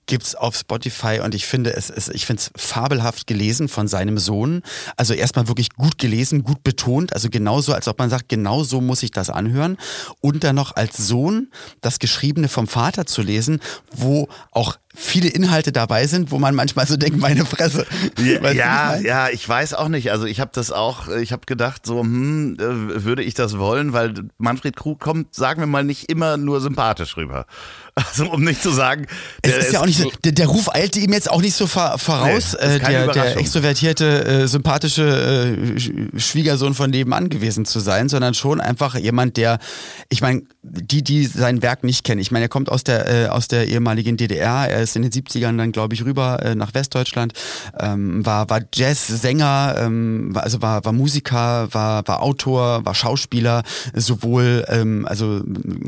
gibt's 0.06 0.34
auf 0.34 0.54
Spotify 0.56 1.20
und 1.22 1.34
ich 1.34 1.46
finde 1.46 1.74
es, 1.74 1.90
es 1.90 2.08
ich 2.08 2.26
finde 2.26 2.42
es 2.42 2.50
fabelhaft 2.62 3.26
gelesen 3.26 3.68
von 3.68 3.88
seinem 3.88 4.18
Sohn. 4.18 4.62
Also 4.96 5.14
erstmal 5.14 5.48
wirklich 5.48 5.70
gut 5.70 5.98
gelesen, 5.98 6.44
gut 6.44 6.62
betont, 6.62 7.12
also 7.12 7.30
genauso, 7.30 7.72
als 7.72 7.88
ob 7.88 7.98
man 7.98 8.10
sagt, 8.10 8.28
genau 8.28 8.64
so 8.64 8.80
muss 8.80 9.02
ich 9.02 9.10
das 9.10 9.30
anhören. 9.30 9.78
Und 10.20 10.44
dann 10.44 10.56
noch 10.56 10.76
als 10.76 10.96
Sohn 10.96 11.50
das 11.80 11.98
Geschriebene 11.98 12.48
vom 12.48 12.66
Vater 12.66 13.06
zu 13.06 13.22
lesen, 13.22 13.60
wo 13.92 14.28
auch 14.50 14.76
viele 14.94 15.28
Inhalte 15.28 15.72
dabei 15.72 16.06
sind, 16.06 16.30
wo 16.30 16.38
man 16.38 16.54
manchmal 16.54 16.86
so 16.86 16.96
denkt, 16.96 17.18
meine 17.18 17.44
Fresse. 17.44 17.84
Ja, 18.18 18.42
Weißt 18.42 18.54
ja, 18.54 18.96
ich 18.96 19.04
ja, 19.04 19.28
ich 19.28 19.48
weiß 19.48 19.74
auch 19.74 19.88
nicht. 19.88 20.10
Also 20.12 20.24
ich 20.26 20.40
habe 20.40 20.50
das 20.54 20.70
auch, 20.70 21.08
ich 21.08 21.32
habe 21.32 21.42
gedacht, 21.46 21.84
so, 21.84 22.00
hm, 22.00 22.56
äh, 22.60 23.04
würde 23.04 23.22
ich 23.22 23.34
das 23.34 23.58
wollen, 23.58 23.92
weil 23.92 24.14
Manfred 24.38 24.76
Krug 24.76 25.00
kommt, 25.00 25.34
sagen 25.34 25.60
wir 25.60 25.66
mal, 25.66 25.84
nicht 25.84 26.10
immer 26.10 26.36
nur 26.36 26.60
sympathisch 26.60 27.16
rüber. 27.16 27.46
Also 27.96 28.28
um 28.28 28.42
nicht 28.42 28.60
zu 28.60 28.70
sagen, 28.72 29.06
Es 29.40 29.52
der 29.52 29.60
ist 29.60 29.72
ja 29.72 29.80
auch 29.80 29.86
nicht 29.86 29.98
so, 30.00 30.10
der, 30.24 30.32
der 30.32 30.48
Ruf 30.48 30.68
eilte 30.74 30.98
ihm 30.98 31.12
jetzt 31.12 31.30
auch 31.30 31.40
nicht 31.40 31.54
so 31.54 31.68
voraus, 31.68 32.56
Nee, 32.60 32.74
äh, 32.74 32.78
der, 32.80 33.06
der 33.12 33.36
extrovertierte, 33.36 34.24
äh, 34.24 34.48
sympathische 34.48 35.04
äh, 35.04 35.78
Sch- 35.78 36.18
Schwiegersohn 36.20 36.74
von 36.74 36.90
nebenan 36.90 37.28
gewesen 37.28 37.64
zu 37.64 37.78
sein, 37.78 38.08
sondern 38.08 38.34
schon 38.34 38.60
einfach 38.60 38.96
jemand, 38.96 39.36
der, 39.36 39.60
ich 40.08 40.22
meine, 40.22 40.42
die, 40.64 41.04
die 41.04 41.24
sein 41.26 41.62
Werk 41.62 41.84
nicht 41.84 42.02
kennen, 42.02 42.20
ich 42.20 42.32
meine, 42.32 42.46
er 42.46 42.48
kommt 42.48 42.68
aus 42.68 42.82
der, 42.82 43.06
äh, 43.26 43.28
aus 43.28 43.46
der 43.46 43.68
ehemaligen 43.68 44.16
DDR, 44.16 44.66
er 44.68 44.82
ist 44.84 44.96
in 44.96 45.02
den 45.02 45.10
70ern 45.10 45.56
dann, 45.56 45.72
glaube 45.72 45.94
ich, 45.94 46.04
rüber 46.04 46.40
äh, 46.42 46.54
nach 46.54 46.74
Westdeutschland, 46.74 47.32
ähm, 47.78 48.24
war, 48.24 48.48
war 48.50 48.60
Jazzsänger, 48.72 49.76
ähm, 49.78 50.34
war, 50.34 50.44
also 50.44 50.62
war, 50.62 50.84
war 50.84 50.92
Musiker, 50.92 51.68
war, 51.72 52.06
war 52.06 52.22
Autor, 52.22 52.84
war 52.84 52.94
Schauspieler, 52.94 53.62
sowohl 53.94 54.64
ähm, 54.68 55.06
also 55.08 55.42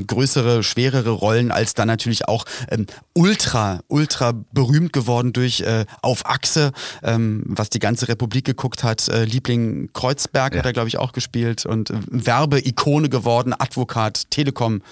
größere, 0.06 0.62
schwerere 0.62 1.11
Rollen 1.11 1.50
als 1.52 1.74
dann 1.74 1.87
natürlich 1.88 2.26
auch 2.28 2.44
ähm, 2.70 2.87
ultra, 3.14 3.80
ultra 3.88 4.32
berühmt 4.52 4.92
geworden 4.92 5.32
durch 5.32 5.61
äh, 5.61 5.85
Auf 6.02 6.26
Achse, 6.26 6.72
ähm, 7.02 7.44
was 7.46 7.70
die 7.70 7.78
ganze 7.78 8.09
Republik 8.09 8.44
geguckt 8.44 8.82
hat. 8.82 9.09
Äh, 9.09 9.24
Liebling 9.24 9.90
Kreuzberg 9.92 10.54
Ja. 10.54 10.59
hat 10.61 10.66
er, 10.66 10.72
glaube 10.72 10.88
ich, 10.88 10.98
auch 10.98 11.12
gespielt 11.12 11.66
und 11.66 11.90
äh, 11.90 11.94
Werbeikone 12.11 13.09
geworden, 13.09 13.54
Advokat, 13.56 14.30
Telekom. 14.30 14.82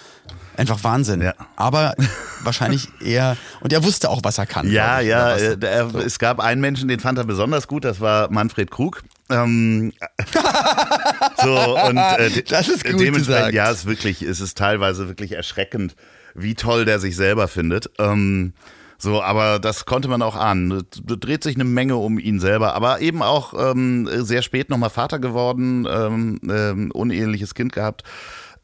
Einfach 0.57 0.83
Wahnsinn. 0.85 1.21
Ja. 1.21 1.35
Aber 1.57 1.95
wahrscheinlich 2.43 2.89
eher, 3.01 3.37
und 3.61 3.73
er 3.73 3.85
wusste 3.85 4.09
auch, 4.11 4.21
was 4.23 4.39
er 4.39 4.47
kann. 4.47 4.71
Ja, 4.71 5.01
ich, 5.01 5.09
ja, 5.09 5.35
was. 5.35 5.43
äh, 5.43 5.59
der, 5.59 5.95
es 5.95 6.19
gab 6.19 6.41
einen 6.41 6.61
Menschen, 6.61 6.89
den 6.89 7.01
fand 7.01 7.19
er 7.19 7.25
besonders 7.25 7.67
gut, 7.69 7.85
das 7.85 8.01
war 8.01 8.31
Manfred 8.31 8.71
Krug. 8.71 9.03
Ähm, 9.31 9.93
so, 11.43 11.79
und 11.87 11.97
äh, 11.97 12.43
Das 12.43 12.69
ist 12.69 12.85
gut 12.85 13.01
dementsprechend, 13.01 13.27
gesagt. 13.27 13.55
ja, 13.55 13.71
es 13.71 13.79
ist 13.79 13.87
wirklich, 13.87 14.23
es 14.23 14.41
ist 14.41 14.57
teilweise 14.59 15.09
wirklich 15.09 15.33
erschreckend, 15.33 15.97
wie 16.35 16.55
toll 16.55 16.85
der 16.85 17.01
sich 17.01 17.17
selber 17.17 17.49
findet. 17.49 17.91
Ähm, 17.99 18.53
so, 18.99 19.23
aber 19.23 19.59
das 19.59 19.87
konnte 19.87 20.09
man 20.09 20.23
auch 20.23 20.37
ahnen. 20.37 20.71
Es 20.73 20.85
dreht 21.05 21.43
sich 21.43 21.57
eine 21.57 21.65
Menge 21.65 21.97
um 21.97 22.19
ihn 22.19 22.41
selber, 22.41 22.75
aber 22.75 23.01
eben 23.01 23.23
auch 23.23 23.53
ähm, 23.59 24.09
sehr 24.25 24.43
spät 24.43 24.71
nochmal 24.71 24.91
Vater 24.91 25.19
geworden, 25.19 25.87
ähm, 25.91 26.41
ähm, 26.49 26.91
uneheliches 26.93 27.55
Kind 27.55 27.73
gehabt. 27.73 28.03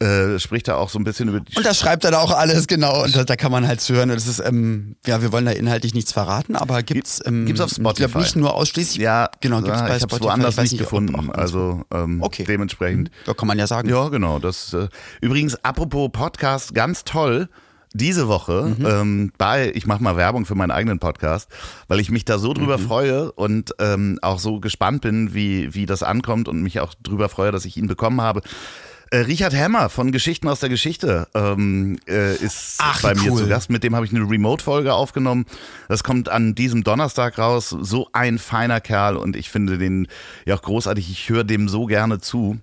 Äh, 0.02 0.38
spricht 0.38 0.66
da 0.66 0.76
auch 0.76 0.88
so 0.88 0.98
ein 0.98 1.04
bisschen 1.04 1.28
über 1.28 1.40
die 1.40 1.54
Und 1.58 1.66
das 1.66 1.78
schreibt 1.78 2.06
er 2.06 2.10
da 2.10 2.20
auch 2.20 2.30
alles, 2.30 2.66
genau. 2.66 3.04
Und 3.04 3.14
da, 3.14 3.22
da 3.24 3.36
kann 3.36 3.52
man 3.52 3.66
halt 3.68 3.86
hören. 3.86 4.08
Und 4.10 4.16
das 4.16 4.26
ist, 4.26 4.38
ähm, 4.40 4.96
ja, 5.06 5.20
wir 5.20 5.30
wollen 5.30 5.44
da 5.44 5.50
inhaltlich 5.52 5.92
nichts 5.92 6.10
verraten, 6.12 6.56
aber 6.56 6.82
gibt's, 6.82 7.20
ähm, 7.26 7.44
Gibt's 7.44 7.60
auf 7.60 7.70
Ich 7.72 7.76
glaube 7.76 7.96
Spotify. 7.98 8.18
nicht 8.18 8.36
nur 8.36 8.54
ausschließlich. 8.54 8.96
Ja, 9.02 9.28
genau, 9.42 9.60
gibt's 9.60 9.78
ja, 9.80 9.86
bei 9.86 9.96
ich 9.96 10.02
es 10.02 10.02
Spotify. 10.04 10.24
woanders 10.24 10.56
Ich 10.56 10.72
nicht 10.72 10.74
ob- 10.74 10.78
gefunden. 10.78 11.14
ob- 11.16 11.36
also 11.36 11.82
ähm, 11.92 12.22
Okay. 12.22 12.44
dementsprechend. 12.48 13.10
Da 13.26 13.34
kann 13.34 13.46
man 13.46 13.58
ja 13.58 13.66
sagen. 13.66 13.90
Ja, 13.90 14.08
genau. 14.08 14.38
Das 14.38 14.72
äh, 14.72 14.88
übrigens 15.20 15.62
apropos 15.64 16.08
Podcast, 16.10 16.74
ganz 16.74 17.04
toll. 17.04 17.50
Diese 17.92 18.28
Woche 18.28 18.76
ähm, 18.84 19.32
bei, 19.36 19.72
ich 19.74 19.84
mache 19.84 20.00
mal 20.02 20.16
Werbung 20.16 20.46
für 20.46 20.54
meinen 20.54 20.70
eigenen 20.70 21.00
Podcast, 21.00 21.50
weil 21.88 21.98
ich 21.98 22.08
mich 22.10 22.24
da 22.24 22.38
so 22.38 22.52
drüber 22.54 22.78
freue 22.78 23.32
und 23.32 23.74
ähm, 23.80 24.18
auch 24.22 24.38
so 24.38 24.60
gespannt 24.60 25.02
bin, 25.02 25.34
wie, 25.34 25.74
wie 25.74 25.86
das 25.86 26.04
ankommt 26.04 26.46
und 26.48 26.62
mich 26.62 26.78
auch 26.78 26.94
drüber 27.02 27.28
freue, 27.28 27.50
dass 27.50 27.64
ich 27.64 27.76
ihn 27.76 27.88
bekommen 27.88 28.20
habe. 28.20 28.42
Äh, 29.12 29.18
Richard 29.18 29.54
Hammer 29.54 29.88
von 29.88 30.12
Geschichten 30.12 30.46
aus 30.46 30.60
der 30.60 30.68
Geschichte 30.68 31.26
ähm, 31.34 31.98
äh, 32.08 32.36
ist 32.36 32.76
Ach, 32.78 33.02
bei 33.02 33.14
mir 33.14 33.32
cool. 33.32 33.42
zu 33.42 33.48
Gast. 33.48 33.68
Mit 33.68 33.82
dem 33.82 33.96
habe 33.96 34.06
ich 34.06 34.14
eine 34.14 34.28
Remote-Folge 34.28 34.94
aufgenommen. 34.94 35.46
Das 35.88 36.04
kommt 36.04 36.28
an 36.28 36.54
diesem 36.54 36.84
Donnerstag 36.84 37.36
raus. 37.36 37.70
So 37.80 38.08
ein 38.12 38.38
feiner 38.38 38.80
Kerl 38.80 39.16
und 39.16 39.34
ich 39.34 39.50
finde 39.50 39.78
den 39.78 40.06
ja 40.46 40.54
auch 40.54 40.62
großartig. 40.62 41.10
Ich 41.10 41.28
höre 41.28 41.42
dem 41.42 41.68
so 41.68 41.86
gerne 41.86 42.20
zu 42.20 42.60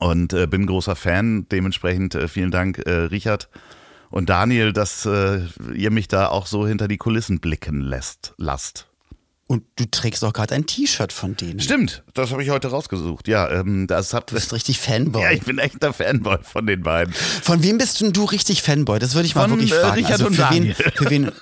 und 0.00 0.32
äh, 0.32 0.46
bin 0.46 0.66
großer 0.66 0.96
Fan. 0.96 1.46
Dementsprechend 1.50 2.14
äh, 2.14 2.28
vielen 2.28 2.50
Dank, 2.50 2.78
äh, 2.78 2.90
Richard 2.90 3.50
und 4.08 4.30
Daniel, 4.30 4.72
dass 4.72 5.04
äh, 5.04 5.40
ihr 5.74 5.90
mich 5.90 6.08
da 6.08 6.28
auch 6.28 6.46
so 6.46 6.66
hinter 6.66 6.88
die 6.88 6.98
Kulissen 6.98 7.40
blicken 7.40 7.82
lässt, 7.82 8.32
lasst. 8.38 8.86
Und 9.54 9.62
du 9.76 9.84
trägst 9.90 10.24
auch 10.24 10.32
gerade 10.32 10.54
ein 10.54 10.66
T-Shirt 10.66 11.12
von 11.12 11.36
denen. 11.36 11.60
Stimmt, 11.60 12.02
das 12.14 12.32
habe 12.32 12.42
ich 12.42 12.50
heute 12.50 12.68
rausgesucht. 12.68 13.28
Ja, 13.28 13.48
ähm, 13.50 13.86
das 13.86 14.12
habt 14.12 14.30
Du 14.32 14.34
bist 14.34 14.52
richtig 14.52 14.80
Fanboy. 14.80 15.22
ja, 15.22 15.30
ich 15.30 15.42
bin 15.42 15.58
echter 15.58 15.92
Fanboy 15.92 16.38
von 16.42 16.66
den 16.66 16.82
beiden. 16.82 17.14
Von 17.14 17.62
wem 17.62 17.78
bist 17.78 18.00
denn 18.00 18.12
du 18.12 18.24
richtig 18.24 18.62
Fanboy? 18.62 18.98
Das 18.98 19.14
würde 19.14 19.26
ich 19.26 19.34
mal 19.36 19.42
Von, 19.48 19.52
wirklich 19.58 19.72
äh, 19.72 19.80
fragen. 19.80 19.94
Richard 19.94 20.12
also 20.12 20.26
und 20.26 20.34
für 20.34 20.42
Daniel. 20.42 20.74
wen, 20.76 20.92
für 20.96 21.10
wen 21.10 21.32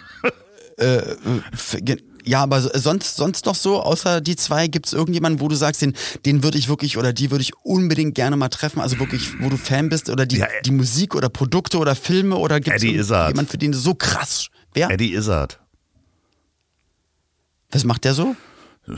äh, 0.79 0.96
äh, 0.96 1.16
für, 1.57 1.79
ja, 2.25 2.42
aber 2.42 2.61
so- 2.61 2.70
sonst, 2.75 3.16
sonst 3.16 3.46
noch 3.46 3.55
so, 3.55 3.81
außer 3.83 4.20
die 4.20 4.37
zwei, 4.37 4.68
gibt 4.68 4.87
es 4.87 4.92
irgendjemanden, 4.92 5.40
wo 5.40 5.48
du 5.48 5.55
sagst, 5.57 5.81
den, 5.83 5.94
den 6.27 6.42
würde 6.42 6.59
ich 6.59 6.68
wirklich 6.68 6.96
oder 6.98 7.12
die 7.12 7.31
würde 7.31 7.42
ich 7.42 7.53
unbedingt 7.64 8.14
gerne 8.14 8.37
mal 8.37 8.48
treffen, 8.48 8.81
also 8.81 8.98
wirklich, 9.01 9.40
wo 9.40 9.48
du 9.48 9.57
Fan 9.57 9.88
bist 9.88 10.09
oder 10.11 10.25
die, 10.27 10.37
Ja, 10.37 10.46
die 10.64 10.70
Musik 10.70 11.14
oder 11.14 11.29
Produkte 11.29 11.79
oder 11.79 11.94
Filme 11.96 12.37
oder 12.37 12.61
gibt 12.61 12.77
es 12.77 12.83
jemanden, 12.83 13.46
für 13.48 13.59
den 13.59 13.72
du 13.72 13.79
so 13.79 13.94
krass. 13.94 14.48
Wer? 14.75 14.90
Eddie 14.90 15.14
Izzard. 15.14 15.59
Was 17.72 17.85
macht 17.85 18.04
der 18.04 18.14
so? 18.14 18.37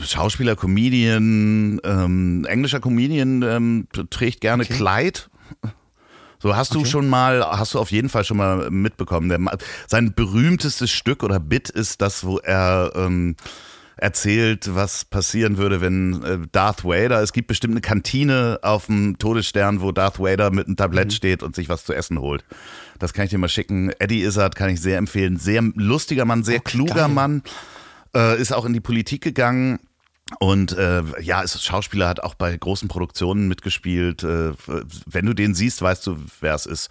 Schauspieler, 0.01 0.55
Comedian, 0.55 1.79
ähm, 1.83 2.45
englischer 2.47 2.79
Comedian, 2.79 3.41
ähm, 3.43 3.87
trägt 4.09 4.41
gerne 4.41 4.65
Kleid. 4.65 5.29
So 6.39 6.55
hast 6.55 6.73
du 6.73 6.79
Okay. 6.79 6.89
schon 6.89 7.07
mal, 7.07 7.43
hast 7.43 7.73
du 7.73 7.79
auf 7.79 7.91
jeden 7.91 8.09
Fall 8.09 8.23
schon 8.25 8.37
mal 8.37 8.69
mitbekommen. 8.69 9.29
Der, 9.29 9.39
sein 9.87 10.13
berühmtestes 10.15 10.91
Stück 10.91 11.23
oder 11.23 11.39
Bit 11.39 11.69
ist 11.69 12.01
das, 12.01 12.25
wo 12.25 12.39
er 12.39 12.91
ähm, 12.95 13.35
erzählt, 13.97 14.75
was 14.75 15.05
passieren 15.05 15.57
würde, 15.57 15.81
wenn 15.81 16.21
äh, 16.23 16.39
Darth 16.51 16.83
Vader, 16.83 17.21
es 17.21 17.31
gibt 17.31 17.47
bestimmt 17.47 17.73
eine 17.73 17.81
Kantine 17.81 18.59
auf 18.61 18.87
dem 18.87 19.17
Todesstern, 19.17 19.81
wo 19.81 19.91
Darth 19.91 20.19
Vader 20.19 20.51
mit 20.51 20.67
einem 20.67 20.75
Tablett 20.75 21.13
steht 21.13 21.41
und 21.43 21.55
sich 21.55 21.69
was 21.69 21.85
zu 21.85 21.93
essen 21.93 22.19
holt. 22.19 22.43
Das 22.99 23.13
kann 23.13 23.25
ich 23.25 23.31
dir 23.31 23.37
mal 23.37 23.47
schicken. 23.49 23.91
Eddie 23.99 24.23
Izzard 24.23 24.55
kann 24.55 24.69
ich 24.69 24.81
sehr 24.81 24.97
empfehlen. 24.97 25.37
Sehr 25.37 25.61
lustiger 25.75 26.25
Mann, 26.25 26.43
sehr 26.43 26.59
kluger 26.59 26.93
geil. 26.95 27.07
Mann 27.09 27.43
äh, 28.15 28.39
ist 28.41 28.51
auch 28.53 28.65
in 28.65 28.73
die 28.73 28.79
Politik 28.81 29.21
gegangen. 29.21 29.79
Und 30.39 30.71
äh, 30.75 31.03
ja, 31.21 31.41
ist 31.41 31.63
Schauspieler, 31.63 32.07
hat 32.07 32.19
auch 32.23 32.33
bei 32.33 32.57
großen 32.57 32.87
Produktionen 32.87 33.47
mitgespielt. 33.47 34.23
Äh, 34.23 34.53
wenn 35.05 35.25
du 35.27 35.33
den 35.35 35.53
siehst, 35.53 35.83
weißt 35.83 36.07
du, 36.07 36.17
wer 36.41 36.55
es 36.55 36.65
ist. 36.65 36.89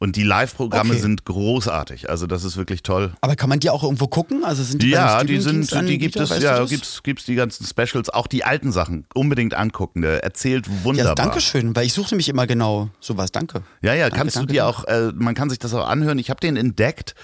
Und 0.00 0.16
die 0.16 0.22
Live-Programme 0.22 0.90
Okay. 0.90 1.00
sind 1.00 1.24
großartig. 1.24 2.10
Also 2.10 2.26
das 2.26 2.44
ist 2.44 2.58
wirklich 2.58 2.82
toll. 2.82 3.14
Aber 3.22 3.36
kann 3.36 3.48
man 3.48 3.58
die 3.58 3.70
auch 3.70 3.82
irgendwo 3.82 4.06
gucken? 4.06 4.44
Also 4.44 4.62
sind 4.62 4.82
die 4.82 4.90
Ja, 4.90 5.24
die 5.24 5.40
sind, 5.40 5.64
Streamingdienst 5.64 5.88
die 5.94 5.98
gibt 5.98 6.16
es, 6.16 6.28
Weißt 6.30 6.42
du 6.42 6.46
ja, 6.46 6.64
gibt's, 6.66 7.02
gibt's 7.02 7.24
die 7.24 7.36
ganzen 7.36 7.64
Specials, 7.66 8.10
auch 8.10 8.26
die 8.26 8.44
alten 8.44 8.70
Sachen 8.70 9.06
unbedingt 9.14 9.54
angucken. 9.54 10.02
Der 10.02 10.22
erzählt 10.22 10.66
Ja, 10.66 10.72
wunderbar. 10.84 11.14
danke 11.14 11.40
schön, 11.40 11.74
weil 11.74 11.86
ich 11.86 11.94
suchte 11.94 12.16
mich 12.16 12.28
immer 12.28 12.46
genau 12.46 12.90
sowas. 13.00 13.32
Danke. 13.32 13.62
Ja, 13.80 13.94
ja, 13.94 14.10
Danke, 14.10 14.18
kannst 14.18 14.36
danke, 14.36 14.48
du 14.48 14.52
dir 14.52 14.64
danke. 14.64 14.78
auch, 14.78 14.84
äh, 14.84 15.10
man 15.14 15.34
kann 15.34 15.48
sich 15.48 15.58
das 15.58 15.72
auch 15.72 15.88
anhören. 15.88 16.18
Ich 16.18 16.28
habe 16.28 16.40
den 16.40 16.56
entdeckt. 16.58 17.14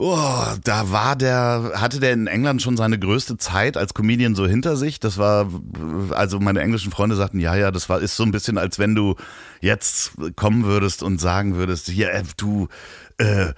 Oh, 0.00 0.44
da 0.62 0.92
war 0.92 1.16
der, 1.16 1.72
hatte 1.74 1.98
der 1.98 2.12
in 2.12 2.28
England 2.28 2.62
schon 2.62 2.76
seine 2.76 3.00
größte 3.00 3.36
Zeit 3.36 3.76
als 3.76 3.94
Comedian 3.94 4.36
so 4.36 4.46
hinter 4.46 4.76
sich. 4.76 5.00
Das 5.00 5.18
war, 5.18 5.50
also 6.10 6.38
meine 6.38 6.60
englischen 6.60 6.92
Freunde 6.92 7.16
sagten, 7.16 7.40
ja, 7.40 7.56
ja, 7.56 7.72
das 7.72 7.88
war, 7.88 8.00
ist 8.00 8.14
so 8.14 8.22
ein 8.22 8.30
bisschen, 8.30 8.58
als 8.58 8.78
wenn 8.78 8.94
du 8.94 9.16
jetzt 9.60 10.12
kommen 10.36 10.64
würdest 10.64 11.02
und 11.02 11.20
sagen 11.20 11.56
würdest, 11.56 11.88
hier, 11.88 12.12
äh, 12.12 12.22
du, 12.36 12.68
äh, 13.18 13.52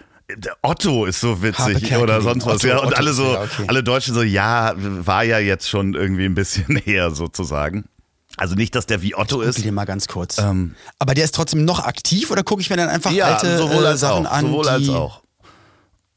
Otto 0.62 1.04
ist 1.04 1.20
so 1.20 1.42
witzig 1.42 1.94
oder 1.96 2.22
sonst 2.22 2.46
was. 2.46 2.54
Otto, 2.54 2.68
ja, 2.68 2.78
und 2.78 2.86
Otto 2.86 2.96
alle 2.96 3.10
ist 3.10 3.16
so, 3.16 3.34
ja, 3.34 3.42
okay. 3.42 3.64
alle 3.66 3.82
Deutschen 3.82 4.14
so, 4.14 4.22
ja, 4.22 4.72
war 4.76 5.24
ja 5.24 5.38
jetzt 5.38 5.68
schon 5.68 5.92
irgendwie 5.92 6.24
ein 6.24 6.34
bisschen 6.34 6.76
her 6.84 7.10
sozusagen. 7.10 7.84
Also 8.38 8.54
nicht, 8.54 8.74
dass 8.74 8.86
der 8.86 9.02
wie 9.02 9.14
Otto 9.14 9.42
ist. 9.42 9.56
Guck 9.56 9.64
dir 9.64 9.72
mal 9.72 9.84
ganz 9.84 10.08
kurz. 10.08 10.38
Ähm, 10.38 10.74
Aber 10.98 11.12
der 11.12 11.24
ist 11.24 11.34
trotzdem 11.34 11.66
noch 11.66 11.84
aktiv 11.84 12.30
oder 12.30 12.42
gucke 12.42 12.62
ich 12.62 12.70
mir 12.70 12.76
dann 12.76 12.88
einfach 12.88 13.10
ja, 13.10 13.26
alte 13.26 13.58
sowohl 13.58 13.84
äh, 13.84 13.96
Sachen 13.98 14.26
auch, 14.26 14.32
an? 14.32 14.46
sowohl 14.46 14.68
als 14.68 14.88
auch. 14.88 15.19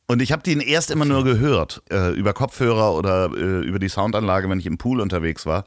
Und 0.07 0.21
ich 0.21 0.31
habe 0.31 0.43
den 0.43 0.59
erst 0.59 0.91
immer 0.91 1.05
nur 1.05 1.23
gehört, 1.23 1.81
äh, 1.89 2.11
über 2.11 2.33
Kopfhörer 2.33 2.93
oder 2.93 3.31
äh, 3.31 3.65
über 3.65 3.79
die 3.79 3.89
Soundanlage, 3.89 4.49
wenn 4.49 4.59
ich 4.59 4.65
im 4.65 4.77
Pool 4.77 4.99
unterwegs 4.99 5.45
war. 5.45 5.63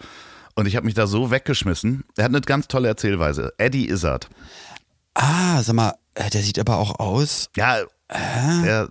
Und 0.54 0.66
ich 0.66 0.76
habe 0.76 0.86
mich 0.86 0.94
da 0.94 1.06
so 1.06 1.30
weggeschmissen. 1.30 2.04
Er 2.16 2.24
hat 2.24 2.30
eine 2.30 2.40
ganz 2.40 2.68
tolle 2.68 2.88
Erzählweise. 2.88 3.52
Eddie 3.58 3.88
Izzard. 3.88 4.28
Ah, 5.14 5.62
sag 5.62 5.74
mal, 5.74 5.94
äh, 6.14 6.30
der 6.30 6.42
sieht 6.42 6.58
aber 6.58 6.76
auch 6.78 6.98
aus. 6.98 7.50
Ja, 7.56 7.78
der 8.10 8.90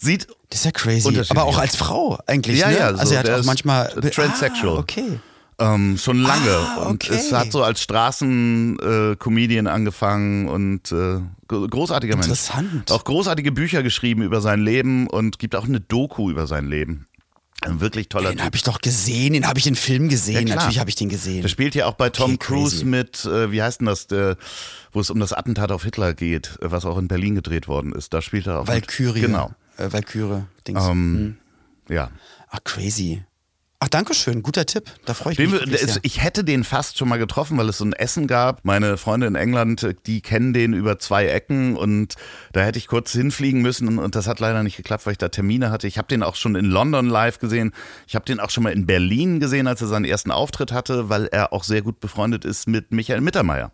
sieht 0.00 0.28
Das 0.50 0.60
ist 0.60 0.64
ja 0.64 0.70
crazy. 0.70 1.22
Aber 1.28 1.44
auch 1.44 1.58
als 1.58 1.76
Frau 1.76 2.18
eigentlich. 2.26 2.58
Ja, 2.58 2.68
ne? 2.68 2.78
ja, 2.78 2.92
so, 2.92 3.00
also 3.00 3.14
er 3.14 3.20
hat 3.20 3.30
auch 3.30 3.44
manchmal. 3.44 3.88
transsexual. 3.88 4.76
Ah, 4.76 4.80
okay. 4.80 5.20
Ähm, 5.58 5.96
schon 5.98 6.18
lange. 6.20 6.50
Ah, 6.50 6.84
Und 6.86 7.04
okay. 7.04 7.14
es 7.18 7.32
hat 7.32 7.50
so 7.52 7.62
als 7.62 7.80
Straßen-Comedian 7.82 9.66
angefangen 9.66 10.48
und 10.48 10.92
äh, 10.92 11.20
gro- 11.48 11.66
großartiger 11.68 12.14
Mensch. 12.16 12.26
Interessant. 12.26 12.90
Auch 12.92 13.04
großartige 13.04 13.52
Bücher 13.52 13.82
geschrieben 13.82 14.22
über 14.22 14.40
sein 14.40 14.60
Leben 14.60 15.06
und 15.06 15.38
gibt 15.38 15.54
auch 15.56 15.64
eine 15.64 15.80
Doku 15.80 16.30
über 16.30 16.46
sein 16.46 16.66
Leben. 16.68 17.06
Ein 17.62 17.80
wirklich 17.80 18.10
toller 18.10 18.30
Den 18.30 18.44
habe 18.44 18.54
ich 18.54 18.62
doch 18.64 18.80
gesehen, 18.82 19.32
den 19.32 19.46
habe 19.48 19.58
ich 19.58 19.66
in 19.66 19.76
Film 19.76 20.10
gesehen. 20.10 20.46
Ja. 20.46 20.56
Natürlich 20.56 20.78
habe 20.78 20.90
ich 20.90 20.96
den 20.96 21.08
gesehen. 21.08 21.40
Der 21.40 21.48
spielt 21.48 21.74
ja 21.74 21.86
auch 21.86 21.94
bei 21.94 22.10
Tom 22.10 22.34
Okay, 22.34 22.38
Cruise 22.46 22.76
crazy. 22.76 22.84
mit, 22.84 23.24
äh, 23.24 23.50
wie 23.50 23.62
heißt 23.62 23.80
denn 23.80 23.86
das, 23.86 24.06
der, 24.06 24.36
wo 24.92 25.00
es 25.00 25.08
um 25.08 25.18
das 25.20 25.32
Attentat 25.32 25.72
auf 25.72 25.82
Hitler 25.82 26.12
geht, 26.12 26.58
äh, 26.60 26.70
was 26.70 26.84
auch 26.84 26.98
in 26.98 27.08
Berlin 27.08 27.34
gedreht 27.34 27.66
worden 27.66 27.92
ist. 27.92 28.12
Da 28.12 28.20
spielt 28.20 28.46
er 28.46 28.56
auch. 28.60 28.64
mit. 28.66 28.68
Valkyrie. 28.74 29.22
Genau. 29.22 29.52
äh, 29.78 29.90
Valkyrie. 29.90 30.42
Dings. 30.68 30.84
Ähm, 30.86 31.38
Ja. 31.88 32.10
Ach, 32.50 32.58
crazy. 32.62 33.24
Ach, 33.78 33.88
danke 33.88 34.14
schön. 34.14 34.42
Guter 34.42 34.64
Tipp. 34.64 34.84
Da 35.04 35.12
freue 35.12 35.34
ich 35.34 35.38
mich. 35.38 35.52
ist, 35.52 36.00
ich 36.02 36.22
hätte 36.22 36.44
den 36.44 36.64
fast 36.64 36.96
schon 36.96 37.08
mal 37.08 37.18
getroffen, 37.18 37.58
weil 37.58 37.68
es 37.68 37.78
so 37.78 37.84
ein 37.84 37.92
Essen 37.92 38.26
gab. 38.26 38.64
Meine 38.64 38.96
Freunde 38.96 39.26
in 39.26 39.34
England, 39.34 39.94
die 40.06 40.22
kennen 40.22 40.54
den 40.54 40.72
über 40.72 40.98
zwei 40.98 41.26
Ecken 41.26 41.76
und 41.76 42.14
da 42.52 42.62
hätte 42.62 42.78
ich 42.78 42.86
kurz 42.86 43.12
hinfliegen 43.12 43.60
müssen 43.60 43.98
und 43.98 44.14
das 44.14 44.26
hat 44.28 44.40
leider 44.40 44.62
nicht 44.62 44.78
geklappt, 44.78 45.04
weil 45.04 45.12
ich 45.12 45.18
da 45.18 45.28
Termine 45.28 45.70
hatte. 45.70 45.86
Ich 45.86 45.98
habe 45.98 46.08
den 46.08 46.22
auch 46.22 46.36
schon 46.36 46.54
in 46.54 46.64
London 46.64 47.06
live 47.06 47.38
gesehen. 47.38 47.72
Ich 48.06 48.14
habe 48.14 48.24
den 48.24 48.40
auch 48.40 48.50
schon 48.50 48.62
mal 48.62 48.72
in 48.72 48.86
Berlin 48.86 49.40
gesehen, 49.40 49.66
als 49.66 49.82
er 49.82 49.88
seinen 49.88 50.06
ersten 50.06 50.30
Auftritt 50.30 50.72
hatte, 50.72 51.10
weil 51.10 51.26
er 51.26 51.52
auch 51.52 51.64
sehr 51.64 51.82
gut 51.82 52.00
befreundet 52.00 52.46
ist 52.46 52.68
mit 52.68 52.92
Michael 52.92 53.20
Mittermeier. 53.20 53.72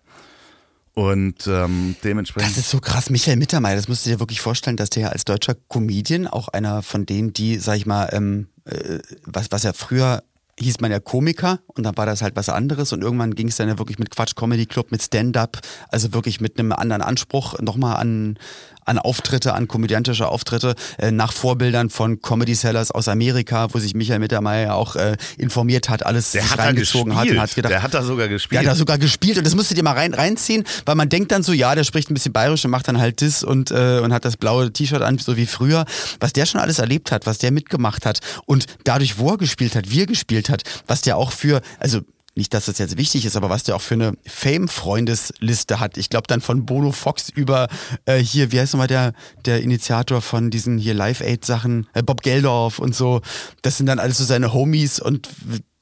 Und 0.94 1.46
ähm, 1.46 1.96
dementsprechend. 2.04 2.50
Das 2.50 2.58
ist 2.58 2.70
so 2.70 2.80
krass. 2.80 3.08
Michael 3.08 3.36
Mittermeier, 3.36 3.76
das 3.76 3.88
musst 3.88 4.04
du 4.04 4.10
dir 4.10 4.20
wirklich 4.20 4.42
vorstellen, 4.42 4.76
dass 4.76 4.90
der 4.90 5.12
als 5.12 5.24
deutscher 5.24 5.54
Comedian 5.68 6.26
auch 6.26 6.48
einer 6.48 6.82
von 6.82 7.06
denen, 7.06 7.32
die, 7.32 7.58
sag 7.58 7.76
ich 7.76 7.86
mal, 7.86 8.10
ähm, 8.12 8.48
äh, 8.64 8.98
was, 9.24 9.50
was 9.50 9.62
ja 9.62 9.72
früher 9.72 10.22
hieß 10.58 10.80
man 10.80 10.90
ja 10.90 11.00
Komiker 11.00 11.60
und 11.66 11.84
dann 11.84 11.96
war 11.96 12.06
das 12.06 12.22
halt 12.22 12.36
was 12.36 12.48
anderes 12.48 12.92
und 12.92 13.02
irgendwann 13.02 13.34
ging 13.34 13.48
es 13.48 13.56
dann 13.56 13.68
ja 13.68 13.78
wirklich 13.78 13.98
mit 13.98 14.10
Quatsch 14.10 14.34
Comedy 14.36 14.66
Club, 14.66 14.92
mit 14.92 15.02
Stand-up, 15.02 15.60
also 15.88 16.12
wirklich 16.12 16.40
mit 16.40 16.58
einem 16.58 16.72
anderen 16.72 17.02
Anspruch 17.02 17.58
nochmal 17.60 17.96
an, 17.96 18.38
an 18.84 18.98
Auftritte, 18.98 19.54
an 19.54 19.68
komödiantische 19.68 20.28
Auftritte, 20.28 20.74
äh, 20.98 21.10
nach 21.10 21.32
Vorbildern 21.32 21.90
von 21.90 22.20
Comedy 22.20 22.54
Sellers 22.54 22.90
aus 22.90 23.08
Amerika, 23.08 23.68
wo 23.72 23.78
sich 23.78 23.94
Michael 23.94 24.18
Mittermeier 24.18 24.74
auch 24.74 24.96
äh, 24.96 25.16
informiert 25.38 25.88
hat, 25.88 26.04
alles 26.04 26.32
der 26.32 26.48
hat 26.48 26.58
da 26.58 26.72
gezogen 26.72 27.16
hat 27.16 27.28
und 27.28 27.40
hat 27.40 27.54
gedacht, 27.54 27.72
der 27.72 27.82
hat 27.82 27.94
da 27.94 28.02
sogar 28.02 28.28
der 28.28 28.36
gespielt. 28.36 28.60
hat 28.60 28.66
da 28.66 28.74
sogar 28.74 28.98
gespielt 28.98 29.38
und 29.38 29.46
das 29.46 29.54
musst 29.54 29.70
du 29.70 29.74
dir 29.74 29.82
mal 29.82 29.92
rein, 29.92 30.14
reinziehen, 30.14 30.64
weil 30.84 30.94
man 30.94 31.08
denkt 31.08 31.32
dann 31.32 31.42
so, 31.42 31.52
ja, 31.52 31.74
der 31.74 31.84
spricht 31.84 32.10
ein 32.10 32.14
bisschen 32.14 32.32
bayerisch 32.32 32.64
und 32.64 32.70
macht 32.70 32.88
dann 32.88 32.98
halt 32.98 33.22
das 33.22 33.42
und, 33.42 33.70
äh, 33.70 34.00
und 34.02 34.12
hat 34.12 34.24
das 34.24 34.36
blaue 34.36 34.72
T-Shirt 34.72 35.02
an, 35.02 35.18
so 35.18 35.36
wie 35.36 35.46
früher. 35.46 35.84
Was 36.20 36.32
der 36.32 36.46
schon 36.46 36.60
alles 36.60 36.78
erlebt 36.78 37.12
hat, 37.12 37.26
was 37.26 37.38
der 37.38 37.50
mitgemacht 37.50 38.06
hat 38.06 38.20
und 38.46 38.66
dadurch, 38.84 39.18
wo 39.18 39.30
er 39.30 39.38
gespielt 39.38 39.76
hat, 39.76 39.90
wie 39.90 40.00
er 40.00 40.06
gespielt 40.06 40.48
hat, 40.48 40.62
was 40.86 41.02
der 41.02 41.16
auch 41.16 41.32
für, 41.32 41.60
also 41.78 42.00
nicht, 42.34 42.54
dass 42.54 42.64
das 42.66 42.78
jetzt 42.78 42.96
wichtig 42.96 43.24
ist, 43.26 43.36
aber 43.36 43.50
was 43.50 43.62
der 43.62 43.76
auch 43.76 43.80
für 43.82 43.94
eine 43.94 44.12
Fame-Freundesliste 44.26 45.80
hat. 45.80 45.96
Ich 45.96 46.10
glaube 46.10 46.26
dann 46.26 46.40
von 46.40 46.64
Bono 46.66 46.92
Fox 46.92 47.28
über 47.28 47.68
äh, 48.06 48.16
hier, 48.18 48.52
wie 48.52 48.60
heißt 48.60 48.72
nochmal 48.74 48.86
der, 48.88 49.12
der 49.44 49.62
Initiator 49.62 50.20
von 50.22 50.50
diesen 50.50 50.78
hier 50.78 50.94
Live-Aid-Sachen, 50.94 51.86
äh, 51.94 52.02
Bob 52.02 52.22
Geldorf 52.22 52.78
und 52.78 52.94
so. 52.94 53.20
Das 53.62 53.76
sind 53.76 53.86
dann 53.86 53.98
alles 53.98 54.18
so 54.18 54.24
seine 54.24 54.52
Homies 54.52 54.98
und 55.00 55.28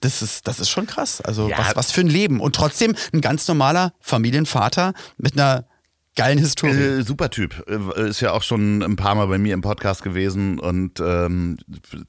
das 0.01 0.23
ist, 0.23 0.49
das 0.49 0.61
ist 0.61 0.71
schon 0.71 0.87
krass. 0.87 1.21
Also 1.21 1.49
Ja. 1.49 1.59
was, 1.59 1.77
was 1.77 1.93
für 1.93 2.01
ein 2.01 2.09
Leben. 2.09 2.41
Und 2.41 2.57
trotzdem 2.57 2.95
ein 3.13 3.21
ganz 3.21 3.47
normaler 3.49 3.93
Familienvater 4.01 4.95
mit 5.19 5.35
einer 5.35 5.67
geilen 6.17 6.39
Historie. 6.39 6.73
Äh, 6.73 7.03
super 7.03 7.31
Typ. 7.31 7.65
Äh, 7.69 8.09
Ist 8.09 8.21
ja 8.21 8.33
auch 8.33 8.43
schon 8.43 8.83
ein 8.83 8.97
paar 8.97 9.15
Mal 9.15 9.27
bei 9.27 9.39
mir 9.39 9.55
im 9.55 9.61
Podcast 9.61 10.03
gewesen 10.03 10.59
und 10.59 11.01
ähm, 11.01 11.57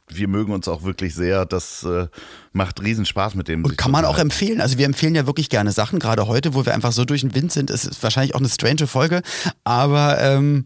wir 0.07 0.27
mögen 0.27 0.53
uns 0.53 0.67
auch 0.67 0.83
wirklich 0.83 1.15
sehr. 1.15 1.45
Das 1.45 1.83
äh, 1.83 2.07
macht 2.51 2.81
riesen 2.81 3.05
Spaß 3.05 3.35
mit 3.35 3.47
dem. 3.47 3.63
Und 3.63 3.77
kann 3.77 3.91
man 3.91 4.05
auch 4.05 4.17
empfehlen. 4.17 4.61
Also 4.61 4.77
wir 4.77 4.85
empfehlen 4.85 5.15
ja 5.15 5.25
wirklich 5.27 5.49
gerne 5.49 5.71
Sachen, 5.71 5.99
gerade 5.99 6.27
heute, 6.27 6.53
wo 6.53 6.65
wir 6.65 6.73
einfach 6.73 6.91
so 6.91 7.05
durch 7.05 7.21
den 7.21 7.35
Wind 7.35 7.51
sind. 7.51 7.69
Es 7.69 7.85
ist 7.85 8.01
wahrscheinlich 8.03 8.35
auch 8.35 8.39
eine 8.39 8.49
strange 8.49 8.87
Folge, 8.87 9.21
aber 9.63 10.19
ähm, 10.21 10.65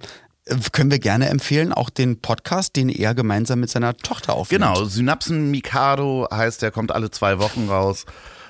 können 0.72 0.92
wir 0.92 1.00
gerne 1.00 1.30
empfehlen, 1.30 1.74
auch 1.74 1.90
den 1.90 2.22
Podcast, 2.22 2.76
den 2.76 2.90
er 2.90 3.16
gemeinsam 3.16 3.60
mit 3.60 3.70
seiner 3.70 3.96
Tochter 3.98 4.34
aufnimmt. 4.34 4.64
Genau, 4.64 4.86
Synapsen 4.86 5.50
Mikado 5.50 6.28
heißt, 6.32 6.62
der 6.62 6.72
kommt 6.72 6.92
alle 6.92 7.10
zwei 7.10 7.40
Wochen 7.40 7.68
raus. 7.68 8.06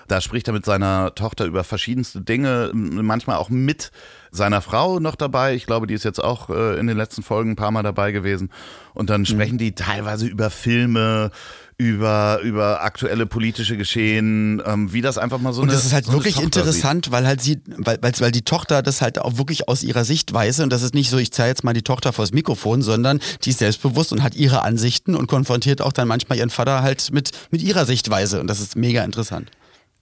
Da 0.08 0.22
spricht 0.22 0.48
er 0.48 0.54
mit 0.54 0.66
seiner 0.66 1.16
Tochter 1.16 1.46
über 1.46 1.64
verschiedenste 1.64 2.22
Dinge, 2.22 2.70
manchmal 2.74 3.38
auch 3.38 3.50
mit 3.50 3.92
seiner 4.32 4.62
Frau 4.62 5.00
noch 5.00 5.16
dabei. 5.16 5.56
Ich 5.56 5.66
glaube, 5.66 5.88
die 5.88 5.94
ist 5.94 6.04
jetzt 6.04 6.24
auch 6.24 6.50
äh, 6.50 6.78
in 6.80 6.88
den 6.88 6.98
letzten 6.98 7.24
Folgen 7.24 7.52
ein 7.52 7.56
paar 7.56 7.72
Mal 7.72 7.84
dabei 7.84 8.12
gewesen. 8.12 8.50
Und 8.94 9.06
Mhm. 9.06 9.08
dann 9.08 9.26
sprechen 9.26 9.58
die 9.58 9.74
teilweise 9.74 10.28
über 10.28 10.50
Filme, 10.50 11.32
über, 11.78 12.40
über 12.42 12.84
aktuelle 12.84 13.26
politische 13.26 13.76
Geschehen, 13.78 14.62
ähm, 14.66 14.94
wie 14.94 15.02
das 15.02 15.18
einfach 15.18 15.40
mal 15.40 15.52
so 15.54 15.62
Und 15.62 15.70
eine 15.70 15.76
das 15.78 15.86
ist 15.86 15.94
halt 15.94 16.06
so 16.06 16.14
wirklich 16.14 16.40
interessant, 16.42 17.12
weil 17.12 17.26
halt 17.28 17.42
sie, 17.42 17.60
weil, 17.78 17.98
weil, 18.02 18.14
weil 18.20 18.32
die 18.32 18.44
Tochter 18.44 18.82
das 18.82 19.02
halt 19.02 19.20
auch 19.20 19.38
wirklich 19.38 19.68
aus 19.68 19.84
ihrer 19.84 20.06
Sichtweise, 20.06 20.64
und 20.64 20.70
das 20.72 20.84
ist 20.84 20.94
nicht 20.94 21.10
so, 21.10 21.18
ich 21.18 21.34
zeige 21.34 21.50
jetzt 21.50 21.64
mal 21.64 21.74
die 21.74 21.82
Tochter 21.82 22.14
vors 22.14 22.32
Mikrofon, 22.32 22.82
sondern 22.82 23.20
die 23.44 23.50
ist 23.50 23.60
selbstbewusst 23.60 24.14
und 24.14 24.24
hat 24.24 24.36
ihre 24.36 24.62
Ansichten 24.62 25.16
und 25.16 25.28
konfrontiert 25.28 25.82
auch 25.82 25.92
dann 25.92 26.08
manchmal 26.08 26.38
ihren 26.38 26.50
Vater 26.50 26.82
halt 26.82 27.12
mit, 27.12 27.32
mit 27.52 27.62
ihrer 27.62 27.86
Sichtweise. 27.86 28.40
Und 28.40 28.48
das 28.48 28.60
ist 28.62 28.76
mega 28.78 29.04
interessant. 29.04 29.52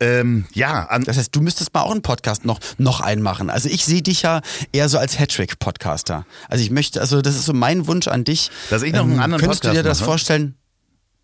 Ähm, 0.03 0.45
ja, 0.53 0.87
Das 1.05 1.17
heißt, 1.17 1.35
du 1.35 1.41
müsstest 1.41 1.73
mal 1.73 1.81
auch 1.81 1.91
einen 1.91 2.01
Podcast 2.01 2.45
noch, 2.45 2.59
noch 2.77 2.99
einmachen. 2.99 3.49
Also 3.49 3.69
ich 3.69 3.85
sehe 3.85 4.01
dich 4.01 4.23
ja 4.23 4.41
eher 4.71 4.89
so 4.89 4.97
als 4.97 5.17
Hattrick-Podcaster. 5.19 6.25
Also 6.49 6.63
ich 6.63 6.71
möchte, 6.71 6.99
also 6.99 7.21
das 7.21 7.35
ist 7.35 7.45
so 7.45 7.53
mein 7.53 7.87
Wunsch 7.87 8.07
an 8.07 8.23
dich. 8.23 8.47
Ähm, 8.49 8.53
Dass 8.69 8.81
ich 8.83 8.93
noch 8.93 9.03
einen 9.03 9.19
anderen 9.19 9.41
Könntest 9.41 9.63
du 9.63 9.69
dir 9.69 9.75
Podcast 9.75 9.89
das 9.89 9.99
mache? 10.01 10.05
vorstellen? 10.09 10.55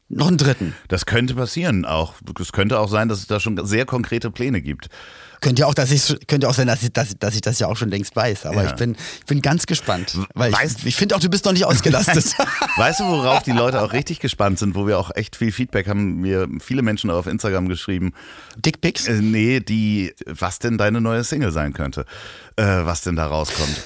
Noch 0.10 0.28
einen 0.28 0.38
dritten. 0.38 0.76
das 0.88 1.06
könnte 1.06 1.36
passieren 1.36 1.86
auch. 1.86 2.16
Es 2.40 2.52
könnte 2.52 2.80
auch 2.80 2.90
sein, 2.90 3.10
dass 3.10 3.20
es 3.20 3.28
da 3.28 3.40
schon 3.40 3.64
sehr 3.66 3.86
konkrete 3.86 4.32
Pläne 4.32 4.62
gibt. 4.62 4.90
Könnte 5.42 5.62
ja 5.62 5.68
auch, 5.68 5.74
dass 5.74 5.90
ich, 5.92 6.18
könnte 6.28 6.50
auch 6.50 6.54
sein, 6.54 6.68
dass 6.68 6.84
ich, 6.84 6.92
dass, 6.92 7.18
dass 7.18 7.34
ich 7.36 7.40
das 7.42 7.60
ja 7.60 7.68
auch 7.68 7.78
schon 7.78 7.90
längst 7.90 8.14
weiß. 8.16 8.46
Aber 8.48 8.64
Ja. 8.64 8.70
ich, 8.72 8.76
bin, 8.76 8.98
ich 9.20 9.26
bin 9.26 9.42
ganz 9.42 9.68
gespannt. 9.68 10.18
Weil 10.34 10.52
Weißt- 10.54 10.80
ich, 10.80 10.88
ich 10.88 10.96
finde 10.98 11.16
auch, 11.16 11.20
du 11.22 11.30
bist 11.30 11.46
noch 11.46 11.54
nicht 11.54 11.64
ausgelastet. 11.66 12.36
Weißt 12.76 13.00
du, 13.00 13.06
worauf 13.06 13.44
die 13.44 13.52
Leute 13.52 13.82
auch 13.82 13.94
richtig 13.94 14.20
gespannt 14.20 14.60
sind, 14.60 14.76
wo 14.76 14.86
wir 14.88 15.00
auch 15.00 15.12
echt 15.16 15.38
viel 15.38 15.52
Feedback 15.54 15.88
haben, 15.88 16.18
mir 16.22 16.48
viele 16.60 16.82
Menschen 16.82 17.10
auf 17.10 17.26
Instagram 17.28 17.70
geschrieben, 17.70 18.12
Dickpics? 18.58 19.08
äh, 19.08 19.22
nee, 19.22 19.60
die, 19.62 20.14
was 20.26 20.60
denn 20.60 20.78
deine 20.78 21.00
neue 21.00 21.24
Single 21.24 21.52
sein 21.54 21.72
könnte, 21.72 22.04
äh, 22.58 22.64
was 22.66 23.02
denn 23.02 23.16
da 23.16 23.28
rauskommt. 23.28 23.78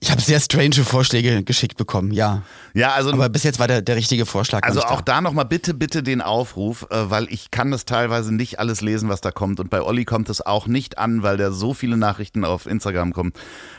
Ich 0.00 0.12
habe 0.12 0.20
sehr 0.20 0.38
strange 0.38 0.84
Vorschläge 0.84 1.42
geschickt 1.42 1.76
bekommen, 1.76 2.12
ja. 2.12 2.42
Ja, 2.72 2.92
also 2.92 3.12
Aber 3.12 3.28
bis 3.28 3.42
jetzt 3.42 3.58
war 3.58 3.66
der, 3.66 3.82
der 3.82 3.96
richtige 3.96 4.26
Vorschlag. 4.26 4.62
Also 4.62 4.82
auch 4.82 5.00
da 5.00 5.20
nochmal 5.20 5.44
bitte, 5.44 5.74
bitte 5.74 6.04
den 6.04 6.20
Aufruf, 6.20 6.86
äh, 6.90 7.10
weil 7.10 7.26
ich 7.30 7.50
kann 7.50 7.72
das 7.72 7.84
teilweise 7.84 8.32
nicht 8.32 8.60
alles 8.60 8.80
lesen, 8.80 9.08
was 9.08 9.20
da 9.20 9.32
kommt. 9.32 9.58
Und 9.58 9.70
bei 9.70 9.82
Olli 9.82 10.04
kommt 10.04 10.28
es 10.28 10.40
auch 10.40 10.68
nicht 10.68 10.98
an, 10.98 11.24
weil 11.24 11.36
da 11.36 11.50
so 11.50 11.74
viele 11.74 11.96
Nachrichten 11.96 12.44
auf 12.44 12.66
Instagram 12.66 13.12
kommen. 13.12 13.32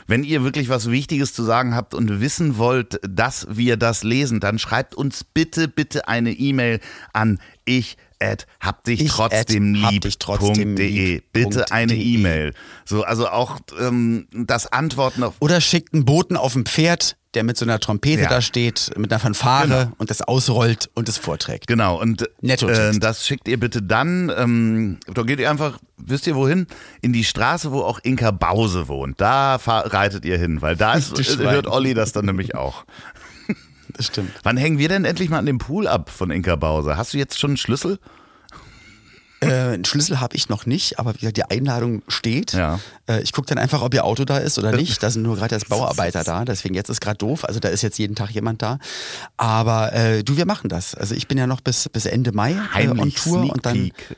Wenn 0.06 0.22
ihr 0.22 0.44
wirklich 0.44 0.68
was 0.68 0.90
Wichtiges 0.90 1.32
zu 1.32 1.42
sagen 1.42 1.74
habt 1.74 1.94
und 1.94 2.20
wissen 2.20 2.58
wollt, 2.58 3.00
dass 3.08 3.46
wir 3.50 3.78
das 3.78 4.02
lesen, 4.02 4.40
dann 4.40 4.58
schreibt 4.58 4.94
uns 4.94 5.24
bitte, 5.24 5.68
bitte 5.68 6.06
eine 6.06 6.32
E-Mail 6.32 6.80
an 7.14 7.38
ich 7.64 7.96
at 8.20 8.46
hab 8.60 8.84
dich 8.84 9.00
Ich 9.00 9.10
trotzdem 9.10 9.74
at 9.76 9.82
hab 9.82 9.92
lieb. 9.92 10.02
dich 10.02 10.18
trotzdem 10.18 10.54
Punkt 10.54 10.78
de. 10.78 10.88
lieb. 10.88 11.24
Bitte 11.32 11.70
eine. 11.72 11.94
E-Mail. 11.94 12.54
So, 12.84 13.02
also 13.04 13.28
auch 13.28 13.58
ähm, 13.80 14.26
das 14.32 14.66
Antworten 14.70 15.22
auf 15.22 15.34
Oder 15.40 15.60
schickt 15.60 15.92
einen 15.94 16.04
Boten 16.04 16.36
auf 16.36 16.52
dem 16.52 16.66
Pferd, 16.66 17.16
der 17.34 17.44
mit 17.44 17.56
so 17.56 17.64
einer 17.64 17.78
Trompete 17.78 18.22
Ja. 18.22 18.28
da 18.28 18.40
steht, 18.40 18.90
mit 18.96 19.12
einer 19.12 19.20
Fanfare 19.20 19.68
Genau. 19.68 19.92
und 19.98 20.10
das 20.10 20.20
ausrollt 20.22 20.90
und 20.94 21.08
es 21.08 21.16
vorträgt. 21.18 21.66
Genau, 21.68 22.00
und 22.00 22.22
äh, 22.42 22.98
das 22.98 23.26
schickt 23.26 23.46
ihr 23.48 23.58
bitte 23.60 23.82
dann, 23.82 24.32
ähm, 24.36 24.98
da 25.12 25.22
geht 25.22 25.38
ihr 25.38 25.48
einfach, 25.48 25.78
wisst 25.96 26.26
ihr 26.26 26.34
wohin? 26.34 26.66
In 27.02 27.12
die 27.12 27.22
Straße, 27.24 27.70
wo 27.70 27.82
auch 27.82 28.00
Inka 28.02 28.32
Bause 28.32 28.88
wohnt. 28.88 29.20
Da 29.20 29.56
reitet 29.56 30.24
ihr 30.24 30.38
hin, 30.38 30.60
weil 30.62 30.74
da 30.76 30.94
ist, 30.94 31.16
hört 31.38 31.68
Olli 31.68 31.94
das 31.94 32.12
dann 32.12 32.24
nämlich 32.26 32.54
auch. 32.56 32.84
Das 33.96 34.06
stimmt. 34.06 34.30
Wann 34.42 34.56
hängen 34.56 34.78
wir 34.78 34.88
denn 34.88 35.04
endlich 35.04 35.28
mal 35.30 35.38
an 35.38 35.46
dem 35.46 35.58
Pool 35.58 35.86
ab 35.86 36.10
von 36.10 36.30
Inka 36.30 36.56
Bause? 36.56 36.96
Hast 36.96 37.14
du 37.14 37.18
jetzt 37.18 37.38
schon 37.38 37.50
einen 37.50 37.56
Schlüssel? 37.56 37.98
Äh, 39.40 39.46
einen 39.46 39.84
Schlüssel 39.86 40.20
habe 40.20 40.36
ich 40.36 40.50
noch 40.50 40.66
nicht, 40.66 40.98
aber 40.98 41.14
wie 41.14 41.18
gesagt, 41.18 41.38
die 41.38 41.44
Einladung 41.44 42.02
steht. 42.08 42.52
Ja. 42.52 42.78
Äh, 43.08 43.22
ich 43.22 43.32
gucke 43.32 43.48
dann 43.48 43.56
einfach, 43.56 43.80
ob 43.80 43.94
ihr 43.94 44.04
Auto 44.04 44.26
da 44.26 44.36
ist 44.36 44.58
oder 44.58 44.72
nicht. 44.72 45.02
Da 45.02 45.08
sind 45.10 45.22
nur 45.22 45.36
gerade 45.36 45.54
jetzt 45.54 45.68
Bauarbeiter 45.70 46.24
da, 46.24 46.44
deswegen 46.44 46.74
jetzt 46.74 46.90
ist 46.90 47.00
gerade 47.00 47.16
doof. 47.16 47.44
Also 47.44 47.58
da 47.58 47.70
ist 47.70 47.80
jetzt 47.80 47.98
jeden 47.98 48.14
Tag 48.14 48.30
jemand 48.30 48.60
da. 48.60 48.78
Aber 49.38 49.94
äh, 49.94 50.22
du, 50.22 50.36
wir 50.36 50.44
machen 50.44 50.68
das. 50.68 50.94
Also 50.94 51.14
ich 51.14 51.26
bin 51.26 51.38
ja 51.38 51.46
noch 51.46 51.62
bis, 51.62 51.88
bis 51.88 52.04
Ende 52.04 52.32
Mai 52.32 52.54
äh, 52.76 52.88
on 52.88 53.14
Tour 53.14 53.40
Sneak 53.40 53.52
und 53.54 53.66
dann. 53.66 53.74
Peek. 53.74 54.16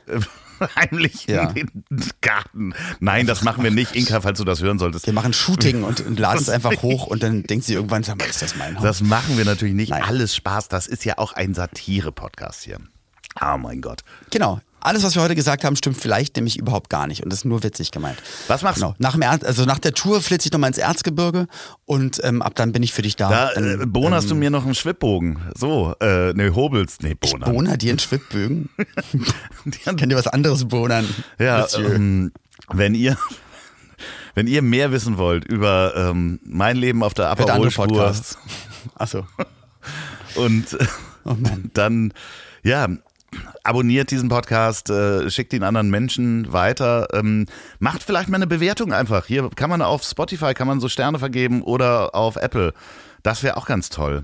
Heimlich 0.75 1.27
Ja. 1.27 1.49
in 1.49 1.67
den 1.89 2.11
Garten. 2.21 2.73
Nein, 2.99 3.27
das 3.27 3.43
machen 3.43 3.63
wir 3.63 3.71
nicht, 3.71 3.95
Inka, 3.95 4.21
falls 4.21 4.37
du 4.37 4.43
das 4.45 4.61
hören 4.61 4.79
solltest. 4.79 5.05
Wir 5.05 5.13
machen 5.13 5.33
Shooting 5.33 5.83
und, 5.83 6.01
und 6.01 6.19
laden 6.19 6.39
es 6.41 6.49
einfach 6.49 6.81
hoch 6.81 7.07
und 7.07 7.23
dann 7.23 7.43
denkt 7.43 7.65
sie 7.65 7.73
irgendwann, 7.73 8.01
ist 8.01 8.41
das 8.41 8.55
mein 8.55 8.75
Haus? 8.75 8.83
Das 8.83 9.01
machen 9.01 9.37
wir 9.37 9.45
natürlich 9.45 9.73
nicht. 9.75 9.89
Nein. 9.89 10.03
Alles 10.03 10.35
Spaß. 10.35 10.67
Das 10.67 10.87
ist 10.87 11.05
ja 11.05 11.17
auch 11.17 11.33
ein 11.33 11.53
Satire-Podcast 11.53 12.63
hier. 12.63 12.79
Oh 13.41 13.57
mein 13.57 13.81
Gott. 13.81 14.01
Genau. 14.29 14.61
Alles, 14.83 15.03
was 15.03 15.15
wir 15.15 15.21
heute 15.21 15.35
gesagt 15.35 15.63
haben, 15.63 15.75
stimmt 15.75 15.97
vielleicht 15.97 16.35
nämlich 16.35 16.57
überhaupt 16.57 16.89
gar 16.89 17.07
nicht 17.07 17.23
und 17.23 17.31
das 17.31 17.39
ist 17.39 17.45
nur 17.45 17.63
witzig 17.63 17.91
gemeint. 17.91 18.17
Was 18.47 18.61
machst 18.61 18.81
du? 18.81 18.87
Genau. 18.87 18.95
Nach, 18.99 19.13
dem 19.13 19.21
er 19.21 19.43
also 19.43 19.65
nach 19.65 19.79
der 19.79 19.93
Tour 19.93 20.21
flitze 20.21 20.47
ich 20.47 20.51
nochmal 20.51 20.69
ins 20.69 20.77
Erzgebirge 20.77 21.47
und 21.85 22.19
ähm, 22.23 22.41
ab 22.41 22.55
dann 22.55 22.71
bin 22.71 22.83
ich 22.83 22.93
für 22.93 23.01
dich 23.01 23.15
da. 23.15 23.29
Da 23.29 23.51
dann, 23.53 23.81
äh, 23.81 23.85
bonerst 23.85 24.29
du 24.29 24.35
mir 24.35 24.49
noch 24.49 24.65
einen 24.65 24.75
Schwibbogen. 24.75 25.39
So, 25.55 25.95
äh, 25.99 26.33
ne, 26.33 26.53
hobelst. 26.53 27.03
Nee, 27.03 27.15
ich 27.21 27.31
bonern. 27.31 27.51
bohner 27.51 27.77
dir 27.77 27.91
in 27.91 27.99
Schwibbögen. 27.99 28.69
Kann 29.85 30.09
dir 30.09 30.17
was 30.17 30.27
anderes 30.27 30.65
bohnern. 30.65 31.07
Ja, 31.39 31.67
ähm, 31.77 32.31
wenn 32.69 32.95
ihr 32.95 33.17
wenn 34.35 34.47
ihr 34.47 34.61
mehr 34.61 34.91
wissen 34.91 35.17
wollt 35.17 35.45
über 35.45 35.93
ähm, 35.95 36.39
mein 36.43 36.75
Leben 36.75 37.03
auf 37.03 37.13
der 37.13 37.29
Aperol-Spur. 37.29 38.15
Achso. 38.95 39.27
und 40.35 40.73
äh, 40.73 40.85
Oh 41.25 41.37
dann 41.73 42.13
ja 42.63 42.87
abonniert 43.63 44.11
diesen 44.11 44.29
Podcast, 44.29 44.89
äh, 44.89 45.29
schickt 45.29 45.53
ihn 45.53 45.63
anderen 45.63 45.89
Menschen 45.89 46.51
weiter, 46.51 47.07
ähm, 47.13 47.45
macht 47.79 48.03
vielleicht 48.03 48.29
mal 48.29 48.37
eine 48.37 48.47
Bewertung 48.47 48.93
einfach. 48.93 49.25
Hier 49.25 49.49
kann 49.55 49.69
man 49.69 49.81
auf 49.81 50.03
Spotify 50.03 50.53
kann 50.53 50.67
man 50.67 50.79
so 50.79 50.89
Sterne 50.89 51.19
vergeben 51.19 51.61
oder 51.61 52.15
auf 52.15 52.35
Apple. 52.35 52.73
Das 53.23 53.43
wäre 53.43 53.57
auch 53.57 53.65
ganz 53.65 53.89
toll. 53.89 54.23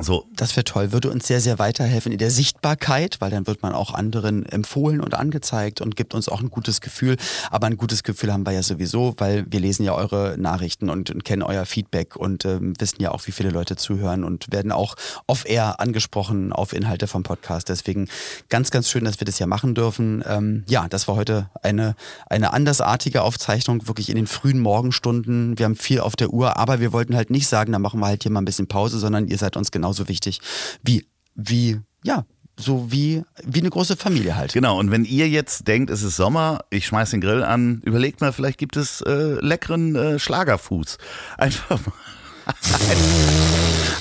So. 0.00 0.26
Das 0.34 0.56
wäre 0.56 0.64
toll, 0.64 0.92
würde 0.92 1.10
uns 1.10 1.26
sehr, 1.26 1.40
sehr 1.40 1.58
weiterhelfen 1.58 2.10
in 2.10 2.18
der 2.18 2.30
Sichtbarkeit, 2.30 3.20
weil 3.20 3.30
dann 3.30 3.46
wird 3.46 3.62
man 3.62 3.72
auch 3.74 3.94
anderen 3.94 4.44
empfohlen 4.44 5.00
und 5.00 5.14
angezeigt 5.14 5.80
und 5.80 5.94
gibt 5.94 6.14
uns 6.14 6.28
auch 6.28 6.40
ein 6.40 6.50
gutes 6.50 6.80
Gefühl. 6.80 7.16
Aber 7.50 7.66
ein 7.66 7.76
gutes 7.76 8.02
Gefühl 8.02 8.32
haben 8.32 8.44
wir 8.44 8.52
ja 8.52 8.62
sowieso, 8.62 9.14
weil 9.18 9.44
wir 9.48 9.60
lesen 9.60 9.84
ja 9.84 9.94
eure 9.94 10.36
Nachrichten 10.36 10.90
und, 10.90 11.10
und 11.10 11.24
kennen 11.24 11.42
euer 11.42 11.64
Feedback 11.64 12.16
und 12.16 12.44
ähm, 12.44 12.74
wissen 12.78 13.00
ja 13.00 13.12
auch, 13.12 13.26
wie 13.26 13.32
viele 13.32 13.50
Leute 13.50 13.76
zuhören 13.76 14.24
und 14.24 14.50
werden 14.52 14.72
auch 14.72 14.96
off-air 15.26 15.78
angesprochen 15.80 16.52
auf 16.52 16.72
Inhalte 16.72 17.06
vom 17.06 17.22
Podcast. 17.22 17.68
Deswegen 17.68 18.08
ganz, 18.48 18.70
ganz 18.70 18.90
schön, 18.90 19.04
dass 19.04 19.20
wir 19.20 19.26
das 19.26 19.38
ja 19.38 19.46
machen 19.46 19.74
dürfen. 19.74 20.24
Ähm, 20.26 20.64
ja, 20.66 20.88
das 20.88 21.06
war 21.06 21.14
heute 21.14 21.50
eine, 21.62 21.94
eine 22.26 22.52
andersartige 22.52 23.22
Aufzeichnung, 23.22 23.86
wirklich 23.86 24.08
in 24.08 24.16
den 24.16 24.26
frühen 24.26 24.58
Morgenstunden. 24.58 25.56
Wir 25.58 25.66
haben 25.66 25.76
viel 25.76 26.00
auf 26.00 26.16
der 26.16 26.30
Uhr, 26.30 26.56
aber 26.56 26.80
wir 26.80 26.92
wollten 26.92 27.14
halt 27.14 27.30
nicht 27.30 27.46
sagen, 27.46 27.72
da 27.72 27.78
machen 27.78 28.00
wir 28.00 28.06
halt 28.06 28.24
hier 28.24 28.32
mal 28.32 28.42
ein 28.42 28.46
bisschen 28.46 28.66
Pause, 28.66 28.98
sondern 28.98 29.28
ihr 29.28 29.38
seid 29.38 29.56
uns 29.56 29.70
genauso 29.74 30.08
wichtig 30.08 30.40
wie, 30.82 31.06
wie, 31.34 31.80
ja, 32.02 32.24
so 32.56 32.90
wie, 32.90 33.22
wie 33.44 33.60
eine 33.60 33.70
große 33.70 33.96
Familie 33.96 34.36
halt. 34.36 34.52
Genau, 34.52 34.78
und 34.78 34.90
wenn 34.90 35.04
ihr 35.04 35.28
jetzt 35.28 35.68
denkt, 35.68 35.90
es 35.90 36.02
ist 36.02 36.16
Sommer, 36.16 36.64
ich 36.70 36.86
schmeiß 36.86 37.10
den 37.10 37.20
Grill 37.20 37.42
an, 37.42 37.82
überlegt 37.84 38.20
mal, 38.20 38.32
vielleicht 38.32 38.58
gibt 38.58 38.76
es 38.76 39.00
äh, 39.02 39.38
leckeren 39.40 39.94
äh, 39.96 40.18
Schlagerfuß. 40.18 40.98
Einfach 41.36 41.80
mal. 41.84 41.92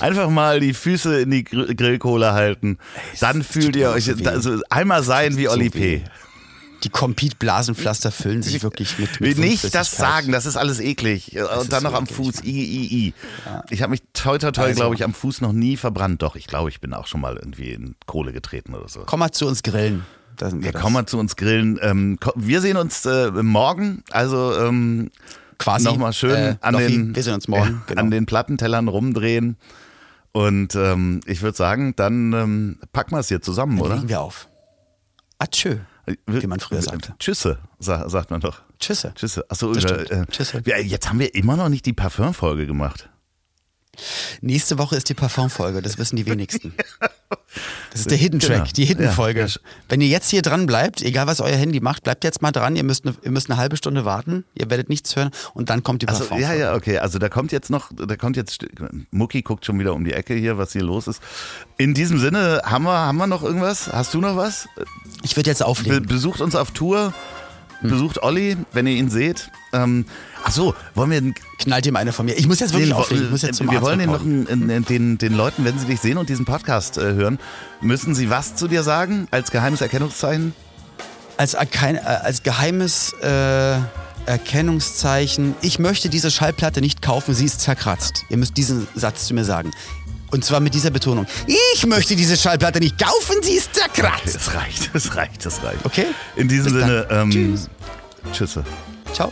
Einfach 0.02 0.30
mal 0.30 0.60
die 0.60 0.74
Füße 0.74 1.22
in 1.22 1.32
die 1.32 1.46
Grillkohle 1.46 2.34
halten. 2.34 2.78
Dann 3.22 3.42
fühlt 3.42 3.78
ihr 3.78 3.90
euch 3.90 4.10
also 4.28 4.60
einmal 4.70 5.02
sein 5.02 5.38
wie 5.38 5.48
Oli 5.48 5.70
P 5.70 6.04
die 6.84 6.90
Compete-Blasenpflaster 6.90 8.12
füllen 8.12 8.42
sich 8.42 8.62
wirklich 8.62 9.00
mit, 9.00 9.22
mit 9.22 9.38
Nicht 9.38 9.74
das 9.74 9.92
sagen, 9.92 10.32
das 10.32 10.46
ist 10.46 10.58
alles 10.58 10.80
eklig. 10.80 11.32
Das 11.34 11.64
und 11.64 11.72
dann 11.72 11.84
noch 11.84 11.94
am 11.94 12.08
Fuß, 12.08 12.44
i, 12.44 12.50
i, 12.50 13.08
i. 13.08 13.14
Ja. 13.46 13.64
Ich 13.70 13.82
habe 13.82 13.92
mich 13.92 14.02
toi, 14.14 14.38
toi, 14.38 14.52
toi, 14.52 14.64
also, 14.64 14.76
glaube 14.76 14.96
ich, 14.96 15.04
am 15.04 15.14
Fuß 15.14 15.42
noch 15.42 15.54
nie 15.54 15.78
verbrannt. 15.78 16.22
Doch, 16.22 16.36
ich 16.36 16.48
glaube, 16.48 16.70
ich 16.70 16.82
bin 16.82 16.94
auch 16.94 17.08
schon 17.08 17.22
mal 17.22 17.38
irgendwie 17.38 17.72
in 17.72 17.96
Kohle 18.06 18.34
getreten 18.34 18.74
oder 18.74 18.90
so. 18.90 19.04
Komm 19.06 19.20
mal 19.20 19.32
zu 19.32 19.48
uns 19.48 19.64
grillen. 19.64 20.06
Da 20.36 20.50
ja, 20.50 20.72
komm 20.72 20.94
mal 20.94 21.06
zu 21.06 21.20
uns 21.20 21.36
grillen. 21.36 21.80
Ähm, 21.82 22.18
wir 22.36 22.62
sehen 22.62 22.78
uns 22.78 23.06
äh, 23.06 23.32
morgen, 23.32 24.04
also 24.12 24.54
ähm, 24.60 25.12
quasi 25.60 25.86
nochmal 25.86 26.12
schön 26.12 26.36
äh, 26.36 26.56
an, 26.62 26.76
den, 26.76 27.16
wir 27.16 27.24
sehen 27.24 27.36
uns 27.36 27.48
morgen, 27.48 27.82
äh, 27.86 27.90
genau. 27.90 28.02
an 28.02 28.12
den 28.12 28.26
Plattentellern 28.26 28.88
rumdrehen. 28.88 29.58
Und 30.32 30.74
ähm, 30.76 31.22
ich 31.28 31.44
würde 31.44 31.56
sagen, 31.56 31.94
dann 31.96 32.34
ähm, 32.34 32.80
packen 32.92 33.12
wir 33.12 33.20
es 33.20 33.28
hier 33.28 33.42
zusammen, 33.42 33.78
dann 33.78 33.86
oder? 33.86 33.96
Legen 33.98 34.10
wir 34.10 34.22
auf. 34.22 34.50
Atschö. 35.38 35.78
Wie 36.26 36.48
man 36.48 36.60
früher 36.60 36.82
sagte. 36.82 37.16
Tschüsse, 37.20 37.60
sagt 37.80 38.32
man 38.32 38.42
doch. 38.42 38.62
Tschüsse. 38.80 39.14
Tschüsse. 39.16 39.46
Achso, 39.50 39.72
äh, 39.74 40.26
Tschüsse. 40.30 40.62
jetzt 40.66 41.10
haben 41.10 41.20
wir 41.20 41.34
immer 41.34 41.56
noch 41.56 41.70
nicht 41.70 41.86
die 41.86 41.94
Parfümfolge 41.94 42.68
gemacht. 42.68 43.10
Nächste 44.42 44.78
Woche 44.78 44.96
ist 44.96 45.08
die 45.10 45.14
Parfumfolge, 45.14 45.82
das 45.82 45.98
wissen 45.98 46.16
die 46.16 46.26
wenigsten. 46.26 46.74
Das 47.92 48.02
ist 48.02 48.12
der 48.12 48.18
Hidden 48.18 48.40
Track, 48.40 48.58
genau. 48.58 48.72
die 48.76 48.86
Hidden 48.86 49.10
Folge. 49.10 49.46
Ja. 49.46 49.56
Wenn 49.90 50.02
ihr 50.02 50.08
jetzt 50.08 50.30
hier 50.30 50.42
dran 50.42 50.66
bleibt, 50.66 51.02
egal 51.02 51.28
was 51.28 51.42
euer 51.42 51.56
Handy 51.56 51.80
macht, 51.80 52.04
bleibt 52.04 52.24
jetzt 52.24 52.42
mal 52.42 52.52
dran. 52.52 52.76
Ihr 52.76 52.84
müsst 52.84 53.06
eine, 53.06 53.16
ihr 53.24 53.32
müsst 53.32 53.50
eine 53.50 53.58
halbe 53.58 53.78
Stunde 53.78 54.06
warten, 54.06 54.44
ihr 54.56 54.70
werdet 54.70 54.90
nichts 54.90 55.16
hören 55.16 55.32
und 55.54 55.70
dann 55.70 55.84
kommt 55.84 56.02
die. 56.02 56.08
Also, 56.08 56.34
ja, 56.36 56.54
ja, 56.54 56.76
okay. 56.76 57.00
Also 57.00 57.20
da 57.20 57.30
kommt 57.30 57.52
jetzt 57.52 57.70
noch, 57.70 57.92
da 57.96 58.16
kommt 58.16 58.38
jetzt, 58.38 58.66
Mucki 59.12 59.42
guckt 59.42 59.66
schon 59.66 59.80
wieder 59.80 59.94
um 59.94 60.04
die 60.04 60.14
Ecke 60.14 60.34
hier, 60.34 60.58
was 60.58 60.74
hier 60.74 60.84
los 60.84 61.08
ist. 61.08 61.22
In 61.78 61.94
diesem 61.94 62.20
Sinne, 62.20 62.62
haben 62.66 62.86
wir, 62.86 62.98
haben 62.98 63.18
wir 63.18 63.28
noch 63.28 63.44
irgendwas? 63.44 63.92
Hast 63.92 64.14
du 64.14 64.22
noch 64.22 64.36
was? 64.36 64.68
Ich 65.24 65.36
würde 65.36 65.50
jetzt 65.50 65.64
auflegen. 65.64 66.04
Be 66.04 66.14
besucht 66.14 66.42
uns 66.42 66.56
auf 66.56 66.72
Tour. 66.72 67.14
Besucht 67.90 68.24
Olli, 68.24 68.58
wenn 68.72 68.88
ihr 68.88 68.96
ihn 68.96 69.10
seht. 69.10 69.50
Ähm, 69.72 70.06
ach 70.44 70.52
so, 70.52 70.76
wollen 70.96 71.12
wir... 71.12 71.34
Knallt 71.60 71.86
ihm 71.86 71.96
eine 71.96 72.12
von 72.14 72.26
mir. 72.26 72.38
Ich 72.38 72.48
muss 72.48 72.60
jetzt 72.60 72.74
wirklich 72.74 72.90
den, 72.90 72.98
auflegen. 72.98 73.26
Ich 73.26 73.32
muss 73.32 73.42
jetzt 73.42 73.58
zum 73.58 73.70
wir 73.70 73.78
Arzt 73.78 73.86
wollen 73.86 74.00
den, 74.00 74.12
noch, 74.12 74.24
den, 74.24 74.86
den, 74.86 75.18
den 75.18 75.34
Leuten, 75.34 75.66
wenn 75.66 75.78
sie 75.78 75.86
dich 75.86 76.00
sehen 76.00 76.18
und 76.18 76.30
diesen 76.30 76.46
Podcast 76.46 76.98
äh, 76.98 77.14
hören, 77.14 77.40
müssen 77.82 78.16
sie 78.16 78.30
was 78.30 78.56
zu 78.56 78.68
dir 78.68 78.84
sagen 78.84 79.28
als 79.32 79.52
geheimes 79.52 79.82
Erkennungszeichen? 79.82 80.54
Als, 81.38 81.54
äh, 81.54 81.58
als 82.24 82.44
geheimes... 82.44 83.14
Äh 83.22 83.78
Erkennungszeichen. 84.26 85.56
Ich 85.62 85.80
möchte 85.80 86.10
diese 86.10 86.32
Schallplatte 86.32 86.82
nicht 86.82 87.02
kaufen, 87.02 87.34
sie 87.34 87.46
ist 87.46 87.62
zerkratzt. 87.62 88.24
Ihr 88.30 88.38
müsst 88.38 88.58
diesen 88.58 88.88
Satz 88.96 89.28
zu 89.28 89.34
mir 89.34 89.44
sagen. 89.44 89.72
Und 90.34 90.44
zwar 90.44 90.60
mit 90.60 90.74
dieser 90.74 90.90
Betonung. 90.90 91.28
Ich 91.46 91.86
möchte 91.86 92.16
diese 92.16 92.36
Schallplatte 92.36 92.80
nicht 92.80 92.98
kaufen, 92.98 93.36
sie 93.44 93.54
ist 93.54 93.76
zerkratzt. 93.76 94.36
Es 94.36 94.56
reicht, 94.56 94.90
es 94.96 95.16
reicht, 95.16 95.46
es 95.46 95.64
reicht. 95.64 95.86
Okay? 95.86 96.08
In 96.36 96.48
diesem 96.48 96.74
Bis 96.74 96.82
Sinne, 96.82 97.08
ähm, 97.12 97.30
Tschüss. 97.30 97.70
Tschüsse. 98.34 98.66
Ciao. 99.14 99.32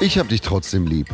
Ich 0.00 0.18
hab 0.18 0.28
dich 0.28 0.42
trotzdem 0.42 0.86
lieb. 0.86 1.08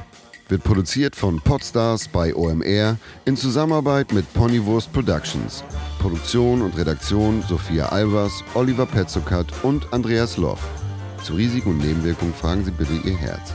Wird 0.49 0.65
produziert 0.65 1.15
von 1.15 1.41
Podstars 1.41 2.09
bei 2.09 2.35
OMR 2.35 2.97
in 3.25 3.37
Zusammenarbeit 3.37 4.13
mit 4.13 4.31
Ponywurst 4.35 4.93
Productions. 4.93 5.63
Produktion 6.01 6.61
und 6.61 6.77
Redaktion 6.77 7.45
Sophia 7.49 7.91
Albers, 7.91 8.33
Oliver 8.55 8.87
Petzokat 8.87 9.47
und 9.63 9.93
Andreas 9.93 10.39
Loff. 10.39 10.59
Zu 11.23 11.35
Risiken 11.35 11.71
und 11.71 11.79
Nebenwirkungen 11.79 12.35
fragen 12.35 12.65
Sie 12.65 12.73
bitte 12.73 12.95
Ihr 13.05 13.17
Herz. 13.17 13.53